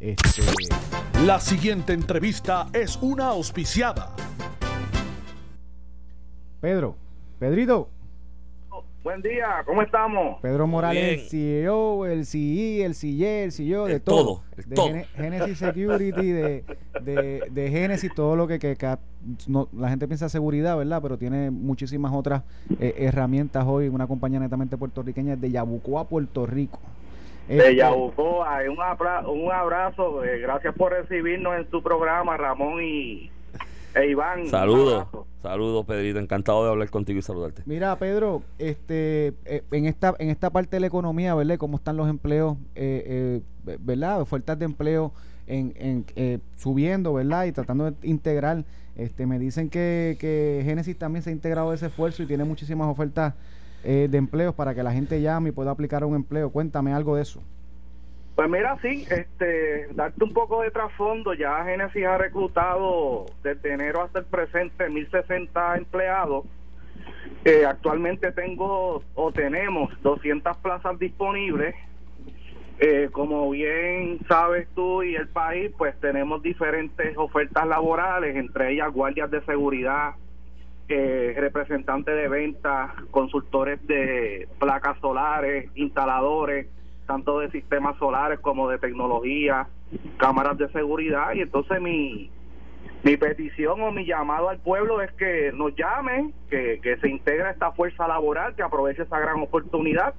este, 0.02 0.42
la 1.28 1.40
siguiente 1.40 1.94
entrevista 1.94 2.70
es 2.74 2.98
una 3.04 3.28
auspiciada. 3.28 4.16
Pedro 6.60 6.96
Pedrito 7.38 7.88
Buen 9.04 9.20
día, 9.24 9.64
¿cómo 9.66 9.82
estamos? 9.82 10.40
Pedro 10.42 10.68
Morales, 10.68 11.24
el 11.24 11.28
CEO, 11.28 12.06
el 12.06 12.24
CE, 12.24 12.86
el 12.86 12.94
CIE, 12.94 13.46
el 13.46 13.52
CEO, 13.52 13.88
de 13.88 14.00
todo. 14.00 14.44
de 14.56 15.06
Genesis 15.16 15.58
Security, 15.58 16.32
de, 16.32 16.64
de, 17.02 17.70
Genesis, 17.72 18.14
todo 18.14 18.36
lo 18.36 18.46
que, 18.46 18.60
que, 18.60 18.78
la 18.78 19.90
gente 19.90 20.08
piensa 20.08 20.30
seguridad, 20.30 20.78
¿verdad? 20.78 21.02
Pero 21.02 21.18
tiene 21.18 21.50
muchísimas 21.50 22.14
otras 22.14 22.44
eh, 22.80 22.94
herramientas 23.00 23.66
hoy. 23.68 23.88
Una 23.88 24.06
compañía 24.06 24.40
netamente 24.40 24.78
puertorriqueña 24.78 25.36
de 25.36 25.50
Yabucoa, 25.50 26.08
Puerto 26.08 26.46
Rico. 26.46 26.80
De 27.48 27.58
este, 27.58 27.76
Yabucoa, 27.78 28.60
un, 28.70 29.36
un 29.36 29.52
abrazo, 29.52 30.24
eh, 30.24 30.38
gracias 30.42 30.76
por 30.76 30.92
recibirnos 30.92 31.56
en 31.58 31.68
su 31.72 31.82
programa, 31.82 32.38
Ramón 32.38 32.84
y, 32.84 33.32
e 33.96 34.10
Iván. 34.10 34.48
Saludos. 34.48 35.08
Saludos, 35.42 35.86
Pedrito. 35.86 36.20
Encantado 36.20 36.64
de 36.64 36.70
hablar 36.70 36.90
contigo 36.90 37.20
y 37.20 37.22
saludarte. 37.22 37.64
Mira, 37.66 37.98
Pedro, 37.98 38.44
este, 38.60 39.34
eh, 39.46 39.64
en 39.72 39.86
esta 39.86 40.14
en 40.20 40.30
esta 40.30 40.50
parte 40.50 40.76
de 40.76 40.82
la 40.82 40.88
economía, 40.88 41.34
¿verdad? 41.36 41.58
¿Cómo 41.58 41.78
están 41.78 41.98
los 41.98 42.08
empleos, 42.10 42.58
eh, 42.76 43.42
eh, 43.66 43.78
¿verdad? 43.80 44.22
Ofertas 44.22 44.58
de 44.60 44.66
empleo 44.66 45.14
en, 45.48 45.74
en 45.76 46.06
eh, 46.16 46.40
subiendo, 46.58 47.14
¿verdad? 47.14 47.46
Y 47.46 47.52
tratando 47.52 47.92
de 47.92 48.08
integrar. 48.08 48.66
Este, 48.96 49.26
me 49.26 49.40
dicen 49.40 49.70
que, 49.70 50.18
que 50.20 50.62
Génesis 50.66 50.98
también 50.98 51.24
se 51.24 51.30
ha 51.30 51.34
integrado 51.34 51.74
ese 51.74 51.88
esfuerzo 51.88 52.24
y 52.24 52.26
tiene 52.28 52.44
muchísimas 52.44 52.88
ofertas 52.88 53.34
de 53.84 54.16
empleos 54.16 54.54
para 54.54 54.76
que 54.76 54.84
la 54.84 54.92
gente 54.92 55.24
llame 55.24 55.50
y 55.50 55.52
pueda 55.54 55.72
aplicar 55.72 56.04
un 56.06 56.14
empleo. 56.14 56.52
Cuéntame 56.52 56.94
algo 56.94 57.16
de 57.16 57.24
eso. 57.24 57.42
Pues 58.36 58.50
mira, 58.50 58.78
sí, 58.82 59.06
este, 59.10 59.88
darte 59.94 60.24
un 60.24 60.34
poco 60.34 60.62
de 60.62 60.72
trasfondo, 60.72 61.34
ya 61.34 61.64
Genesis 61.66 62.06
ha 62.06 62.18
reclutado 62.18 63.26
desde 63.44 63.74
enero 63.74 64.02
hasta 64.02 64.20
el 64.20 64.26
presente 64.26 64.90
1060 64.90 65.78
empleados. 65.78 66.46
Eh, 67.44 67.66
actualmente 67.66 68.32
tengo 68.32 69.04
o 69.16 69.32
tenemos 69.32 69.90
200 70.02 70.58
plazas 70.58 70.98
disponibles. 70.98 71.76
Eh, 72.80 73.10
como 73.12 73.50
bien 73.52 74.20
sabes 74.28 74.68
tú 74.74 75.04
y 75.04 75.16
el 75.16 75.28
país, 75.28 75.72
pues 75.78 76.00
tenemos 76.00 76.42
diferentes 76.42 77.16
ofertas 77.18 77.68
laborales, 77.68 78.36
entre 78.36 78.74
ellas 78.74 78.92
guardias 78.92 79.30
de 79.30 79.42
seguridad, 79.46 80.16
eh, 80.88 81.36
representantes 81.38 82.16
de 82.16 82.28
ventas, 82.28 82.92
consultores 83.12 83.86
de 83.86 84.48
placas 84.58 84.98
solares, 85.00 85.70
instaladores, 85.76 86.68
tanto 87.12 87.40
de 87.40 87.52
sistemas 87.52 87.98
solares 87.98 88.40
como 88.40 88.70
de 88.70 88.78
tecnología, 88.78 89.68
cámaras 90.16 90.58
de 90.58 90.70
seguridad 90.70 91.34
y 91.34 91.42
entonces 91.42 91.82
mi 91.82 92.32
mi 93.04 93.18
petición 93.18 93.82
o 93.82 93.92
mi 93.92 94.06
llamado 94.06 94.48
al 94.48 94.60
pueblo 94.60 95.02
es 95.02 95.12
que 95.14 95.52
nos 95.54 95.76
llame, 95.76 96.32
que, 96.50 96.80
que 96.82 96.98
se 96.98 97.10
integre 97.10 97.50
esta 97.50 97.72
fuerza 97.72 98.08
laboral, 98.08 98.56
que 98.56 98.64
aproveche 98.64 99.04
esa 99.04 99.20
gran 99.20 99.42
oportunidad 99.42 100.14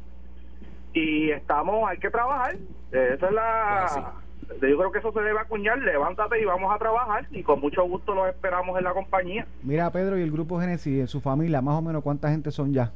y 0.93 1.31
estamos, 1.31 1.89
hay 1.89 1.99
que 1.99 2.11
trabajar. 2.11 2.57
Esa 2.91 3.27
es 3.27 3.33
la... 3.33 4.13
Yo 4.61 4.77
creo 4.77 4.93
que 4.93 4.99
eso 4.99 5.13
se 5.13 5.21
debe 5.21 5.39
acuñar, 5.39 5.79
levántate 5.79 6.43
y 6.43 6.45
vamos 6.45 6.75
a 6.75 6.79
trabajar 6.79 7.27
y 7.31 7.43
con 7.43 7.61
mucho 7.61 7.85
gusto 7.85 8.15
los 8.15 8.29
esperamos 8.29 8.77
en 8.77 8.85
la 8.85 8.93
compañía. 8.93 9.47
Mira, 9.63 9.91
Pedro, 9.91 10.19
y 10.19 10.23
el 10.23 10.31
grupo 10.31 10.61
Genesis, 10.61 11.01
en 11.01 11.09
su 11.09 11.23
familia, 11.23 11.63
más 11.63 11.77
o 11.77 11.81
menos, 11.81 12.03
¿cuánta 12.03 12.29
gente 12.29 12.51
son 12.51 12.75
ya? 12.75 12.93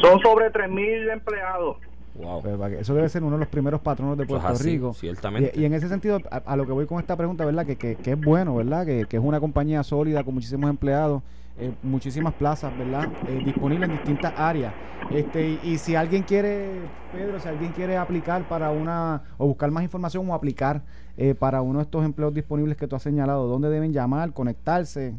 Son 0.00 0.20
sobre 0.20 0.52
3.000 0.52 1.12
empleados. 1.12 1.87
Wow. 2.18 2.42
Pues, 2.42 2.72
eso 2.80 2.94
debe 2.94 3.08
ser 3.08 3.22
uno 3.22 3.36
de 3.36 3.40
los 3.40 3.48
primeros 3.48 3.80
patronos 3.80 4.18
de 4.18 4.26
Puerto 4.26 4.46
así, 4.46 4.70
Rico. 4.72 4.92
ciertamente. 4.92 5.52
Y, 5.54 5.60
y 5.62 5.64
en 5.64 5.74
ese 5.74 5.88
sentido, 5.88 6.18
a, 6.30 6.36
a 6.38 6.56
lo 6.56 6.66
que 6.66 6.72
voy 6.72 6.86
con 6.86 6.98
esta 6.98 7.16
pregunta, 7.16 7.44
¿verdad? 7.44 7.64
Que, 7.64 7.76
que, 7.76 7.96
que 7.96 8.12
es 8.12 8.20
bueno, 8.20 8.56
¿verdad? 8.56 8.84
Que, 8.84 9.06
que 9.08 9.16
es 9.16 9.22
una 9.22 9.40
compañía 9.40 9.82
sólida 9.84 10.24
con 10.24 10.34
muchísimos 10.34 10.68
empleados, 10.68 11.22
eh, 11.58 11.72
muchísimas 11.82 12.34
plazas, 12.34 12.76
¿verdad? 12.76 13.08
Eh, 13.28 13.42
disponibles 13.44 13.88
en 13.88 13.96
distintas 13.96 14.32
áreas. 14.36 14.74
Este, 15.10 15.48
y, 15.48 15.60
y 15.62 15.78
si 15.78 15.94
alguien 15.94 16.22
quiere, 16.24 16.80
Pedro, 17.12 17.38
si 17.40 17.48
alguien 17.48 17.72
quiere 17.72 17.96
aplicar 17.96 18.42
para 18.48 18.70
una, 18.70 19.22
o 19.38 19.46
buscar 19.46 19.70
más 19.70 19.82
información 19.84 20.28
o 20.28 20.34
aplicar 20.34 20.82
eh, 21.16 21.34
para 21.34 21.62
uno 21.62 21.78
de 21.78 21.84
estos 21.84 22.04
empleos 22.04 22.34
disponibles 22.34 22.76
que 22.76 22.86
tú 22.88 22.96
has 22.96 23.02
señalado, 23.02 23.46
¿dónde 23.46 23.70
deben 23.70 23.92
llamar, 23.92 24.32
conectarse? 24.32 25.14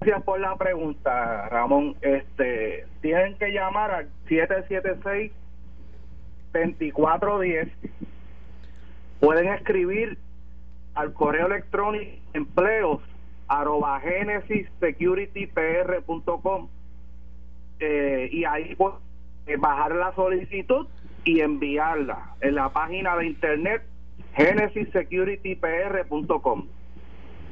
Gracias 0.00 0.24
por 0.24 0.40
la 0.40 0.56
pregunta, 0.56 1.48
Ramón. 1.48 1.94
Este, 2.02 2.86
tienen 3.00 3.36
que 3.38 3.52
llamar 3.52 3.90
al 3.92 4.08
776 4.28 5.32
2410. 6.52 7.68
Pueden 9.20 9.48
escribir 9.52 10.18
al 10.94 11.12
correo 11.12 11.46
electrónico 11.46 12.10
empleos 12.34 13.00
arroba 13.48 14.00
genesissecuritypr.com 14.00 16.68
eh, 17.80 18.28
y 18.32 18.44
ahí 18.44 18.74
pueden 18.76 18.98
eh, 19.46 19.56
bajar 19.56 19.94
la 19.94 20.14
solicitud 20.14 20.86
y 21.24 21.40
enviarla 21.40 22.34
en 22.40 22.54
la 22.56 22.72
página 22.72 23.16
de 23.16 23.26
internet 23.26 23.82
genesissecuritypr.com. 24.34 26.66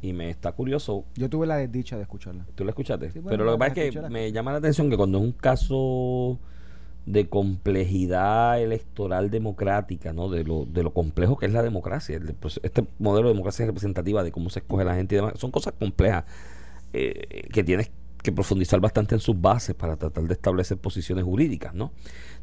y 0.00 0.12
me 0.14 0.30
está 0.30 0.52
curioso 0.52 1.04
Yo 1.14 1.28
tuve 1.28 1.46
la 1.46 1.56
desdicha 1.56 1.96
de 1.96 2.02
escucharla. 2.02 2.46
¿Tú 2.54 2.64
lo 2.64 2.70
escuchaste? 2.70 3.10
Sí, 3.10 3.18
bueno, 3.18 3.30
Pero 3.30 3.44
lo 3.44 3.52
que 3.52 3.54
la- 3.54 3.58
pasa 3.68 3.80
la 3.80 3.86
es 3.86 3.94
que 3.94 4.00
la 4.02 4.08
me 4.10 4.32
llama 4.32 4.52
la 4.52 4.58
atención 4.58 4.88
que 4.90 4.96
cuando 4.96 5.18
es 5.18 5.24
un 5.24 5.32
caso 5.32 6.38
de 7.06 7.28
complejidad 7.28 8.60
electoral 8.62 9.30
democrática, 9.30 10.12
¿no? 10.12 10.28
De 10.30 10.42
lo, 10.44 10.64
de 10.64 10.82
lo 10.82 10.94
complejo 10.94 11.36
que 11.36 11.46
es 11.46 11.52
la 11.52 11.62
democracia, 11.62 12.18
proce- 12.18 12.60
este 12.62 12.86
modelo 12.98 13.28
de 13.28 13.34
democracia 13.34 13.66
representativa, 13.66 14.22
de 14.22 14.32
cómo 14.32 14.48
se 14.48 14.60
escoge 14.60 14.84
la 14.84 14.94
gente 14.94 15.14
y 15.14 15.16
demás, 15.16 15.34
son 15.36 15.50
cosas 15.50 15.74
complejas 15.78 16.24
eh, 16.92 17.46
que 17.52 17.62
tienes 17.62 17.90
que 18.22 18.32
profundizar 18.32 18.80
bastante 18.80 19.14
en 19.14 19.20
sus 19.20 19.38
bases 19.38 19.74
para 19.74 19.96
tratar 19.96 20.24
de 20.24 20.32
establecer 20.32 20.78
posiciones 20.78 21.24
jurídicas, 21.24 21.74
¿no? 21.74 21.92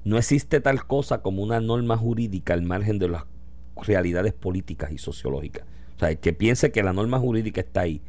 No 0.04 0.20
existe 0.20 0.62
tal 0.62 0.86
cosa 0.86 1.24
como 1.24 1.42
una 1.42 1.60
norma 1.60 1.98
jurídica 1.98 2.54
al 2.54 2.62
margen 2.62 3.00
de 3.00 3.10
las 3.10 3.24
realidades 3.78 4.34
políticas 4.34 4.92
y 4.92 5.00
sociológicas. 5.00 5.66
O 5.96 6.00
sea, 6.00 6.12
el 6.12 6.20
que 6.20 6.34
piense 6.34 6.72
que 6.72 6.84
la 6.84 6.94
norma 6.94 7.18
jurídica 7.18 7.62
está 7.62 7.82
ahí 7.82 8.02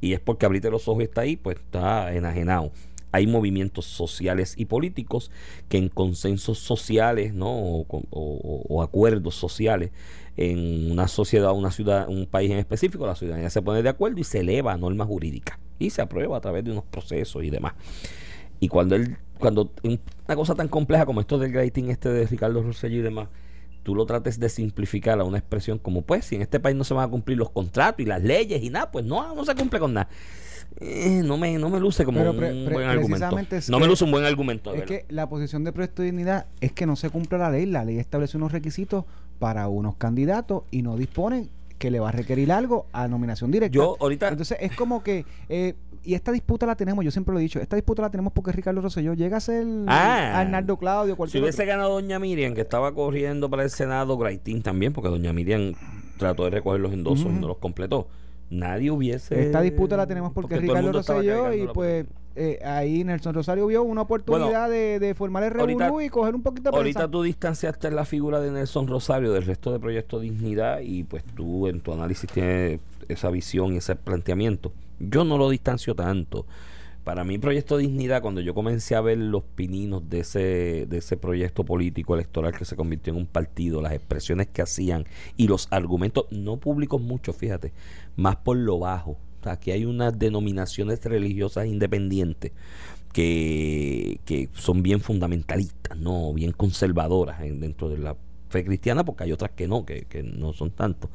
y 0.00 0.12
es 0.12 0.20
porque 0.20 0.46
abrite 0.46 0.70
los 0.70 0.86
ojos 0.86 1.02
y 1.02 1.04
está 1.04 1.22
ahí, 1.22 1.36
pues 1.36 1.56
está 1.56 2.14
enajenado. 2.14 2.70
Hay 3.12 3.26
movimientos 3.26 3.86
sociales 3.86 4.54
y 4.56 4.66
políticos 4.66 5.30
que 5.68 5.78
en 5.78 5.88
consensos 5.88 6.58
sociales, 6.58 7.32
¿no? 7.34 7.48
O, 7.50 8.82
acuerdos 8.82 9.34
sociales 9.34 9.90
en 10.36 10.90
una 10.90 11.08
sociedad, 11.08 11.52
una 11.52 11.70
ciudad, 11.70 12.08
un 12.08 12.26
país 12.26 12.50
en 12.50 12.58
específico, 12.58 13.06
la 13.06 13.14
ciudadanía 13.14 13.48
se 13.48 13.62
pone 13.62 13.82
de 13.82 13.88
acuerdo 13.88 14.20
y 14.20 14.24
se 14.24 14.40
eleva 14.40 14.72
a 14.72 14.76
norma 14.76 15.06
jurídica 15.06 15.58
y 15.78 15.90
se 15.90 16.02
aprueba 16.02 16.36
a 16.36 16.40
través 16.40 16.64
de 16.64 16.72
unos 16.72 16.84
procesos 16.84 17.42
y 17.42 17.50
demás. 17.50 17.74
Y 18.60 18.68
cuando 18.68 18.96
él, 18.96 19.16
cuando 19.38 19.72
una 19.82 20.36
cosa 20.36 20.54
tan 20.54 20.68
compleja 20.68 21.06
como 21.06 21.20
esto 21.20 21.38
del 21.38 21.52
rating 21.52 21.84
este 21.84 22.08
de 22.08 22.26
Ricardo 22.26 22.62
Rosselló 22.62 22.96
y 22.96 23.02
demás, 23.02 23.28
tú 23.82 23.94
lo 23.94 24.04
trates 24.04 24.40
de 24.40 24.48
simplificar 24.48 25.20
a 25.20 25.24
una 25.24 25.38
expresión 25.38 25.78
como 25.78 26.02
pues 26.02 26.24
si 26.24 26.36
en 26.36 26.42
este 26.42 26.58
país 26.58 26.76
no 26.76 26.84
se 26.84 26.92
van 26.92 27.04
a 27.04 27.08
cumplir 27.08 27.38
los 27.38 27.50
contratos 27.50 28.00
y 28.00 28.04
las 28.04 28.22
leyes 28.22 28.62
y 28.62 28.70
nada, 28.70 28.90
pues 28.90 29.04
no, 29.04 29.34
no 29.34 29.44
se 29.44 29.54
cumple 29.54 29.78
con 29.78 29.94
nada. 29.94 30.08
Eh, 30.78 31.22
no 31.24 31.36
me, 31.38 31.56
no 31.58 31.70
me 31.70 31.80
luce 31.80 32.04
como 32.04 32.18
Pero 32.18 32.32
un 32.32 32.36
pre- 32.36 32.64
pre- 32.66 32.74
buen 32.74 32.86
argumento. 32.88 33.30
No 33.70 33.80
me 33.80 33.86
luce 33.86 34.04
un 34.04 34.10
buen 34.10 34.24
argumento. 34.24 34.74
Es 34.74 34.82
que 34.82 35.04
la 35.08 35.28
posición 35.28 35.64
de 35.64 35.72
proyecto 35.72 36.02
de 36.02 36.06
dignidad 36.10 36.46
es 36.60 36.72
que 36.72 36.84
no 36.86 36.96
se 36.96 37.08
cumple 37.10 37.38
la 37.38 37.50
ley. 37.50 37.66
La 37.66 37.84
ley 37.84 37.98
establece 37.98 38.36
unos 38.36 38.52
requisitos 38.52 39.04
para 39.38 39.68
unos 39.68 39.96
candidatos 39.96 40.64
y 40.70 40.82
no 40.82 40.96
dispone 40.96 41.48
que 41.78 41.90
le 41.90 42.00
va 42.00 42.08
a 42.08 42.12
requerir 42.12 42.52
algo 42.52 42.86
a 42.92 43.06
nominación 43.08 43.50
directa. 43.50 43.74
Yo 43.74 43.96
ahorita 44.00 44.28
Entonces 44.28 44.56
es 44.60 44.74
como 44.76 45.02
que, 45.02 45.24
eh, 45.48 45.74
y 46.04 46.14
esta 46.14 46.32
disputa 46.32 46.64
la 46.64 46.74
tenemos, 46.74 47.04
yo 47.04 47.10
siempre 47.10 47.32
lo 47.34 47.38
he 47.38 47.42
dicho, 47.42 47.60
esta 47.60 47.76
disputa 47.76 48.00
la 48.00 48.10
tenemos 48.10 48.32
porque 48.32 48.52
Ricardo 48.52 48.80
Rosselló 48.80 49.12
llega 49.14 49.36
a 49.36 49.40
ser 49.40 49.66
Ah. 49.86 50.40
Arnaldo 50.40 50.78
Claudio, 50.78 51.14
Si 51.14 51.16
cualquier 51.16 51.42
hubiese 51.42 51.62
otro. 51.62 51.72
ganado 51.74 51.92
Doña 51.94 52.18
Miriam, 52.18 52.54
que 52.54 52.62
estaba 52.62 52.94
corriendo 52.94 53.50
para 53.50 53.62
el 53.64 53.70
Senado, 53.70 54.16
Graitín 54.16 54.62
también, 54.62 54.92
porque 54.94 55.10
Doña 55.10 55.32
Miriam 55.34 55.74
trató 56.16 56.44
de 56.44 56.50
recoger 56.50 56.80
los 56.80 56.92
endosos 56.94 57.26
y 57.26 57.34
no 57.40 57.48
los 57.48 57.58
completó. 57.58 58.08
Nadie 58.50 58.90
hubiese. 58.90 59.40
Esta 59.40 59.60
disputa 59.60 59.96
la 59.96 60.06
tenemos 60.06 60.32
porque, 60.32 60.54
el 60.54 60.62
Ricardo 60.62 60.92
Rosselló 60.92 61.52
y 61.52 61.66
pues 61.68 62.06
eh, 62.36 62.58
ahí 62.64 63.02
Nelson 63.02 63.34
Rosario 63.34 63.66
vio 63.66 63.82
una 63.82 64.02
oportunidad 64.02 64.68
de, 64.68 65.00
de 65.00 65.14
formar 65.14 65.42
el 65.42 65.50
revolú 65.52 66.00
y 66.00 66.08
coger 66.08 66.34
un 66.34 66.42
poquito 66.42 66.70
de 66.70 66.76
Ahorita 66.76 67.08
tú 67.10 67.22
distanciaste 67.22 67.90
la 67.90 68.04
figura 68.04 68.40
de 68.40 68.50
Nelson 68.50 68.86
Rosario 68.86 69.32
del 69.32 69.42
resto 69.42 69.72
de 69.72 69.80
Proyecto 69.80 70.20
Dignidad 70.20 70.80
y 70.80 71.04
pues 71.04 71.24
tú 71.24 71.66
en 71.66 71.80
tu 71.80 71.92
análisis 71.92 72.30
tienes 72.30 72.80
esa 73.08 73.30
visión 73.30 73.72
y 73.74 73.78
ese 73.78 73.96
planteamiento. 73.96 74.72
Yo 75.00 75.24
no 75.24 75.38
lo 75.38 75.50
distancio 75.50 75.94
tanto 75.94 76.46
para 77.06 77.22
mí 77.22 77.38
Proyecto 77.38 77.76
Dignidad, 77.76 78.20
cuando 78.20 78.40
yo 78.40 78.52
comencé 78.52 78.96
a 78.96 79.00
ver 79.00 79.18
los 79.18 79.44
pininos 79.44 80.10
de 80.10 80.18
ese, 80.18 80.86
de 80.88 80.98
ese 80.98 81.16
proyecto 81.16 81.62
político 81.62 82.14
electoral 82.14 82.52
que 82.58 82.64
se 82.64 82.74
convirtió 82.74 83.12
en 83.12 83.20
un 83.20 83.26
partido, 83.26 83.80
las 83.80 83.92
expresiones 83.92 84.48
que 84.48 84.60
hacían 84.60 85.04
y 85.36 85.46
los 85.46 85.68
argumentos, 85.70 86.26
no 86.32 86.56
públicos 86.56 87.00
mucho, 87.00 87.32
fíjate, 87.32 87.72
más 88.16 88.34
por 88.34 88.56
lo 88.56 88.80
bajo. 88.80 89.18
Aquí 89.44 89.70
hay 89.70 89.84
unas 89.84 90.18
denominaciones 90.18 91.04
religiosas 91.04 91.68
independientes 91.68 92.50
que, 93.12 94.18
que 94.24 94.48
son 94.54 94.82
bien 94.82 94.98
fundamentalistas, 94.98 95.96
no 95.96 96.34
bien 96.34 96.50
conservadoras 96.50 97.38
dentro 97.38 97.88
de 97.88 97.98
la 97.98 98.16
fe 98.48 98.64
cristiana, 98.64 99.04
porque 99.04 99.22
hay 99.22 99.30
otras 99.30 99.52
que 99.52 99.68
no, 99.68 99.86
que, 99.86 100.06
que 100.06 100.24
no 100.24 100.52
son 100.54 100.72
tanto. 100.72 101.08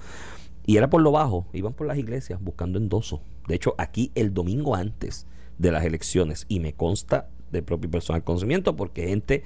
Y 0.66 0.78
era 0.78 0.90
por 0.90 1.02
lo 1.02 1.12
bajo, 1.12 1.48
iban 1.52 1.74
por 1.74 1.86
las 1.86 1.98
iglesias 1.98 2.42
buscando 2.42 2.80
endosos. 2.80 3.20
De 3.50 3.56
hecho, 3.56 3.76
aquí 3.78 4.14
el 4.16 4.34
domingo 4.34 4.74
antes 4.74 5.28
de 5.62 5.72
las 5.72 5.86
elecciones, 5.86 6.46
y 6.48 6.60
me 6.60 6.74
consta 6.74 7.30
de 7.52 7.62
propio 7.62 7.90
personal 7.90 8.24
conocimiento, 8.24 8.76
porque 8.76 9.08
gente 9.08 9.44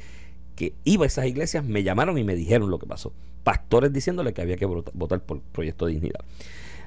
que 0.55 0.73
iba 0.85 1.03
a 1.03 1.07
esas 1.07 1.25
iglesias 1.25 1.65
me 1.65 1.83
llamaron 1.83 2.17
y 2.17 2.23
me 2.23 2.35
dijeron 2.35 2.69
lo 2.69 2.79
que 2.79 2.87
pasó. 2.87 3.13
Pastores 3.43 3.91
diciéndole 3.91 4.33
que 4.33 4.41
había 4.41 4.55
que 4.55 4.65
votar 4.65 5.21
por 5.23 5.41
Proyecto 5.41 5.85
de 5.85 5.93
Dignidad. 5.93 6.21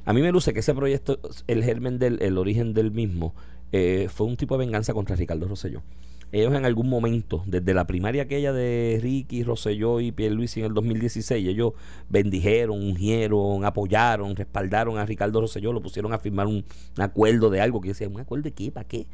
A 0.05 0.13
mí 0.13 0.23
me 0.23 0.33
luce 0.33 0.55
que 0.55 0.61
ese 0.61 0.75
proyecto, 0.75 1.21
el 1.47 1.63
germen 1.63 1.99
del, 1.99 2.23
el 2.23 2.39
origen 2.39 2.73
del 2.73 2.91
mismo, 2.91 3.35
eh, 3.73 4.09
fue 4.11 4.27
un 4.27 4.37
tipo 4.37 4.57
de 4.57 4.65
venganza 4.65 4.95
contra 4.95 5.15
Ricardo 5.15 5.47
Rosselló 5.47 5.83
ellos 6.31 6.55
en 6.55 6.67
algún 6.67 6.91
momento, 6.91 7.43
desde 7.47 7.73
la 7.73 7.87
primaria 7.87 8.25
aquella 8.25 8.53
de 8.53 8.99
Ricky, 9.01 9.43
Rosselló 9.45 10.01
y 10.01 10.13
Pierluisi 10.13 10.61
en 10.61 10.67
el 10.67 10.75
2016, 10.75 11.49
ellos 11.49 11.73
bendijeron, 12.11 12.83
ungieron, 12.83 13.65
apoyaron, 13.65 14.37
respaldaron 14.37 14.99
a 14.99 15.07
Ricardo 15.07 15.41
Rosselló, 15.41 15.73
lo 15.73 15.81
pusieron 15.81 16.13
a 16.13 16.19
firmar 16.19 16.47
un, 16.47 16.65
acuerdo 16.99 17.49
de 17.49 17.63
algo 17.63 17.81
que 17.81 17.89
decía, 17.89 18.09
¿un 18.09 18.21
acuerdo 18.21 18.45
de 18.45 18.53
qué? 18.53 18.71
¿Para 18.71 18.87
qué? 18.87 19.07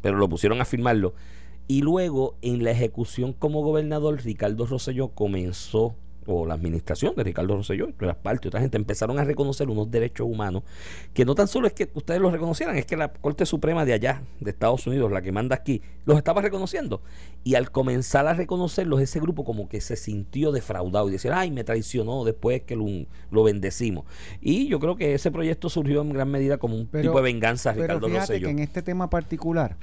Pero 0.00 0.16
lo 0.16 0.28
pusieron 0.28 0.60
a 0.60 0.64
firmarlo. 0.64 1.14
Y 1.66 1.82
luego, 1.82 2.36
en 2.42 2.62
la 2.62 2.70
ejecución 2.70 3.32
como 3.32 3.62
gobernador, 3.62 4.22
Ricardo 4.22 4.66
Rosselló 4.66 5.08
comenzó 5.08 5.96
o 6.26 6.46
la 6.46 6.54
administración 6.54 7.14
de 7.16 7.24
Ricardo 7.24 7.56
Rosselló, 7.56 7.88
las 8.00 8.16
partes, 8.16 8.48
otra 8.48 8.60
gente, 8.60 8.76
empezaron 8.76 9.18
a 9.18 9.24
reconocer 9.24 9.68
unos 9.68 9.90
derechos 9.90 10.26
humanos 10.28 10.62
que 11.14 11.24
no 11.24 11.34
tan 11.34 11.48
solo 11.48 11.66
es 11.66 11.72
que 11.72 11.90
ustedes 11.94 12.20
los 12.20 12.32
reconocieran, 12.32 12.76
es 12.76 12.86
que 12.86 12.96
la 12.96 13.12
Corte 13.12 13.46
Suprema 13.46 13.84
de 13.84 13.92
allá, 13.92 14.22
de 14.40 14.50
Estados 14.50 14.86
Unidos, 14.86 15.10
la 15.10 15.22
que 15.22 15.32
manda 15.32 15.56
aquí, 15.56 15.82
los 16.04 16.16
estaba 16.16 16.42
reconociendo. 16.42 17.02
Y 17.42 17.54
al 17.54 17.70
comenzar 17.70 18.26
a 18.26 18.34
reconocerlos, 18.34 19.00
ese 19.00 19.20
grupo 19.20 19.44
como 19.44 19.68
que 19.68 19.80
se 19.80 19.96
sintió 19.96 20.52
defraudado 20.52 21.08
y 21.08 21.12
decía, 21.12 21.38
ay, 21.38 21.50
me 21.50 21.64
traicionó 21.64 22.24
después 22.24 22.62
que 22.62 22.76
lo, 22.76 23.42
bendecimos. 23.42 24.04
Y 24.40 24.68
yo 24.68 24.78
creo 24.78 24.96
que 24.96 25.14
ese 25.14 25.30
proyecto 25.30 25.68
surgió 25.68 26.02
en 26.02 26.12
gran 26.12 26.30
medida 26.30 26.58
como 26.58 26.76
un 26.76 26.86
tipo 26.86 27.16
de 27.16 27.22
venganza 27.22 27.70
a 27.70 27.72
Ricardo 27.72 28.00
pero 28.00 28.20
fíjate 28.20 28.40
que 28.40 28.50
en 28.50 28.58
este 28.58 28.82
tema 28.82 29.08
particular 29.08 29.76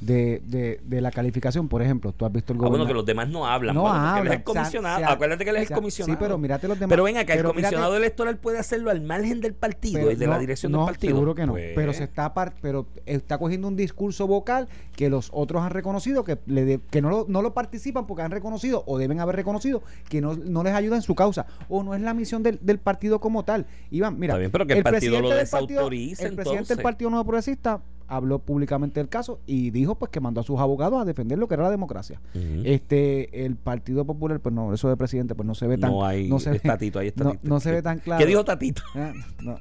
de, 0.00 0.80
de, 0.84 1.00
la 1.00 1.10
calificación, 1.10 1.68
por 1.68 1.82
ejemplo, 1.82 2.12
tú 2.12 2.24
has 2.24 2.32
visto 2.32 2.52
el 2.52 2.58
gobierno. 2.58 2.76
Ah, 2.76 2.78
bueno, 2.78 2.88
que 2.88 2.94
los 2.94 3.06
demás 3.06 3.28
no 3.28 3.46
hablan. 3.46 3.74
No 3.74 3.88
hablan. 3.88 4.42
comisionado. 4.42 5.06
Acuérdate 5.06 5.44
que 5.44 5.50
él 5.50 5.56
es 5.56 5.62
el 5.62 5.67
comisionado. 5.74 6.18
Sí, 6.18 6.18
pero 6.20 6.38
mírate 6.38 6.68
los 6.68 6.78
demás. 6.78 6.90
Pero 6.90 7.04
ven 7.04 7.16
acá, 7.16 7.34
el 7.34 7.44
comisionado 7.44 7.96
electoral 7.96 8.36
puede 8.38 8.58
hacerlo 8.58 8.90
al 8.90 9.00
margen 9.00 9.40
del 9.40 9.54
partido 9.54 10.10
y 10.10 10.16
de 10.16 10.26
la 10.26 10.38
dirección 10.38 10.72
del 10.72 10.84
partido. 10.84 11.14
Seguro 11.14 11.34
que 11.34 11.46
no. 11.46 11.54
Pero 11.54 11.92
se 11.92 12.04
está 12.04 12.32
pero 12.60 12.86
está 13.06 13.38
cogiendo 13.38 13.68
un 13.68 13.76
discurso 13.76 14.26
vocal 14.26 14.68
que 14.94 15.08
los 15.08 15.30
otros 15.32 15.62
han 15.62 15.70
reconocido 15.70 16.24
que 16.24 16.38
le 16.46 16.80
que 16.90 17.00
no 17.02 17.10
lo, 17.10 17.26
no 17.28 17.42
lo 17.42 17.54
participan 17.54 18.06
porque 18.06 18.22
han 18.22 18.30
reconocido 18.30 18.84
o 18.86 18.98
deben 18.98 19.20
haber 19.20 19.36
reconocido 19.36 19.82
que 20.08 20.20
no, 20.20 20.36
no 20.36 20.62
les 20.62 20.74
ayuda 20.74 20.96
en 20.96 21.02
su 21.02 21.14
causa 21.14 21.46
o 21.68 21.82
no 21.82 21.94
es 21.94 22.00
la 22.00 22.14
misión 22.14 22.42
del, 22.42 22.58
del 22.62 22.78
partido 22.78 23.20
como 23.20 23.44
tal. 23.44 23.66
Iván, 23.90 24.18
mira, 24.18 24.38
pero 24.50 24.66
que 24.66 24.74
el, 24.74 24.82
partido 24.82 25.20
lo 25.20 25.30
desautorice. 25.30 26.26
el 26.26 26.34
presidente 26.34 26.74
del 26.74 26.82
Partido 26.82 27.10
Nuevo 27.10 27.24
Progresista 27.24 27.80
habló 28.08 28.40
públicamente 28.40 29.00
del 29.00 29.08
caso 29.08 29.40
y 29.46 29.70
dijo 29.70 29.94
pues 29.94 30.10
que 30.10 30.20
mandó 30.20 30.40
a 30.40 30.44
sus 30.44 30.58
abogados 30.58 31.00
a 31.00 31.04
defender 31.04 31.38
lo 31.38 31.46
que 31.46 31.54
era 31.54 31.64
la 31.64 31.70
democracia. 31.70 32.20
Este 32.64 33.44
el 33.44 33.56
Partido 33.56 34.04
Popular 34.04 34.40
pues 34.40 34.54
no, 34.54 34.72
eso 34.72 34.88
de 34.88 34.96
presidente 34.96 35.34
pues 35.34 35.46
no 35.46 35.54
se 35.54 35.66
ve 35.66 35.78
tan 35.78 35.90
no 35.92 36.04
hay 36.04 36.28
no 36.28 36.40
se 36.40 36.50
ve, 36.50 36.58
Tatito, 36.64 36.98
ahí 36.98 37.08
está 37.08 37.24
no, 37.24 37.34
no, 37.42 37.60
se 37.60 37.70
ve 37.70 37.82
tan 37.82 37.98
claro. 38.00 38.18
¿Qué 38.18 38.26
dijo 38.26 38.44
Tatito? 38.44 38.82
Ah, 38.94 39.12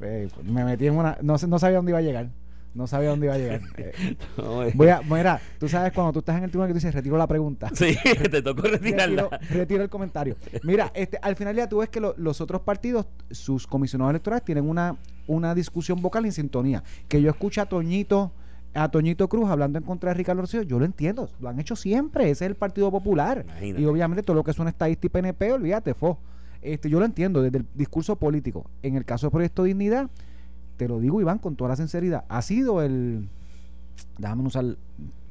eh, 0.00 0.28
pues, 0.34 0.44
me 0.44 0.64
metí 0.64 0.86
en 0.86 0.96
una 0.96 1.18
no 1.22 1.36
no 1.36 1.58
sabía 1.58 1.76
dónde 1.76 1.92
iba 1.92 1.98
a 1.98 2.02
llegar. 2.02 2.30
No 2.74 2.86
sabía 2.86 3.10
dónde 3.10 3.26
iba 3.26 3.34
a 3.34 3.38
llegar. 3.38 3.60
Eh, 3.76 4.72
voy 4.74 4.88
a, 4.88 5.00
mira, 5.02 5.40
tú 5.58 5.68
sabes 5.68 5.92
cuando 5.92 6.12
tú 6.12 6.18
estás 6.20 6.36
en 6.36 6.44
el 6.44 6.50
tribunal 6.50 6.68
que 6.68 6.74
tú 6.74 6.78
dices, 6.78 6.94
retiro 6.94 7.16
la 7.16 7.26
pregunta. 7.26 7.70
Sí, 7.74 7.96
te 8.30 8.42
tocó 8.42 8.62
retirarla. 8.62 9.28
Retiro, 9.50 9.82
el 9.82 9.88
comentario. 9.88 10.36
Mira, 10.62 10.90
este, 10.94 11.18
al 11.22 11.36
final 11.36 11.56
ya 11.56 11.68
tú 11.68 11.78
ves 11.78 11.88
que 11.88 12.00
los 12.00 12.40
otros 12.40 12.62
partidos, 12.62 13.06
sus 13.30 13.66
comisionados 13.66 14.10
electorales 14.10 14.44
tienen 14.44 14.68
una, 14.68 14.96
una 15.26 15.54
discusión 15.54 16.00
vocal 16.02 16.24
en 16.24 16.32
sintonía. 16.32 16.82
Que 17.08 17.20
yo 17.22 17.30
escucho 17.30 17.62
a 17.62 17.66
Toñito 17.66 18.32
a 18.74 18.88
Toñito 18.88 19.28
Cruz 19.28 19.50
hablando 19.50 19.78
en 19.78 19.84
contra 19.84 20.10
de 20.10 20.14
Ricardo 20.14 20.42
Rosselló, 20.42 20.62
yo 20.62 20.78
lo 20.78 20.84
entiendo, 20.84 21.28
lo 21.40 21.48
han 21.48 21.58
hecho 21.58 21.74
siempre, 21.74 22.30
ese 22.30 22.44
es 22.44 22.50
el 22.50 22.56
Partido 22.56 22.90
Popular. 22.90 23.44
Y 23.60 23.84
obviamente 23.84 24.22
todo 24.22 24.36
lo 24.36 24.44
que 24.44 24.52
es 24.52 24.58
una 24.58 24.70
estadística 24.70 25.18
y 25.18 25.22
PNP, 25.22 25.52
olvídate, 25.52 25.94
fo. 25.94 26.18
Este, 26.62 26.90
yo 26.90 26.98
lo 26.98 27.06
entiendo 27.06 27.42
desde 27.42 27.58
el 27.58 27.66
discurso 27.74 28.16
político. 28.16 28.70
En 28.82 28.96
el 28.96 29.04
caso 29.04 29.26
del 29.26 29.32
Proyecto 29.32 29.64
Dignidad, 29.64 30.10
te 30.80 30.88
lo 30.88 30.98
digo, 30.98 31.20
Iván, 31.20 31.36
con 31.36 31.56
toda 31.56 31.68
la 31.68 31.76
sinceridad, 31.76 32.24
ha 32.30 32.40
sido 32.40 32.80
el. 32.80 33.28
Déjame 34.16 34.44
usar 34.44 34.78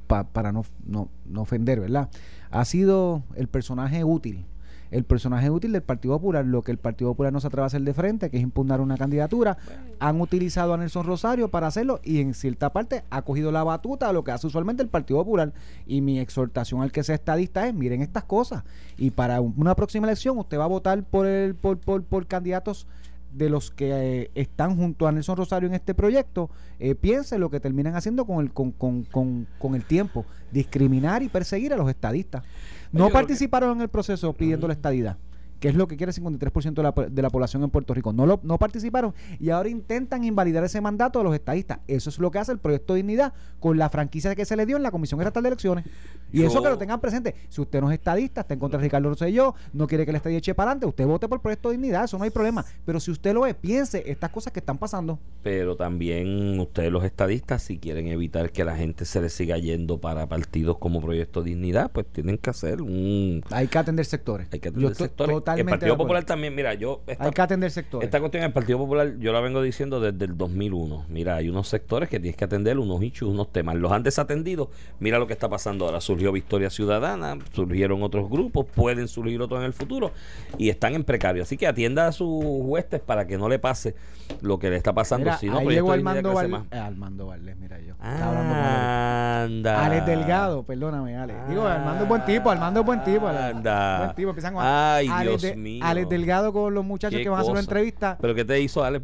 para 0.05 0.51
no, 0.51 0.63
no, 0.85 1.09
no 1.25 1.41
ofender, 1.41 1.79
¿verdad? 1.79 2.09
Ha 2.51 2.65
sido 2.65 3.23
el 3.33 3.47
personaje 3.47 4.03
útil 4.03 4.45
el 4.91 5.03
personaje 5.03 5.49
útil 5.49 5.71
del 5.71 5.83
Partido 5.83 6.15
Popular, 6.15 6.45
lo 6.45 6.61
que 6.61 6.71
el 6.71 6.77
Partido 6.77 7.11
Popular 7.11 7.31
no 7.31 7.39
se 7.39 7.47
atreve 7.47 7.63
a 7.63 7.67
hacer 7.67 7.81
de 7.81 7.93
frente, 7.93 8.29
que 8.29 8.37
es 8.37 8.43
impugnar 8.43 8.81
una 8.81 8.97
candidatura. 8.97 9.57
Han 9.99 10.19
utilizado 10.19 10.73
a 10.73 10.77
Nelson 10.77 11.05
Rosario 11.05 11.49
para 11.49 11.67
hacerlo 11.67 11.99
y 12.03 12.21
en 12.21 12.33
cierta 12.33 12.71
parte 12.71 13.03
ha 13.09 13.21
cogido 13.21 13.51
la 13.51 13.63
batuta 13.63 14.09
a 14.09 14.13
lo 14.13 14.23
que 14.23 14.31
hace 14.31 14.47
usualmente 14.47 14.81
el 14.81 14.89
Partido 14.89 15.19
Popular. 15.19 15.53
Y 15.85 16.01
mi 16.01 16.19
exhortación 16.19 16.81
al 16.81 16.91
que 16.91 17.03
sea 17.03 17.15
estadista 17.15 17.67
es, 17.67 17.73
miren 17.73 18.01
estas 18.01 18.23
cosas. 18.23 18.63
Y 18.97 19.11
para 19.11 19.41
una 19.41 19.75
próxima 19.75 20.07
elección 20.07 20.37
usted 20.39 20.57
va 20.57 20.63
a 20.63 20.67
votar 20.67 21.03
por, 21.03 21.27
el, 21.27 21.53
por, 21.53 21.77
por, 21.77 22.03
por 22.03 22.25
candidatos 22.25 22.87
de 23.31 23.49
los 23.49 23.71
que 23.71 23.91
eh, 23.91 24.31
están 24.35 24.75
junto 24.75 25.07
a 25.07 25.11
Nelson 25.11 25.37
Rosario 25.37 25.67
en 25.67 25.75
este 25.75 25.93
proyecto, 25.93 26.49
eh, 26.79 26.95
piense 26.95 27.37
lo 27.37 27.49
que 27.49 27.59
terminan 27.59 27.95
haciendo 27.95 28.25
con 28.25 28.43
el, 28.43 28.51
con, 28.51 28.71
con, 28.71 29.03
con, 29.03 29.47
con 29.59 29.75
el 29.75 29.85
tiempo, 29.85 30.25
discriminar 30.51 31.23
y 31.23 31.29
perseguir 31.29 31.73
a 31.73 31.77
los 31.77 31.89
estadistas. 31.89 32.43
No 32.91 33.09
participaron 33.09 33.77
en 33.77 33.81
el 33.81 33.89
proceso 33.89 34.33
pidiendo 34.33 34.67
la 34.67 34.73
estadidad 34.73 35.17
que 35.59 35.69
es 35.69 35.75
lo 35.75 35.87
que 35.87 35.97
quiere 35.97 36.11
el 36.11 36.23
53% 36.23 36.73
de 36.73 36.83
la, 36.83 37.09
de 37.09 37.21
la 37.21 37.29
población 37.29 37.63
en 37.63 37.69
Puerto 37.69 37.93
Rico. 37.93 38.13
No, 38.13 38.25
lo, 38.25 38.39
no 38.43 38.57
participaron 38.57 39.13
y 39.39 39.49
ahora 39.49 39.69
intentan 39.69 40.23
invalidar 40.23 40.63
ese 40.63 40.81
mandato 40.81 41.19
de 41.19 41.25
los 41.25 41.33
estadistas. 41.33 41.79
Eso 41.87 42.09
es 42.09 42.19
lo 42.19 42.31
que 42.31 42.39
hace 42.39 42.51
el 42.51 42.59
proyecto 42.59 42.93
de 42.93 42.97
dignidad 42.97 43.33
con 43.59 43.77
la 43.77 43.89
franquicia 43.89 44.35
que 44.35 44.45
se 44.45 44.55
le 44.55 44.65
dio 44.65 44.77
en 44.77 44.83
la 44.83 44.91
Comisión 44.91 45.19
Estatal 45.19 45.43
de 45.43 45.49
Elecciones. 45.49 45.85
Y 46.31 46.43
eso 46.43 46.61
que 46.61 46.69
lo 46.69 46.77
tengan 46.77 47.01
presente. 47.01 47.35
Si 47.49 47.59
usted 47.59 47.81
no 47.81 47.91
es 47.91 47.97
estadista, 47.97 48.41
está 48.41 48.53
en 48.53 48.59
contra 48.59 48.79
de 48.79 48.83
Ricardo 48.83 49.09
Rosselló, 49.09 49.55
no 49.73 49.87
quiere 49.87 50.05
que 50.05 50.11
el 50.11 50.17
estadía 50.17 50.37
eche 50.37 50.53
para 50.53 50.71
adelante, 50.71 50.85
usted 50.85 51.05
vote 51.05 51.27
por 51.27 51.37
el 51.37 51.41
proyecto 51.41 51.69
de 51.69 51.77
dignidad, 51.77 52.03
eso 52.05 52.17
no 52.17 52.23
hay 52.23 52.29
problema. 52.29 52.65
Pero 52.85 52.99
si 52.99 53.11
usted 53.11 53.33
lo 53.33 53.45
es, 53.45 53.55
piense 53.55 54.03
estas 54.05 54.29
cosas 54.29 54.53
que 54.53 54.59
están 54.59 54.77
pasando. 54.77 55.19
Pero 55.41 55.75
también 55.75 56.59
ustedes 56.59 56.91
los 56.91 57.03
estadistas, 57.03 57.63
si 57.63 57.79
quieren 57.79 58.07
evitar 58.07 58.51
que 58.51 58.63
la 58.63 58.75
gente 58.75 59.05
se 59.05 59.21
le 59.21 59.29
siga 59.29 59.57
yendo 59.57 59.99
para 59.99 60.27
partidos 60.27 60.77
como 60.77 61.01
Proyecto 61.01 61.41
Dignidad, 61.41 61.91
pues 61.91 62.05
tienen 62.07 62.37
que 62.37 62.49
hacer 62.49 62.81
un... 62.81 63.41
Hay 63.49 63.67
que 63.67 63.77
atender 63.77 64.05
sectores. 64.05 64.47
Hay 64.51 64.59
que 64.59 64.69
atender 64.69 64.95
sectores 64.95 65.35
el 65.57 65.65
Partido 65.65 65.97
Popular 65.97 66.23
también, 66.23 66.55
mira, 66.55 66.73
yo... 66.73 67.01
hay 67.07 67.31
que 67.31 67.41
atender 67.41 67.71
sectores. 67.71 68.05
Esta 68.05 68.19
cuestión 68.19 68.41
del 68.41 68.51
Partido 68.51 68.77
Popular 68.77 69.17
yo 69.19 69.31
la 69.31 69.39
vengo 69.39 69.61
diciendo 69.61 69.99
desde 69.99 70.25
el 70.25 70.37
2001. 70.37 71.05
Mira, 71.09 71.35
hay 71.35 71.49
unos 71.49 71.67
sectores 71.67 72.09
que 72.09 72.19
tienes 72.19 72.37
que 72.37 72.45
atender, 72.45 72.77
unos 72.77 73.01
issues, 73.03 73.31
unos 73.31 73.51
temas. 73.51 73.75
Los 73.75 73.91
han 73.91 74.03
desatendido. 74.03 74.69
Mira 74.99 75.19
lo 75.19 75.27
que 75.27 75.33
está 75.33 75.49
pasando 75.49 75.85
ahora. 75.85 76.01
Surgió 76.01 76.31
Victoria 76.31 76.69
Ciudadana, 76.69 77.37
surgieron 77.53 78.03
otros 78.03 78.29
grupos, 78.29 78.65
pueden 78.65 79.07
surgir 79.07 79.41
otros 79.41 79.59
en 79.59 79.65
el 79.65 79.73
futuro 79.73 80.11
y 80.57 80.69
están 80.69 80.93
en 80.93 81.03
precario. 81.03 81.43
Así 81.43 81.57
que 81.57 81.67
atienda 81.67 82.07
a 82.07 82.11
sus 82.11 82.43
huestes 82.43 82.99
para 82.99 83.27
que 83.27 83.37
no 83.37 83.49
le 83.49 83.59
pase 83.59 83.95
lo 84.41 84.59
que 84.59 84.69
le 84.69 84.77
está 84.77 84.93
pasando. 84.93 85.31
si 85.37 85.47
no, 85.47 85.59
ahí 85.59 85.67
llegó 85.69 85.91
Armando, 85.91 86.33
Val 86.33 86.65
eh, 86.71 86.77
Armando 86.77 87.27
Valdés, 87.27 87.57
mira 87.57 87.79
yo. 87.79 87.95
Anda. 88.01 89.85
Alex 89.85 90.05
Delgado, 90.05 90.63
perdóname, 90.63 91.17
Alex. 91.17 91.49
Digo, 91.49 91.65
Armando 91.65 92.03
es 92.03 92.09
buen 92.09 92.25
tipo, 92.25 92.49
Armando 92.49 92.79
es 92.81 92.85
buen 92.85 93.03
tipo. 93.03 93.27
Anda. 93.27 93.97
Buen 93.99 94.15
tipo. 94.15 94.29
Empiezan 94.29 94.55
Ay, 94.57 95.09
Dios 95.21 95.38
Alex 95.81 96.09
Delgado 96.09 96.53
con 96.53 96.73
los 96.73 96.85
muchachos 96.85 97.19
que 97.21 97.29
van 97.29 97.39
a 97.39 97.41
hacer 97.41 97.51
una 97.51 97.61
entrevista. 97.61 98.17
¿Pero 98.21 98.35
qué 98.35 98.45
te 98.45 98.59
hizo 98.61 98.83
Alex? 98.83 99.03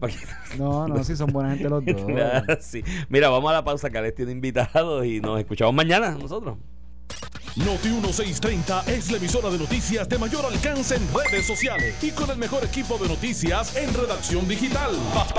no, 0.58 0.88
no, 0.88 1.04
sí 1.04 1.16
son 1.16 1.32
buena 1.32 1.52
gente 1.52 1.70
los 1.70 1.84
dos. 1.86 2.02
Mira, 3.10 3.30
vamos 3.30 3.50
a 3.52 3.54
la 3.54 3.64
pausa 3.64 3.90
que 3.90 3.98
Alex 3.98 4.16
tiene 4.16 4.32
invitados 4.32 5.06
y 5.06 5.20
nos 5.22 5.40
escuchamos 5.40 5.74
mañana 5.74 6.12
nosotros. 6.12 6.58
Noti 7.56 7.88
1630 7.88 8.84
es 8.88 9.10
la 9.10 9.18
emisora 9.18 9.50
de 9.50 9.58
noticias 9.58 10.10
de 10.10 10.18
mayor 10.18 10.46
alcance 10.46 10.96
en 10.96 11.08
redes 11.14 11.48
sociales 11.48 11.96
y 12.04 12.12
con 12.12 12.30
el 12.30 12.38
mejor 12.38 12.66
equipo 12.66 12.98
de 12.98 13.08
noticias 13.08 13.78
en 13.78 13.94
redacción 13.94 14.46
digital. 14.46 14.92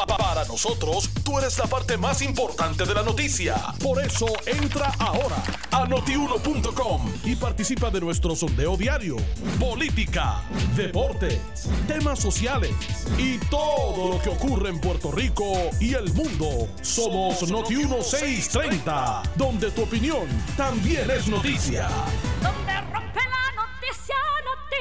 para 0.08 0.46
nosotros, 0.46 1.10
tú 1.22 1.38
eres 1.38 1.58
la 1.58 1.66
parte 1.66 1.98
más 1.98 2.22
importante 2.22 2.86
de 2.86 2.94
la 2.94 3.02
noticia. 3.02 3.56
Por 3.82 4.02
eso 4.02 4.28
entra 4.46 4.94
ahora 4.98 5.36
a 5.70 5.86
notiuno.com 5.86 7.12
y 7.22 7.36
participa 7.36 7.90
de 7.90 8.00
nuestro 8.00 8.34
sondeo 8.34 8.78
diario. 8.78 9.16
Política, 9.60 10.40
deportes, 10.74 11.68
temas 11.86 12.18
sociales 12.18 12.72
y 13.18 13.36
todo 13.50 14.14
lo 14.14 14.22
que 14.22 14.30
ocurre 14.30 14.70
en 14.70 14.80
Puerto 14.80 15.12
Rico 15.12 15.52
y 15.80 15.92
el 15.92 16.10
mundo. 16.14 16.66
Somos 16.80 17.46
Noti 17.50 17.76
1630, 17.76 19.22
donde 19.36 19.70
tu 19.70 19.82
opinión 19.82 20.26
también 20.56 21.10
es 21.10 21.28
noticia. 21.28 21.55
Donde 21.56 22.80
rompe 22.92 23.20
la 23.30 23.50
noticia, 23.56 24.14
noti 24.44 24.76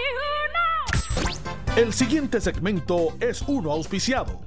El 1.80 1.94
siguiente 1.94 2.42
segmento 2.42 3.16
es 3.22 3.42
uno 3.44 3.72
auspiciado. 3.72 4.42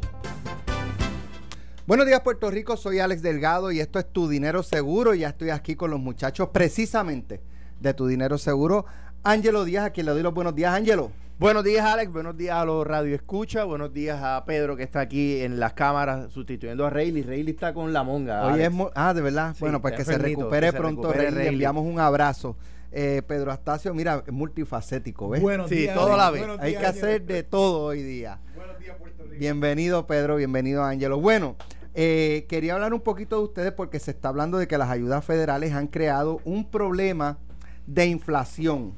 Buenos 1.87 2.07
días 2.07 2.21
Puerto 2.21 2.51
Rico, 2.51 2.77
soy 2.77 2.99
Alex 2.99 3.23
Delgado 3.23 3.73
y 3.73 3.81
esto 3.81 3.99
es 3.99 4.13
Tu 4.13 4.29
Dinero 4.29 4.63
Seguro. 4.63 5.15
Ya 5.15 5.29
estoy 5.29 5.49
aquí 5.49 5.75
con 5.75 5.91
los 5.91 6.01
muchachos 6.01 6.51
precisamente 6.53 7.41
de 7.81 7.95
Tu 7.95 8.07
Dinero 8.07 8.37
Seguro. 8.37 8.85
Ángelo 9.23 9.65
Díaz, 9.65 9.87
a 9.87 9.91
quien 9.91 10.05
le 10.05 10.13
doy 10.13 10.23
los 10.23 10.35
buenos 10.35 10.55
días, 10.55 10.75
Ángelo. 10.75 11.11
Buenos 11.39 11.63
días, 11.63 11.85
Alex. 11.87 12.13
Buenos 12.13 12.37
días 12.37 12.57
a 12.57 12.65
los 12.65 12.85
Radio 12.85 13.15
Escucha. 13.15 13.63
Buenos 13.65 13.93
días 13.93 14.19
a 14.23 14.45
Pedro, 14.45 14.77
que 14.77 14.83
está 14.83 15.01
aquí 15.01 15.41
en 15.41 15.61
las 15.61 15.73
cámaras 15.75 16.33
sustituyendo 16.33 16.85
a 16.85 16.91
Rayleigh. 16.91 17.23
Rayleigh 17.25 17.51
está 17.55 17.73
con 17.73 17.93
la 17.93 18.03
monga. 18.03 18.45
Hoy 18.47 18.55
Alex. 18.55 18.65
es 18.69 18.73
mo- 18.75 18.91
ah, 18.95 19.15
de 19.15 19.21
verdad. 19.23 19.53
Sí, 19.55 19.61
bueno, 19.61 19.81
pues 19.81 19.95
que 19.95 20.05
se 20.05 20.19
recupere 20.19 20.67
que 20.69 20.73
se 20.73 20.79
pronto, 20.79 21.03
recupere, 21.03 21.19
Rey. 21.23 21.31
Le 21.31 21.37
Rayleigh. 21.37 21.53
enviamos 21.55 21.87
un 21.87 22.01
abrazo. 22.01 22.57
Eh, 22.91 23.23
Pedro 23.29 23.53
Astacio, 23.53 23.95
mira, 23.95 24.25
es 24.27 24.33
multifacético, 24.33 25.29
¿ves? 25.29 25.41
Buenos 25.41 25.69
Sí, 25.69 25.77
días. 25.77 25.95
todo 25.95 26.15
a 26.15 26.17
la 26.17 26.31
vez. 26.31 26.45
Hay 26.59 26.71
días, 26.71 26.81
que 26.81 26.87
hacer 26.89 27.23
de 27.25 27.43
todo 27.45 27.83
hoy 27.85 28.03
día. 28.03 28.41
Buenos 28.57 28.79
días, 28.81 28.97
Puerto 28.99 29.23
Rico. 29.25 29.37
Bienvenido, 29.39 30.07
Pedro. 30.09 30.37
Bienvenido, 30.37 30.83
Ángelo. 30.83 31.21
Bueno, 31.21 31.55
eh, 31.95 32.47
quería 32.49 32.75
hablar 32.75 32.93
un 32.95 33.01
poquito 33.01 33.37
de 33.39 33.45
ustedes 33.45 33.73
porque 33.73 34.01
se 34.01 34.11
está 34.11 34.31
hablando 34.31 34.59
de 34.59 34.67
que 34.67 34.77
las 34.79 34.91
ayudas 34.91 35.25
federales 35.25 35.73
han 35.73 35.87
creado 35.87 36.41
un 36.45 36.69
problema 36.69 37.39
de 37.87 38.07
inflación. 38.07 38.95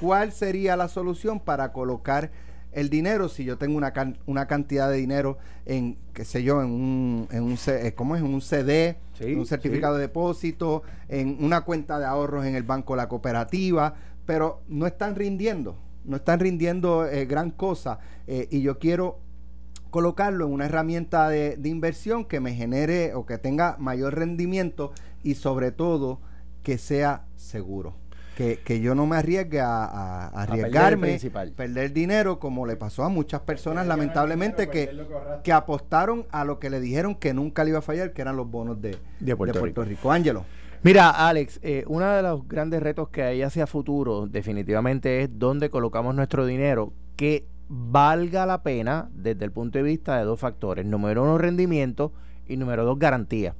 ¿Cuál 0.00 0.32
sería 0.32 0.76
la 0.76 0.88
solución 0.88 1.40
para 1.40 1.72
colocar 1.72 2.30
el 2.72 2.90
dinero 2.90 3.30
si 3.30 3.44
yo 3.44 3.56
tengo 3.56 3.78
una, 3.78 3.92
can- 3.92 4.18
una 4.26 4.46
cantidad 4.46 4.90
de 4.90 4.96
dinero 4.98 5.38
en, 5.64 5.96
qué 6.12 6.24
sé 6.26 6.42
yo, 6.42 6.60
en 6.62 6.68
un, 6.70 7.28
en 7.30 7.42
un, 7.44 7.58
eh, 7.68 7.94
¿cómo 7.96 8.16
es? 8.16 8.22
En 8.22 8.28
un 8.34 8.42
CD, 8.42 8.98
Sí, 9.14 9.24
en 9.24 9.38
un 9.38 9.46
certificado 9.46 9.94
de 9.96 10.02
depósito, 10.02 10.82
en 11.08 11.38
una 11.42 11.62
cuenta 11.62 11.98
de 11.98 12.04
ahorros 12.04 12.44
en 12.44 12.54
el 12.54 12.64
banco 12.64 12.92
de 12.92 12.98
la 12.98 13.08
cooperativa, 13.08 13.94
pero 14.26 14.60
no 14.68 14.86
están 14.86 15.14
rindiendo, 15.14 15.78
no 16.04 16.16
están 16.16 16.38
rindiendo 16.40 17.06
eh, 17.06 17.24
gran 17.24 17.50
cosa 17.50 17.98
eh, 18.26 18.46
y 18.50 18.60
yo 18.60 18.78
quiero 18.78 19.20
colocarlo 19.88 20.46
en 20.46 20.52
una 20.52 20.66
herramienta 20.66 21.30
de, 21.30 21.56
de 21.56 21.68
inversión 21.70 22.26
que 22.26 22.40
me 22.40 22.54
genere 22.54 23.14
o 23.14 23.24
que 23.24 23.38
tenga 23.38 23.76
mayor 23.78 24.14
rendimiento 24.16 24.92
y 25.22 25.36
sobre 25.36 25.70
todo 25.72 26.20
que 26.62 26.76
sea 26.76 27.24
seguro. 27.36 27.94
Que, 28.36 28.58
que 28.58 28.80
yo 28.80 28.94
no 28.94 29.06
me 29.06 29.16
arriesgue 29.16 29.60
a, 29.60 29.84
a- 29.86 30.30
perder 30.46 30.66
arriesgarme, 30.66 31.06
principal. 31.08 31.52
perder 31.52 31.92
dinero 31.94 32.38
como 32.38 32.66
le 32.66 32.76
pasó 32.76 33.02
a 33.02 33.08
muchas 33.08 33.40
personas 33.40 33.86
lamentablemente 33.86 34.68
que, 34.68 34.86
perder 34.88 35.06
que 35.42 35.52
apostaron 35.52 36.26
a 36.30 36.44
lo 36.44 36.58
que 36.58 36.68
le 36.68 36.78
dijeron 36.80 37.14
que 37.14 37.32
nunca 37.32 37.64
le 37.64 37.70
iba 37.70 37.78
a 37.78 37.82
fallar, 37.82 38.12
que 38.12 38.20
eran 38.20 38.36
los 38.36 38.50
bonos 38.50 38.80
de, 38.82 38.98
De 39.20 39.34
Puerto 39.34 39.84
Rico. 39.84 40.12
Ángelo. 40.12 40.44
Mira, 40.82 41.08
Alex, 41.08 41.58
eh, 41.62 41.84
uno 41.88 42.06
de 42.12 42.20
los 42.22 42.46
grandes 42.46 42.82
retos 42.82 43.08
que 43.08 43.22
hay 43.22 43.40
hacia 43.42 43.66
futuro 43.66 44.26
definitivamente 44.26 45.22
es 45.22 45.30
dónde 45.38 45.70
colocamos 45.70 46.14
nuestro 46.14 46.44
dinero 46.44 46.92
que 47.16 47.46
valga 47.68 48.44
la 48.44 48.62
pena 48.62 49.08
desde 49.14 49.46
el 49.46 49.50
punto 49.50 49.78
de 49.78 49.82
vista 49.82 50.18
de 50.18 50.24
dos 50.24 50.38
factores. 50.38 50.84
Número 50.84 51.22
uno, 51.24 51.38
rendimiento 51.38 52.12
y 52.46 52.58
número 52.58 52.84
dos, 52.84 52.98
garantía. 52.98 53.54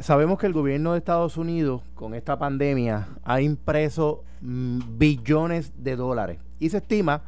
Sabemos 0.00 0.38
que 0.38 0.46
el 0.46 0.52
gobierno 0.52 0.92
de 0.92 0.98
Estados 0.98 1.36
Unidos 1.36 1.82
con 1.94 2.14
esta 2.14 2.36
pandemia 2.38 3.08
ha 3.22 3.40
impreso 3.40 4.24
mm, 4.40 4.80
billones 4.98 5.72
de 5.76 5.94
dólares 5.94 6.38
y 6.58 6.70
se 6.70 6.78
estima, 6.78 7.22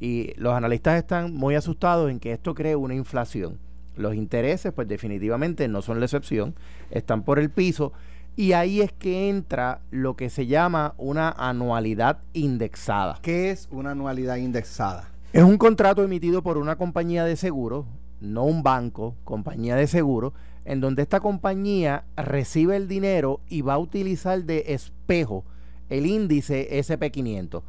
y 0.00 0.32
los 0.36 0.54
analistas 0.54 0.98
están 0.98 1.34
muy 1.34 1.54
asustados 1.54 2.10
en 2.10 2.18
que 2.18 2.32
esto 2.32 2.54
cree 2.54 2.74
una 2.74 2.94
inflación. 2.94 3.58
Los 3.96 4.14
intereses, 4.14 4.72
pues 4.72 4.88
definitivamente 4.88 5.68
no 5.68 5.82
son 5.82 6.00
la 6.00 6.06
excepción, 6.06 6.54
están 6.90 7.22
por 7.22 7.38
el 7.38 7.50
piso 7.50 7.92
y 8.34 8.52
ahí 8.52 8.80
es 8.80 8.92
que 8.92 9.28
entra 9.28 9.80
lo 9.90 10.16
que 10.16 10.30
se 10.30 10.46
llama 10.46 10.94
una 10.96 11.30
anualidad 11.30 12.18
indexada. 12.32 13.18
¿Qué 13.22 13.50
es 13.50 13.68
una 13.70 13.92
anualidad 13.92 14.36
indexada? 14.36 15.10
Es 15.32 15.42
un 15.42 15.58
contrato 15.58 16.02
emitido 16.02 16.42
por 16.42 16.56
una 16.56 16.76
compañía 16.76 17.24
de 17.24 17.36
seguro, 17.36 17.86
no 18.20 18.44
un 18.44 18.62
banco, 18.62 19.14
compañía 19.24 19.76
de 19.76 19.86
seguro, 19.86 20.32
en 20.64 20.80
donde 20.80 21.02
esta 21.02 21.20
compañía 21.20 22.04
recibe 22.16 22.76
el 22.76 22.86
dinero 22.88 23.40
y 23.48 23.62
va 23.62 23.74
a 23.74 23.78
utilizar 23.78 24.44
de 24.44 24.64
espejo 24.68 25.44
el 25.88 26.06
índice 26.06 26.68
SP500. 26.80 27.62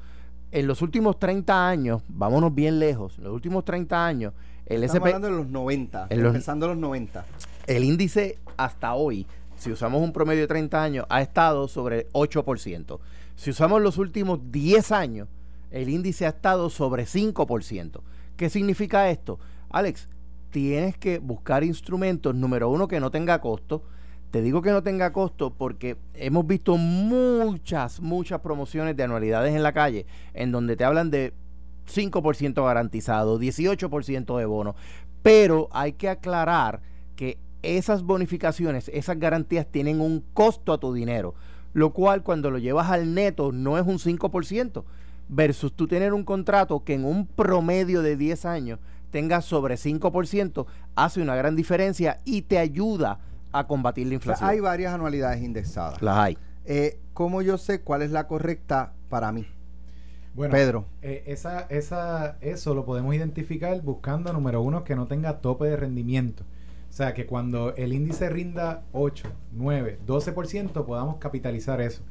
En 0.52 0.68
los 0.68 0.82
últimos 0.82 1.18
30 1.18 1.68
años, 1.70 2.04
vámonos 2.10 2.54
bien 2.54 2.80
lejos, 2.80 3.18
en 3.18 3.24
los 3.26 3.34
últimos 3.34 3.64
30 3.66 4.06
años, 4.06 4.34
el 4.66 4.84
Estamos 4.84 5.08
SP, 5.10 5.16
hablando 5.16 5.28
de 5.28 5.44
los 5.44 5.48
90, 5.52 6.08
En 6.10 6.24
los- 6.24 6.34
empezando 6.36 6.68
los 6.68 6.78
90. 6.78 7.26
el 7.68 7.84
índice 7.84 8.38
hasta 8.58 8.94
hoy, 8.94 9.26
si 9.58 9.72
usamos 9.72 10.02
un 10.02 10.12
promedio 10.12 10.42
de 10.42 10.48
30 10.48 10.84
años, 10.84 11.06
ha 11.10 11.22
estado 11.22 11.68
sobre 11.68 12.08
8%. 12.12 13.00
Si 13.36 13.50
usamos 13.52 13.82
los 13.82 13.98
últimos 13.98 14.40
10 14.52 14.92
años, 14.92 15.28
el 15.72 15.88
índice 15.90 16.26
ha 16.26 16.30
estado 16.30 16.70
sobre 16.70 17.06
5%. 17.06 18.02
¿Qué 18.36 18.50
significa 18.50 19.10
esto? 19.10 19.40
Alex, 19.70 20.10
tienes 20.52 20.98
que 20.98 21.20
buscar 21.20 21.64
instrumentos, 21.64 22.36
número 22.36 22.70
uno, 22.70 22.88
que 22.88 23.00
no 23.00 23.10
tenga 23.10 23.40
costo. 23.42 23.84
Te 24.30 24.42
digo 24.42 24.62
que 24.62 24.72
no 24.72 24.84
tenga 24.84 25.12
costo 25.12 25.54
porque 25.54 25.98
hemos 26.14 26.46
visto 26.46 26.78
muchas, 26.78 28.00
muchas 28.00 28.40
promociones 28.42 28.96
de 28.96 29.04
anualidades 29.04 29.56
en 29.56 29.64
la 29.64 29.74
calle 29.74 30.06
en 30.34 30.52
donde 30.52 30.78
te 30.78 30.86
hablan 30.86 31.12
de 31.12 31.34
5% 31.94 32.66
garantizado, 32.66 33.40
18% 33.40 34.38
de 34.38 34.46
bono. 34.46 34.76
Pero 35.22 35.68
hay 35.72 35.94
que 35.94 36.08
aclarar 36.08 36.82
que 37.16 37.38
esas 37.62 38.04
bonificaciones, 38.04 38.90
esas 38.94 39.20
garantías 39.20 39.68
tienen 39.68 40.00
un 40.00 40.24
costo 40.34 40.72
a 40.74 40.80
tu 40.80 40.94
dinero, 40.94 41.36
lo 41.74 41.92
cual 41.92 42.24
cuando 42.24 42.52
lo 42.52 42.58
llevas 42.58 42.90
al 42.90 43.14
neto 43.14 43.52
no 43.52 43.78
es 43.78 43.86
un 43.86 44.00
5%, 44.00 44.84
versus 45.28 45.74
tú 45.74 45.88
tener 45.88 46.14
un 46.14 46.24
contrato 46.24 46.84
que 46.84 46.94
en 46.94 47.06
un 47.06 47.28
promedio 47.28 48.02
de 48.02 48.18
10 48.18 48.46
años 48.46 48.80
tenga 49.12 49.42
sobre 49.42 49.76
5%, 49.76 50.66
hace 50.96 51.22
una 51.22 51.36
gran 51.36 51.56
diferencia 51.56 52.18
y 52.26 52.44
te 52.44 52.58
ayuda 52.58 53.20
a 53.52 53.68
combatir 53.68 54.08
la 54.08 54.10
O 54.10 54.10
sea, 54.12 54.16
inflación. 54.16 54.50
hay 54.50 54.60
varias 54.60 54.94
anualidades 54.94 55.42
indexadas. 55.44 56.02
Las 56.02 56.18
hay. 56.18 56.38
Eh, 56.66 57.00
¿Cómo 57.14 57.42
yo 57.42 57.58
sé 57.58 57.82
cuál 57.82 58.02
es 58.02 58.12
la 58.12 58.28
correcta 58.28 58.94
para 59.10 59.32
mí? 59.32 59.46
Bueno, 60.34 60.54
Pedro. 60.54 60.86
eh, 61.02 61.24
esa, 61.28 61.62
esa, 61.70 62.38
eso 62.40 62.74
lo 62.74 62.86
podemos 62.86 63.14
identificar 63.14 63.82
buscando, 63.82 64.32
número 64.32 64.62
uno, 64.62 64.84
que 64.86 64.96
no 64.96 65.06
tenga 65.08 65.40
tope 65.42 65.66
de 65.66 65.76
rendimiento. 65.76 66.44
O 66.90 66.94
sea, 66.94 67.14
que 67.14 67.26
cuando 67.26 67.76
el 67.76 67.92
índice 67.94 68.30
rinda 68.30 68.84
8, 68.94 69.30
9, 69.54 70.00
12%, 70.08 70.86
podamos 70.86 71.18
capitalizar 71.18 71.82
eso. 71.82 72.02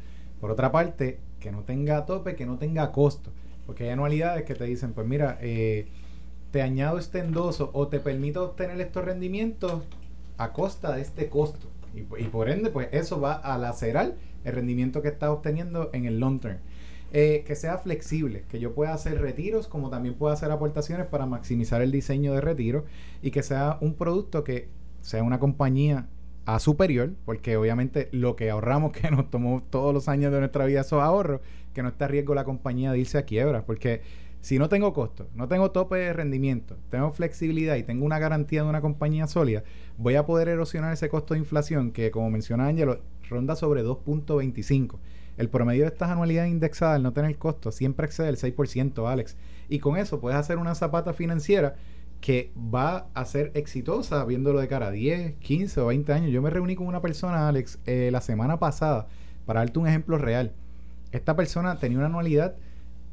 Por 0.41 0.51
otra 0.51 0.71
parte, 0.73 1.21
que 1.39 1.51
no 1.53 1.63
tenga 1.63 2.05
tope, 2.07 2.35
que 2.37 2.45
no 2.47 2.59
tenga 2.59 2.93
costo. 2.93 3.31
Porque 3.67 3.85
hay 3.85 3.91
anualidades 3.91 4.45
que 4.45 4.55
te 4.55 4.65
dicen, 4.65 4.93
pues 4.93 5.07
mira, 5.07 5.39
eh, 5.41 5.87
te 6.51 6.63
añado 6.63 6.99
este 6.99 7.21
endoso 7.21 7.71
o 7.73 7.89
te 7.89 8.01
permito 8.01 8.45
obtener 8.45 8.81
estos 8.81 9.05
rendimientos 9.05 9.83
a 10.39 10.53
costa 10.53 10.95
de 10.95 11.03
este 11.03 11.29
costo. 11.29 11.69
Y, 11.95 12.01
y 12.23 12.29
por 12.29 12.49
ende, 12.49 12.71
pues 12.71 12.89
eso 12.93 13.21
va 13.21 13.35
a 13.35 13.59
lacerar 13.59 14.15
el 14.45 14.55
rendimiento 14.55 15.03
que 15.03 15.09
estás 15.09 15.31
obteniendo 15.31 15.91
en 15.93 16.07
el 16.07 16.19
long 16.19 16.41
term. 16.41 16.59
Eh, 17.13 17.43
que 17.45 17.57
sea 17.57 17.77
flexible, 17.79 18.45
que 18.49 18.61
yo 18.61 18.73
pueda 18.73 18.95
hacer 18.95 19.21
retiros 19.21 19.67
como 19.67 19.91
también 19.91 20.15
pueda 20.15 20.35
hacer 20.35 20.53
aportaciones 20.53 21.09
para 21.09 21.27
maximizar 21.27 21.83
el 21.83 21.91
diseño 21.91 22.33
de 22.35 22.41
retiro 22.41 22.85
y 23.21 23.33
que 23.33 23.43
sea 23.43 23.79
un 23.81 23.95
producto 23.95 24.45
que 24.45 24.69
sea 25.01 25.25
una 25.25 25.41
compañía 25.41 26.07
a 26.47 26.61
superior, 26.61 27.11
porque 27.25 27.57
obviamente 27.57 28.09
lo 28.13 28.37
que 28.37 28.49
ahorramos 28.49 28.93
que 28.97 29.11
nos 29.11 29.29
tomó 29.29 29.61
todos 29.61 29.93
los 29.93 30.09
años 30.09 30.33
de 30.33 30.39
nuestra 30.39 30.67
vida 30.67 30.83
esos 30.83 31.03
ahorros, 31.03 31.41
que 31.75 31.83
no 31.83 31.89
está 31.89 32.05
a 32.05 32.09
riesgo 32.09 32.37
la 32.37 32.45
compañía 32.45 32.93
de 32.93 33.01
irse 33.01 33.19
a 33.19 33.25
quiebra, 33.25 33.67
porque 33.67 34.03
si 34.41 34.59
no 34.59 34.69
tengo 34.69 34.95
costo, 34.95 35.29
no 35.35 35.49
tengo 35.49 35.71
tope 35.71 35.97
de 35.97 36.13
rendimiento, 36.13 36.79
tengo 36.89 37.13
flexibilidad 37.13 37.77
y 37.77 37.83
tengo 37.83 38.07
una 38.07 38.19
garantía 38.19 38.63
de 38.63 38.69
una 38.69 38.81
compañía 38.81 39.27
sólida, 39.27 39.65
voy 39.99 40.15
a 40.15 40.25
poder 40.25 40.49
erosionar 40.49 40.93
ese 40.93 41.11
costo 41.11 41.35
de 41.35 41.41
inflación 41.41 41.93
que, 41.93 42.11
como 42.11 42.31
menciona 42.31 42.67
Ángelo, 42.67 43.01
ronda 43.29 43.55
sobre 43.55 43.85
2.25. 43.85 44.97
El 45.37 45.49
promedio 45.49 45.83
de 45.83 45.89
estas 45.89 46.11
anualidades 46.11 46.51
indexadas, 46.51 46.97
al 46.97 47.03
no 47.03 47.13
tener 47.13 47.37
costo, 47.37 47.71
siempre 47.71 48.07
excede 48.07 48.29
el 48.29 48.37
6%, 48.37 49.11
Alex. 49.11 49.37
Y 49.69 49.79
con 49.79 49.97
eso 49.97 50.21
puedes 50.21 50.39
hacer 50.39 50.59
una 50.59 50.75
zapata 50.75 51.13
financiera 51.13 51.77
que 52.21 52.53
va 52.57 53.09
a 53.15 53.25
ser 53.25 53.51
exitosa 53.55 54.25
viéndolo 54.25 54.61
de 54.61 54.69
cara 54.69 54.89
a 54.89 54.91
10, 54.91 55.37
15 55.37 55.81
o 55.81 55.87
20 55.87 56.13
años. 56.13 56.31
Yo 56.31 56.43
me 56.43 56.51
reuní 56.51 56.77
con 56.77 56.87
una 56.87 57.01
persona, 57.01 57.49
Alex, 57.49 57.79
eh, 57.87 58.11
la 58.13 58.21
semana 58.21 58.59
pasada, 58.59 59.07
para 59.47 59.61
darte 59.61 59.79
un 59.79 59.87
ejemplo 59.87 60.19
real. 60.19 60.53
Esta 61.13 61.37
persona 61.37 61.79
tenía 61.79 61.99
una 61.99 62.09
anualidad 62.09 62.57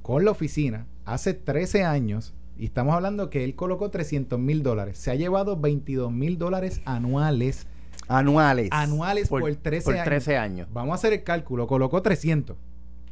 con 0.01 0.25
la 0.25 0.31
oficina 0.31 0.85
hace 1.07 1.33
13 1.33 1.83
años 1.83 2.33
y 2.57 2.65
estamos 2.65 2.93
hablando 2.93 3.29
que 3.29 3.43
él 3.43 3.55
colocó 3.55 3.89
300 3.89 4.37
mil 4.39 4.61
dólares. 4.61 4.97
Se 4.97 5.09
ha 5.09 5.15
llevado 5.15 5.57
22 5.57 6.11
mil 6.11 6.37
dólares 6.37 6.81
anuales 6.85 7.67
Anuales. 8.09 8.69
anuales 8.71 9.27
por, 9.27 9.41
Por, 9.41 9.55
13 9.55 9.83
por 9.85 9.93
años. 9.95 10.05
13 10.05 10.37
años. 10.37 10.67
Vamos 10.71 10.93
a 10.93 10.95
hacer 10.95 11.13
el 11.13 11.23
cálculo. 11.23 11.67
Colocó 11.67 12.01
300. 12.01 12.55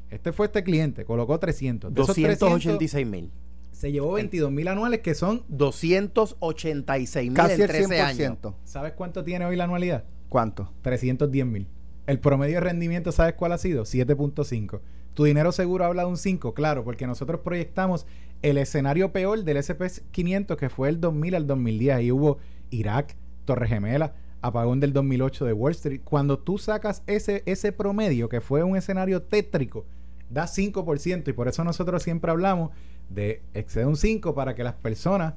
Este 0.09 0.31
fue 0.31 0.45
este 0.45 0.63
cliente. 0.63 1.03
Colocó 1.05 1.39
300. 1.39 1.93
De 1.93 2.01
esos 2.01 2.15
300, 2.15 2.39
286 2.39 3.07
mil. 3.07 3.31
se 3.71 3.91
llevó 3.91 4.13
22 4.13 4.51
mil 4.51 4.67
anuales 4.69 5.01
que 5.01 5.15
son... 5.15 5.43
286 5.49 7.31
mil 7.31 7.39
en 7.39 7.61
el 7.61 7.67
13 7.67 8.01
años. 8.01 8.37
100%. 8.39 8.55
¿Sabes 8.63 8.93
cuánto 8.93 9.23
tiene 9.23 9.45
hoy 9.45 9.57
la 9.57 9.65
anualidad? 9.65 10.05
¿Cuánto? 10.29 10.71
310 10.81 11.45
mil. 11.45 11.67
El 12.07 12.19
promedio 12.19 12.55
de 12.55 12.61
rendimiento, 12.61 13.11
¿sabes 13.11 13.33
cuál 13.33 13.51
ha 13.51 13.57
sido? 13.57 13.83
7.5. 13.83 14.79
¿Tu 15.15 15.23
dinero 15.23 15.53
seguro 15.53 15.85
habla 15.85 16.03
de 16.03 16.09
un 16.09 16.17
5? 16.17 16.53
Claro, 16.53 16.83
porque 16.83 17.07
nosotros 17.07 17.39
proyectamos 17.39 18.05
el 18.41 18.57
escenario 18.57 19.13
peor 19.13 19.45
del 19.45 19.57
SP500 19.57 20.57
que 20.57 20.69
fue 20.69 20.89
el 20.89 20.99
2000 20.99 21.35
al 21.35 21.47
2010. 21.47 21.95
Ahí 21.95 22.11
hubo 22.11 22.37
Irak, 22.69 23.15
Torre 23.45 23.69
Gemela, 23.69 24.13
apagón 24.41 24.81
del 24.81 24.91
2008 24.91 25.45
de 25.45 25.53
Wall 25.53 25.71
Street. 25.71 26.01
Cuando 26.03 26.37
tú 26.37 26.57
sacas 26.57 27.01
ese, 27.07 27.43
ese 27.45 27.71
promedio, 27.71 28.27
que 28.27 28.41
fue 28.41 28.63
un 28.63 28.75
escenario 28.75 29.21
tétrico, 29.21 29.85
da 30.29 30.47
5%. 30.47 31.29
Y 31.29 31.33
por 31.33 31.47
eso 31.47 31.63
nosotros 31.63 32.03
siempre 32.03 32.31
hablamos 32.31 32.71
de 33.09 33.41
exceder 33.53 33.87
un 33.87 33.95
5 33.95 34.35
para 34.35 34.53
que 34.53 34.65
las 34.65 34.75
personas, 34.75 35.35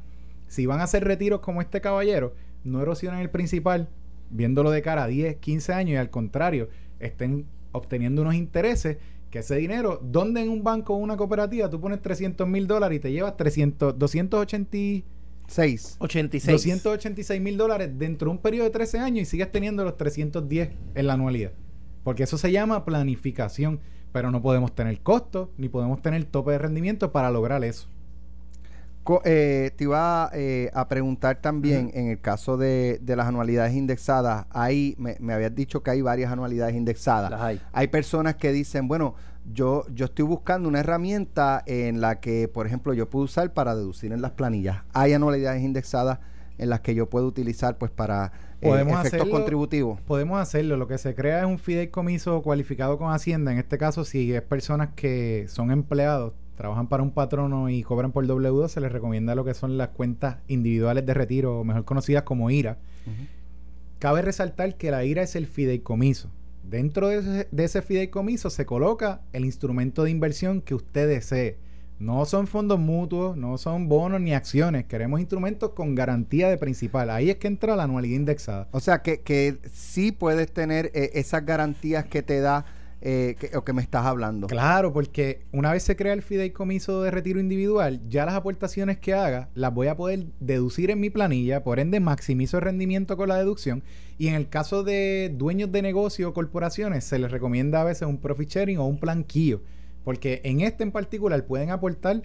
si 0.48 0.66
van 0.66 0.80
a 0.80 0.84
hacer 0.84 1.04
retiros 1.04 1.38
como 1.38 1.62
este 1.62 1.80
caballero, 1.80 2.34
no 2.64 2.82
erosionen 2.82 3.20
el 3.20 3.30
principal, 3.30 3.88
viéndolo 4.30 4.72
de 4.72 4.82
cara 4.82 5.04
a 5.04 5.06
10, 5.06 5.36
15 5.36 5.72
años 5.72 5.92
y 5.92 5.96
al 5.96 6.10
contrario, 6.10 6.68
estén 6.98 7.46
obteniendo 7.70 8.22
unos 8.22 8.34
intereses 8.34 8.96
que 9.30 9.40
ese 9.40 9.56
dinero, 9.56 10.00
donde 10.02 10.40
en 10.42 10.48
un 10.48 10.62
banco 10.64 10.94
o 10.94 10.96
una 10.96 11.16
cooperativa 11.16 11.68
tú 11.68 11.80
pones 11.80 12.00
300 12.00 12.46
mil 12.48 12.66
dólares 12.66 12.96
y 12.96 13.00
te 13.00 13.12
llevas 13.12 13.36
300, 13.36 13.98
280 13.98 14.76
y- 14.76 15.04
6. 15.46 15.96
86. 16.00 16.52
286 16.62 17.40
mil 17.40 17.56
dólares 17.56 17.90
dentro 17.98 18.26
de 18.26 18.32
un 18.36 18.38
periodo 18.38 18.64
de 18.64 18.70
13 18.70 18.98
años 18.98 19.22
y 19.22 19.24
sigues 19.24 19.50
teniendo 19.50 19.82
los 19.84 19.96
310 19.96 20.70
en 20.94 21.06
la 21.06 21.14
anualidad. 21.14 21.52
Porque 22.04 22.22
eso 22.24 22.36
se 22.38 22.52
llama 22.52 22.84
planificación, 22.84 23.80
pero 24.12 24.30
no 24.30 24.42
podemos 24.42 24.74
tener 24.74 25.00
costos 25.00 25.48
ni 25.56 25.68
podemos 25.68 26.02
tener 26.02 26.24
tope 26.24 26.52
de 26.52 26.58
rendimiento 26.58 27.12
para 27.12 27.30
lograr 27.30 27.64
eso. 27.64 27.88
Eh, 29.24 29.72
te 29.76 29.84
iba 29.84 30.30
eh, 30.32 30.70
a 30.74 30.88
preguntar 30.88 31.40
también, 31.40 31.90
en 31.94 32.08
el 32.08 32.20
caso 32.20 32.56
de, 32.56 32.98
de 33.02 33.16
las 33.16 33.26
anualidades 33.26 33.74
indexadas, 33.74 34.46
ahí 34.50 34.94
me, 34.98 35.16
me 35.20 35.32
habías 35.32 35.54
dicho 35.54 35.82
que 35.82 35.90
hay 35.90 36.02
varias 36.02 36.30
anualidades 36.30 36.74
indexadas. 36.74 37.30
Las 37.30 37.40
hay. 37.40 37.60
Hay 37.72 37.88
personas 37.88 38.36
que 38.36 38.52
dicen, 38.52 38.88
bueno, 38.88 39.14
yo, 39.52 39.86
yo 39.94 40.06
estoy 40.06 40.24
buscando 40.24 40.68
una 40.68 40.80
herramienta 40.80 41.62
en 41.66 42.00
la 42.00 42.20
que, 42.20 42.48
por 42.48 42.66
ejemplo, 42.66 42.92
yo 42.92 43.08
puedo 43.08 43.24
usar 43.24 43.52
para 43.52 43.74
deducir 43.74 44.12
en 44.12 44.20
las 44.20 44.32
planillas. 44.32 44.82
Hay 44.92 45.12
anualidades 45.14 45.62
indexadas 45.62 46.18
en 46.58 46.70
las 46.70 46.80
que 46.80 46.94
yo 46.94 47.08
puedo 47.08 47.26
utilizar 47.26 47.78
pues 47.78 47.90
para 47.90 48.32
eh, 48.60 48.68
efectos 48.68 49.06
hacerlo. 49.06 49.30
contributivos. 49.30 50.00
Podemos 50.02 50.40
hacerlo. 50.40 50.76
Lo 50.76 50.88
que 50.88 50.98
se 50.98 51.14
crea 51.14 51.40
es 51.40 51.46
un 51.46 51.58
fideicomiso 51.58 52.42
cualificado 52.42 52.98
con 52.98 53.12
Hacienda. 53.12 53.52
En 53.52 53.58
este 53.58 53.78
caso, 53.78 54.04
si 54.04 54.34
es 54.34 54.42
personas 54.42 54.90
que 54.96 55.46
son 55.48 55.70
empleados, 55.70 56.34
trabajan 56.58 56.88
para 56.88 57.04
un 57.04 57.12
patrono 57.12 57.70
y 57.70 57.84
cobran 57.84 58.10
por 58.10 58.26
W2, 58.26 58.66
se 58.68 58.80
les 58.80 58.90
recomienda 58.90 59.36
lo 59.36 59.44
que 59.44 59.54
son 59.54 59.78
las 59.78 59.90
cuentas 59.90 60.38
individuales 60.48 61.06
de 61.06 61.14
retiro, 61.14 61.62
mejor 61.62 61.84
conocidas 61.84 62.24
como 62.24 62.50
IRA. 62.50 62.78
Cabe 64.00 64.22
resaltar 64.22 64.76
que 64.76 64.90
la 64.90 65.04
IRA 65.04 65.22
es 65.22 65.36
el 65.36 65.46
fideicomiso. 65.46 66.30
Dentro 66.64 67.08
de 67.08 67.18
ese, 67.18 67.48
de 67.50 67.64
ese 67.64 67.80
fideicomiso 67.80 68.50
se 68.50 68.66
coloca 68.66 69.22
el 69.32 69.44
instrumento 69.44 70.02
de 70.02 70.10
inversión 70.10 70.60
que 70.60 70.74
usted 70.74 71.08
desee. 71.08 71.58
No 72.00 72.26
son 72.26 72.48
fondos 72.48 72.78
mutuos, 72.80 73.36
no 73.36 73.56
son 73.56 73.88
bonos 73.88 74.20
ni 74.20 74.34
acciones. 74.34 74.84
Queremos 74.86 75.20
instrumentos 75.20 75.70
con 75.70 75.94
garantía 75.94 76.48
de 76.50 76.58
principal. 76.58 77.08
Ahí 77.10 77.30
es 77.30 77.36
que 77.36 77.46
entra 77.46 77.76
la 77.76 77.84
anualidad 77.84 78.16
indexada. 78.16 78.68
O 78.72 78.80
sea, 78.80 79.02
que, 79.02 79.20
que 79.20 79.58
sí 79.72 80.10
puedes 80.10 80.52
tener 80.52 80.90
eh, 80.94 81.10
esas 81.14 81.46
garantías 81.46 82.04
que 82.06 82.22
te 82.22 82.40
da 82.40 82.66
eh, 83.00 83.36
que, 83.38 83.56
o 83.56 83.64
que 83.64 83.72
me 83.72 83.82
estás 83.82 84.06
hablando. 84.06 84.48
Claro, 84.48 84.92
porque 84.92 85.42
una 85.52 85.72
vez 85.72 85.84
se 85.84 85.94
crea 85.94 86.12
el 86.12 86.22
fideicomiso 86.22 87.02
de 87.02 87.12
retiro 87.12 87.38
individual, 87.38 88.00
ya 88.08 88.26
las 88.26 88.34
aportaciones 88.34 88.98
que 88.98 89.14
haga 89.14 89.50
las 89.54 89.72
voy 89.72 89.86
a 89.86 89.96
poder 89.96 90.26
deducir 90.40 90.90
en 90.90 90.98
mi 90.98 91.08
planilla, 91.08 91.62
por 91.62 91.78
ende 91.78 92.00
maximizo 92.00 92.56
el 92.56 92.64
rendimiento 92.64 93.16
con 93.16 93.28
la 93.28 93.36
deducción. 93.36 93.84
Y 94.18 94.26
en 94.26 94.34
el 94.34 94.48
caso 94.48 94.82
de 94.82 95.32
dueños 95.32 95.70
de 95.70 95.82
negocio 95.82 96.28
o 96.28 96.34
corporaciones, 96.34 97.04
se 97.04 97.20
les 97.20 97.30
recomienda 97.30 97.80
a 97.80 97.84
veces 97.84 98.08
un 98.08 98.18
profit 98.18 98.48
sharing 98.48 98.78
o 98.78 98.86
un 98.86 98.98
planquillo, 98.98 99.62
porque 100.02 100.40
en 100.42 100.60
este 100.60 100.82
en 100.82 100.90
particular 100.90 101.44
pueden 101.46 101.70
aportar 101.70 102.22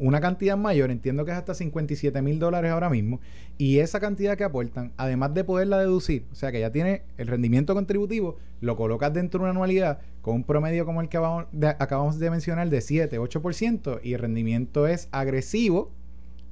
una 0.00 0.20
cantidad 0.20 0.56
mayor, 0.56 0.90
entiendo 0.90 1.24
que 1.24 1.32
es 1.32 1.36
hasta 1.36 1.54
57 1.54 2.22
mil 2.22 2.38
dólares 2.38 2.70
ahora 2.70 2.88
mismo, 2.88 3.20
y 3.58 3.78
esa 3.78 3.98
cantidad 4.00 4.36
que 4.36 4.44
aportan, 4.44 4.92
además 4.96 5.34
de 5.34 5.42
poderla 5.44 5.78
deducir, 5.78 6.24
o 6.30 6.34
sea 6.34 6.52
que 6.52 6.60
ya 6.60 6.70
tiene 6.70 7.02
el 7.18 7.26
rendimiento 7.26 7.74
contributivo, 7.74 8.36
lo 8.60 8.76
colocas 8.76 9.12
dentro 9.12 9.38
de 9.38 9.42
una 9.44 9.50
anualidad 9.50 9.98
con 10.20 10.36
un 10.36 10.44
promedio 10.44 10.86
como 10.86 11.00
el 11.00 11.08
que 11.08 11.16
acabamos 11.16 11.46
de, 11.52 11.66
acabamos 11.68 12.18
de 12.20 12.30
mencionar 12.30 12.70
de 12.70 12.80
7, 12.80 13.18
8%, 13.18 14.00
y 14.04 14.12
el 14.14 14.20
rendimiento 14.20 14.86
es 14.86 15.08
agresivo, 15.10 15.90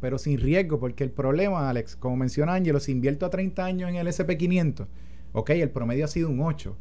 pero 0.01 0.19
sin 0.19 0.41
riesgo, 0.41 0.81
porque 0.81 1.05
el 1.05 1.11
problema, 1.11 1.69
Alex, 1.71 1.95
como 1.95 2.17
menciona 2.17 2.55
Ángelo, 2.55 2.81
si 2.81 2.91
invierto 2.91 3.27
a 3.27 3.31
30 3.31 3.65
años 3.65 3.91
en 3.91 3.97
el 3.97 4.07
SP500, 4.09 4.87
ok, 5.33 5.51
el 5.51 5.71
promedio 5.71 6.07
ha 6.07 6.09
sido 6.09 6.31
un 6.31 6.41
8, 6.41 6.75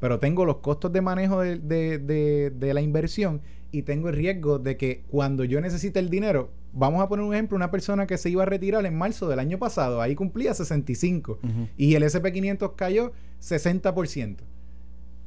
pero 0.00 0.18
tengo 0.18 0.44
los 0.44 0.56
costos 0.56 0.92
de 0.92 1.00
manejo 1.00 1.42
de- 1.42 1.58
de- 1.58 2.50
de 2.50 2.74
la 2.74 2.80
inversión 2.80 3.40
y 3.72 3.82
tengo 3.82 4.08
el 4.10 4.14
riesgo 4.14 4.58
de 4.58 4.76
que 4.76 5.02
cuando 5.08 5.42
yo 5.44 5.60
necesite 5.60 5.98
el 5.98 6.10
dinero, 6.10 6.50
vamos 6.72 7.02
a 7.02 7.08
poner 7.08 7.24
un 7.24 7.32
ejemplo, 7.34 7.56
una 7.56 7.70
persona 7.70 8.06
que 8.06 8.18
se 8.18 8.30
iba 8.30 8.42
a 8.42 8.46
retirar 8.46 8.84
en 8.86 8.96
marzo 8.96 9.28
del 9.28 9.38
año 9.38 9.58
pasado, 9.58 10.00
ahí 10.00 10.14
cumplía 10.14 10.54
65 10.54 11.38
Ujú. 11.42 11.68
y 11.76 11.94
el 11.94 12.02
SP500 12.02 12.74
cayó 12.76 13.12
60%. 13.40 14.36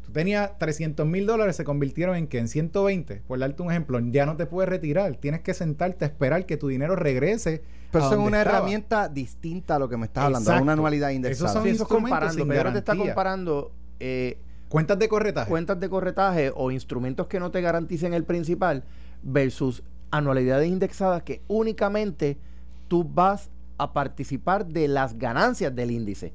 Tú 0.05 0.11
tenías 0.11 0.57
300 0.59 1.05
mil 1.07 1.25
dólares, 1.25 1.55
se 1.55 1.63
convirtieron 1.63 2.15
en 2.15 2.27
que 2.27 2.37
en 2.37 2.47
120, 2.47 3.23
por 3.27 3.39
darte 3.39 3.61
un 3.63 3.71
ejemplo, 3.71 3.99
ya 3.99 4.25
no 4.27 4.37
te 4.37 4.45
puedes 4.45 4.69
retirar, 4.69 5.15
tienes 5.15 5.41
que 5.41 5.53
sentarte 5.53 6.05
a 6.05 6.07
esperar 6.07 6.45
que 6.45 6.57
tu 6.57 6.67
dinero 6.67 6.95
regrese. 6.95 7.63
Pero 7.91 8.05
eso 8.05 8.13
es 8.13 8.19
una 8.19 8.39
estaba. 8.41 8.57
herramienta 8.59 9.09
distinta 9.09 9.77
a 9.77 9.79
lo 9.79 9.89
que 9.89 9.97
me 9.97 10.05
estás 10.05 10.25
hablando, 10.25 10.49
a 10.49 10.53
Exacto. 10.53 10.63
una 10.63 10.73
anualidad 10.73 11.09
Esos 11.09 11.15
indexada. 11.15 11.53
son 11.53 11.63
Sí, 11.63 11.69
eso 11.69 11.87
comparando. 11.87 12.33
sin 12.35 12.47
Pedro 12.47 12.71
te 12.73 12.79
está 12.79 12.95
comparando 12.95 13.71
eh, 13.99 14.37
Cuentas 14.69 14.97
de 14.97 15.07
corretaje. 15.07 15.49
cuentas 15.49 15.79
de 15.79 15.89
corretaje 15.89 16.51
o 16.55 16.71
instrumentos 16.71 17.27
que 17.27 17.39
no 17.39 17.51
te 17.51 17.61
garanticen 17.61 18.13
el 18.13 18.23
principal 18.23 18.83
versus 19.21 19.83
anualidades 20.11 20.67
indexadas 20.67 21.23
que 21.23 21.41
únicamente 21.47 22.37
tú 22.87 23.03
vas 23.03 23.49
a 23.77 23.93
participar 23.93 24.65
de 24.65 24.87
las 24.87 25.17
ganancias 25.17 25.75
del 25.75 25.91
índice. 25.91 26.33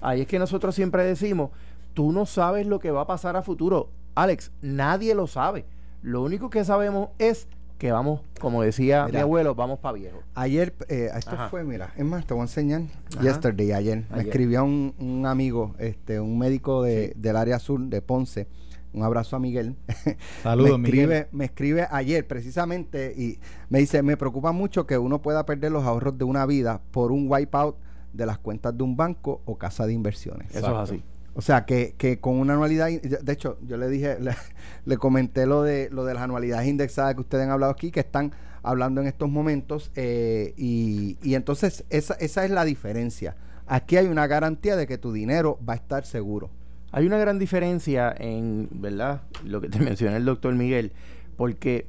Ahí 0.00 0.22
es 0.22 0.26
que 0.26 0.38
nosotros 0.38 0.74
siempre 0.74 1.04
decimos, 1.04 1.50
tú 1.94 2.12
no 2.12 2.26
sabes 2.26 2.66
lo 2.66 2.78
que 2.78 2.90
va 2.90 3.02
a 3.02 3.06
pasar 3.06 3.36
a 3.36 3.42
futuro. 3.42 3.90
Alex, 4.14 4.50
nadie 4.62 5.14
lo 5.14 5.26
sabe. 5.26 5.64
Lo 6.02 6.22
único 6.22 6.50
que 6.50 6.64
sabemos 6.64 7.10
es 7.18 7.48
que 7.78 7.92
vamos, 7.92 8.20
como 8.40 8.62
decía 8.62 9.06
Mira. 9.06 9.18
mi 9.18 9.22
abuelo, 9.22 9.54
vamos 9.54 9.78
para 9.78 9.94
viejo. 9.94 10.18
Ayer, 10.34 10.74
eh, 10.88 11.10
esto 11.16 11.36
Ajá. 11.36 11.48
fue, 11.48 11.64
mira, 11.64 11.92
es 11.96 12.04
más, 12.04 12.26
te 12.26 12.34
voy 12.34 12.40
a 12.40 12.44
enseñar. 12.44 12.82
Ajá. 13.14 13.22
Yesterday, 13.22 13.72
ayer, 13.72 14.04
me 14.10 14.22
escribió 14.22 14.64
un, 14.64 14.94
un 14.98 15.26
amigo, 15.26 15.74
este, 15.78 16.20
un 16.20 16.38
médico 16.38 16.82
de, 16.82 17.12
del 17.16 17.36
área 17.36 17.58
sur 17.58 17.80
de 17.80 18.02
Ponce. 18.02 18.48
Un 18.92 19.02
abrazo 19.02 19.36
a 19.36 19.38
Miguel. 19.38 19.76
Saludos, 20.42 20.78
me 20.78 20.88
escribe, 20.88 21.06
Miguel. 21.06 21.26
me 21.32 21.44
escribe 21.44 21.86
ayer 21.90 22.26
precisamente 22.26 23.14
y 23.16 23.38
me 23.68 23.78
dice, 23.78 24.02
me 24.02 24.16
preocupa 24.16 24.50
mucho 24.52 24.86
que 24.86 24.98
uno 24.98 25.20
pueda 25.22 25.44
perder 25.46 25.70
los 25.72 25.84
ahorros 25.84 26.18
de 26.18 26.24
una 26.24 26.46
vida 26.46 26.80
por 26.90 27.12
un 27.12 27.30
wipeout 27.30 27.76
de 28.12 28.26
las 28.26 28.38
cuentas 28.38 28.76
de 28.76 28.82
un 28.82 28.96
banco 28.96 29.42
o 29.44 29.56
casa 29.56 29.86
de 29.86 29.92
inversiones. 29.92 30.48
Eso 30.54 30.66
es 30.66 30.90
así. 30.90 31.02
O 31.38 31.40
sea, 31.40 31.66
que, 31.66 31.94
que 31.96 32.18
con 32.18 32.36
una 32.40 32.54
anualidad, 32.54 32.88
de 32.88 33.32
hecho, 33.32 33.58
yo 33.62 33.76
le 33.76 33.88
dije, 33.88 34.18
le, 34.20 34.32
le 34.84 34.96
comenté 34.96 35.46
lo 35.46 35.62
de 35.62 35.88
lo 35.88 36.04
de 36.04 36.14
las 36.14 36.24
anualidades 36.24 36.66
indexadas 36.66 37.14
que 37.14 37.20
ustedes 37.20 37.44
han 37.44 37.50
hablado 37.52 37.70
aquí, 37.70 37.92
que 37.92 38.00
están 38.00 38.32
hablando 38.64 39.00
en 39.00 39.06
estos 39.06 39.30
momentos, 39.30 39.92
eh, 39.94 40.52
y, 40.56 41.16
y 41.22 41.36
entonces 41.36 41.84
esa, 41.90 42.14
esa 42.14 42.44
es 42.44 42.50
la 42.50 42.64
diferencia. 42.64 43.36
Aquí 43.68 43.96
hay 43.96 44.08
una 44.08 44.26
garantía 44.26 44.74
de 44.74 44.88
que 44.88 44.98
tu 44.98 45.12
dinero 45.12 45.60
va 45.66 45.74
a 45.74 45.76
estar 45.76 46.04
seguro. 46.04 46.50
Hay 46.90 47.06
una 47.06 47.18
gran 47.18 47.38
diferencia 47.38 48.12
en, 48.18 48.68
¿verdad? 48.72 49.22
Lo 49.44 49.60
que 49.60 49.68
te 49.68 49.78
mencioné 49.84 50.16
el 50.16 50.24
doctor 50.24 50.52
Miguel, 50.56 50.90
porque 51.36 51.86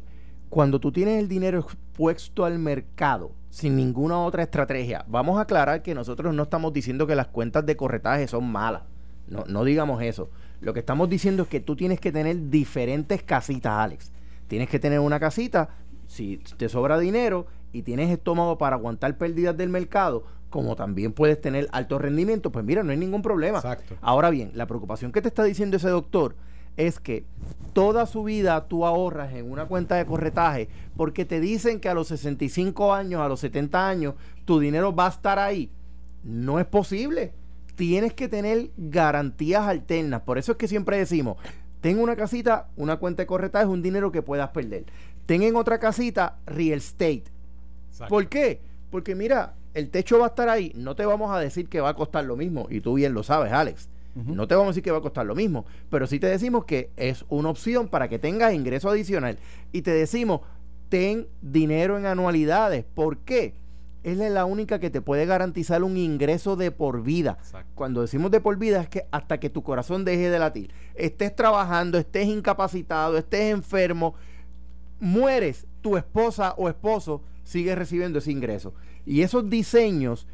cuando 0.50 0.80
tú 0.80 0.92
tienes 0.92 1.18
el 1.18 1.28
dinero 1.28 1.58
expuesto 1.62 2.46
al 2.46 2.60
mercado 2.60 3.32
sin 3.50 3.76
ninguna 3.76 4.20
otra 4.20 4.44
estrategia, 4.44 5.06
vamos 5.08 5.40
a 5.40 5.42
aclarar 5.42 5.82
que 5.82 5.96
nosotros 5.96 6.36
no 6.36 6.44
estamos 6.44 6.72
diciendo 6.72 7.08
que 7.08 7.16
las 7.16 7.30
cuentas 7.30 7.66
de 7.66 7.76
corretaje 7.76 8.28
son 8.28 8.52
malas. 8.52 8.84
No, 9.30 9.46
no 9.48 9.64
digamos 9.64 10.02
eso. 10.02 10.30
Lo 10.62 10.74
que 10.74 10.82
estamos 10.82 11.10
diciendo 11.10 11.44
es 11.44 11.50
que 11.50 11.60
tú 11.60 11.76
tienes 11.76 12.00
que 12.00 12.12
tener 12.12 12.50
diferentes 12.50 13.24
casitas, 13.24 13.74
Alex. 13.74 14.12
Tienes 14.48 14.70
que 14.70 14.80
tener 14.80 15.00
una 15.00 15.20
casita, 15.20 15.70
si 16.08 16.38
te 16.58 16.68
sobra 16.68 16.98
dinero 17.00 17.46
y 17.72 17.84
tienes 17.84 18.10
estómago 18.10 18.58
para 18.58 18.76
aguantar 18.76 19.18
pérdidas 19.18 19.56
del 19.56 19.70
mercado, 19.70 20.24
como 20.50 20.76
también 20.76 21.14
puedes 21.14 21.40
tener 21.40 21.68
alto 21.72 22.00
rendimiento, 22.00 22.52
pues 22.52 22.66
mira, 22.66 22.84
no 22.84 22.92
hay 22.92 22.98
ningún 22.98 23.22
problema. 23.22 23.60
Exacto. 23.60 23.96
Ahora 24.02 24.32
bien, 24.32 24.52
la 24.56 24.66
preocupación 24.66 25.12
que 25.12 25.22
te 25.22 25.28
está 25.28 25.44
diciendo 25.44 25.78
ese 25.78 25.90
doctor 25.90 26.36
es 26.76 27.00
que 27.00 27.26
toda 27.74 28.06
su 28.06 28.24
vida 28.24 28.68
tú 28.68 28.86
ahorras 28.86 29.34
en 29.34 29.52
una 29.52 29.66
cuenta 29.66 29.96
de 29.96 30.06
corretaje 30.06 30.70
porque 30.98 31.26
te 31.26 31.40
dicen 31.40 31.80
que 31.80 31.90
a 31.90 31.94
los 31.94 32.08
65 32.08 32.94
años, 32.94 33.22
a 33.22 33.28
los 33.28 33.40
70 33.42 33.88
años, 33.88 34.16
tu 34.46 34.60
dinero 34.60 34.96
va 34.96 35.06
a 35.06 35.10
estar 35.10 35.38
ahí. 35.38 35.72
No 36.24 36.60
es 36.60 36.66
posible. 36.66 37.34
Tienes 37.80 38.14
que 38.14 38.28
tener 38.28 38.72
garantías 38.76 39.66
alternas. 39.66 40.24
Por 40.24 40.38
eso 40.38 40.52
es 40.52 40.58
que 40.58 40.68
siempre 40.68 40.98
decimos, 40.98 41.38
ten 41.80 41.98
una 41.98 42.18
casita, 42.18 42.68
una 42.76 42.98
cuenta 42.98 43.24
de 43.24 43.28
corretaje, 43.28 43.64
es 43.64 43.72
un 43.72 43.82
dinero 43.82 44.12
que 44.12 44.22
puedas 44.22 44.50
perder. 44.50 44.84
Ten 45.26 45.44
en 45.44 45.56
otra 45.56 45.80
casita 45.80 46.40
real 46.46 46.80
estate. 46.80 47.24
¿Por 48.10 48.28
qué? 48.28 48.60
Porque 48.92 49.16
mira, 49.16 49.54
el 49.74 49.90
techo 49.92 50.20
va 50.20 50.26
a 50.26 50.28
estar 50.28 50.50
ahí, 50.50 50.74
no 50.76 50.98
te 50.98 51.06
vamos 51.06 51.32
a 51.32 51.40
decir 51.40 51.70
que 51.70 51.80
va 51.80 51.88
a 51.88 51.94
costar 51.94 52.26
lo 52.26 52.36
mismo, 52.36 52.68
y 52.70 52.82
tú 52.82 52.96
bien 52.96 53.14
lo 53.14 53.24
sabes, 53.24 53.54
Alex. 53.54 53.88
No 54.14 54.46
te 54.46 54.56
vamos 54.56 54.68
a 54.68 54.72
decir 54.72 54.84
que 54.84 54.92
va 54.92 54.98
a 54.98 55.02
costar 55.02 55.26
lo 55.26 55.34
mismo, 55.34 55.66
pero 55.90 56.06
sí 56.06 56.20
te 56.20 56.28
decimos 56.28 56.66
que 56.66 56.90
es 56.98 57.24
una 57.30 57.48
opción 57.48 57.88
para 57.88 58.10
que 58.10 58.20
tengas 58.20 58.54
ingreso 58.54 58.90
adicional. 58.90 59.38
Y 59.72 59.84
te 59.84 59.92
decimos, 59.92 60.42
ten 60.90 61.28
dinero 61.42 61.98
en 61.98 62.06
anualidades. 62.06 62.84
¿Por 62.84 63.20
qué? 63.20 63.54
Es 64.04 64.18
la 64.18 64.46
única 64.46 64.80
que 64.80 64.90
te 64.90 65.02
puede 65.02 65.26
garantizar 65.26 65.84
un 65.84 65.98
ingreso 65.98 66.56
de 66.56 66.72
por 66.72 67.04
vida. 67.04 67.38
Cuando 67.76 68.02
decimos 68.02 68.32
de 68.32 68.40
por 68.40 68.58
vida 68.58 68.82
es 68.82 68.90
que 68.90 69.06
hasta 69.12 69.40
que 69.40 69.50
tu 69.50 69.62
corazón 69.62 70.06
deje 70.06 70.30
de 70.30 70.40
latir, 70.40 70.72
estés 70.96 71.36
trabajando, 71.36 71.98
estés 71.98 72.28
incapacitado, 72.28 73.18
estés 73.18 73.52
enfermo, 73.52 74.16
mueres, 75.00 75.68
tu 75.82 75.98
esposa 75.98 76.54
o 76.58 76.70
esposo 76.70 77.22
sigue 77.44 77.76
recibiendo 77.76 78.20
ese 78.20 78.32
ingreso. 78.32 78.74
Y 79.06 79.22
esos 79.22 79.50
diseños 79.50 80.28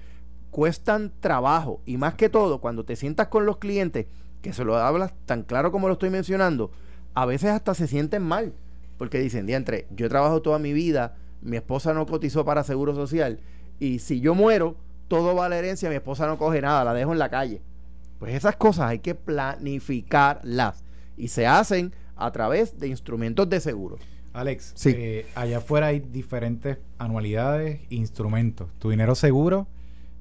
cuestan 0.52 1.12
trabajo 1.20 1.82
y 1.86 1.98
más 1.98 2.14
que 2.14 2.30
todo 2.30 2.62
cuando 2.62 2.86
te 2.86 2.96
sientas 2.96 3.28
con 3.28 3.46
los 3.46 3.58
clientes 3.58 4.06
que 4.42 4.54
se 4.54 4.64
lo 4.64 4.78
hablas 4.78 5.14
tan 5.26 5.44
claro 5.44 5.72
como 5.72 5.88
lo 5.88 5.94
estoy 5.94 6.12
mencionando, 6.12 6.72
a 7.16 7.26
veces 7.26 7.50
hasta 7.50 7.74
se 7.74 7.88
sienten 7.88 8.22
mal 8.22 8.54
porque 8.98 9.20
dicen, 9.20 9.46
diantre, 9.46 9.88
yo 9.90 10.06
he 10.06 10.10
trabajado 10.10 10.42
toda 10.42 10.60
mi 10.60 10.72
vida, 10.72 11.16
mi 11.42 11.58
esposa 11.58 11.94
no 11.94 12.06
cotizó 12.06 12.46
para 12.46 12.64
seguro 12.64 12.96
social 12.96 13.40
y 13.80 14.00
si 14.00 14.20
yo 14.20 14.36
muero, 14.36 14.76
todo 15.08 15.36
va 15.36 15.46
a 15.46 15.50
la 15.50 15.58
herencia, 15.58 15.90
mi 15.90 15.96
esposa 15.96 16.28
no 16.28 16.38
coge 16.38 16.62
nada, 16.62 16.84
la 16.84 16.94
dejo 16.94 17.12
en 17.12 17.20
la 17.20 17.30
calle. 17.30 17.62
Pues 18.20 18.34
esas 18.34 18.56
cosas 18.56 18.90
hay 18.90 19.00
que 19.00 19.16
planificarlas 19.16 20.84
y 21.18 21.28
se 21.28 21.48
hacen 21.48 21.94
a 22.16 22.32
través 22.32 22.80
de 22.80 22.88
instrumentos 22.88 23.50
de 23.50 23.60
seguro. 23.60 23.98
Alex, 24.34 24.74
eh, 24.88 25.26
allá 25.36 25.60
afuera 25.60 25.88
hay 25.88 26.00
diferentes 26.00 26.78
anualidades, 26.98 27.80
instrumentos. 27.90 28.70
Tu 28.80 28.90
dinero 28.90 29.16
seguro 29.16 29.68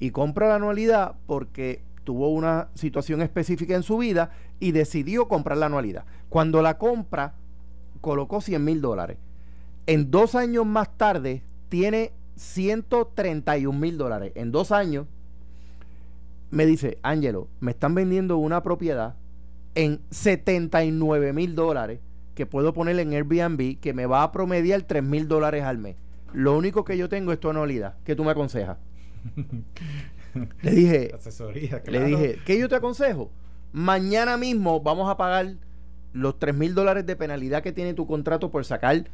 Y 0.00 0.10
compra 0.10 0.48
la 0.48 0.56
anualidad 0.56 1.14
porque 1.26 1.80
tuvo 2.10 2.30
una 2.30 2.70
situación 2.74 3.22
específica 3.22 3.76
en 3.76 3.84
su 3.84 3.98
vida 3.98 4.32
y 4.58 4.72
decidió 4.72 5.28
comprar 5.28 5.58
la 5.58 5.66
anualidad. 5.66 6.06
Cuando 6.28 6.60
la 6.60 6.76
compra, 6.76 7.34
colocó 8.00 8.40
100 8.40 8.64
mil 8.64 8.80
dólares. 8.80 9.16
En 9.86 10.10
dos 10.10 10.34
años 10.34 10.66
más 10.66 10.88
tarde, 10.96 11.44
tiene 11.68 12.10
131 12.34 13.78
mil 13.78 13.96
dólares. 13.96 14.32
En 14.34 14.50
dos 14.50 14.72
años, 14.72 15.06
me 16.50 16.66
dice, 16.66 16.98
Ángelo, 17.02 17.46
me 17.60 17.70
están 17.70 17.94
vendiendo 17.94 18.38
una 18.38 18.64
propiedad 18.64 19.14
en 19.76 20.00
79 20.10 21.32
mil 21.32 21.54
dólares 21.54 22.00
que 22.34 22.44
puedo 22.44 22.74
poner 22.74 22.98
en 22.98 23.12
Airbnb 23.12 23.78
que 23.78 23.94
me 23.94 24.06
va 24.06 24.24
a 24.24 24.32
promediar 24.32 24.82
3 24.82 25.04
mil 25.04 25.28
dólares 25.28 25.62
al 25.62 25.78
mes. 25.78 25.94
Lo 26.32 26.58
único 26.58 26.84
que 26.84 26.98
yo 26.98 27.08
tengo 27.08 27.30
es 27.30 27.38
tu 27.38 27.50
anualidad. 27.50 27.94
¿Qué 28.02 28.16
tú 28.16 28.24
me 28.24 28.32
aconsejas? 28.32 28.78
le 30.62 30.70
dije, 30.70 31.14
le 31.86 32.04
dije, 32.04 32.38
¿qué 32.44 32.58
yo 32.58 32.68
te 32.68 32.76
aconsejo? 32.76 33.30
Mañana 33.72 34.36
mismo 34.36 34.80
vamos 34.80 35.10
a 35.10 35.16
pagar 35.16 35.54
los 36.12 36.38
3 36.38 36.54
mil 36.54 36.74
dólares 36.74 37.06
de 37.06 37.16
penalidad 37.16 37.62
que 37.62 37.72
tiene 37.72 37.94
tu 37.94 38.06
contrato 38.06 38.50
por 38.50 38.64
sacar 38.64 39.04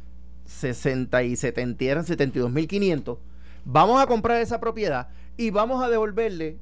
60 0.45 1.23
y 1.23 1.35
70, 1.35 1.85
eran 1.85 2.05
72 2.05 2.51
mil 2.51 2.67
500. 2.67 3.17
Vamos 3.65 4.01
a 4.01 4.07
comprar 4.07 4.41
esa 4.41 4.59
propiedad 4.59 5.09
y 5.35 5.51
vamos 5.51 5.83
a 5.83 5.89
devolverle 5.89 6.57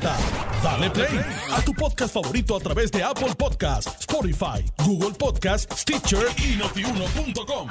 Dale 0.61 0.89
play 0.89 1.19
a 1.51 1.61
tu 1.61 1.73
podcast 1.73 2.13
favorito 2.13 2.57
a 2.57 2.59
través 2.59 2.91
de 2.91 3.01
Apple 3.03 3.33
Podcasts, 3.37 4.01
Spotify, 4.01 4.65
Google 4.85 5.13
Podcasts, 5.17 5.81
Stitcher 5.81 6.25
y 6.37 6.57
notiuno.com. 6.57 7.69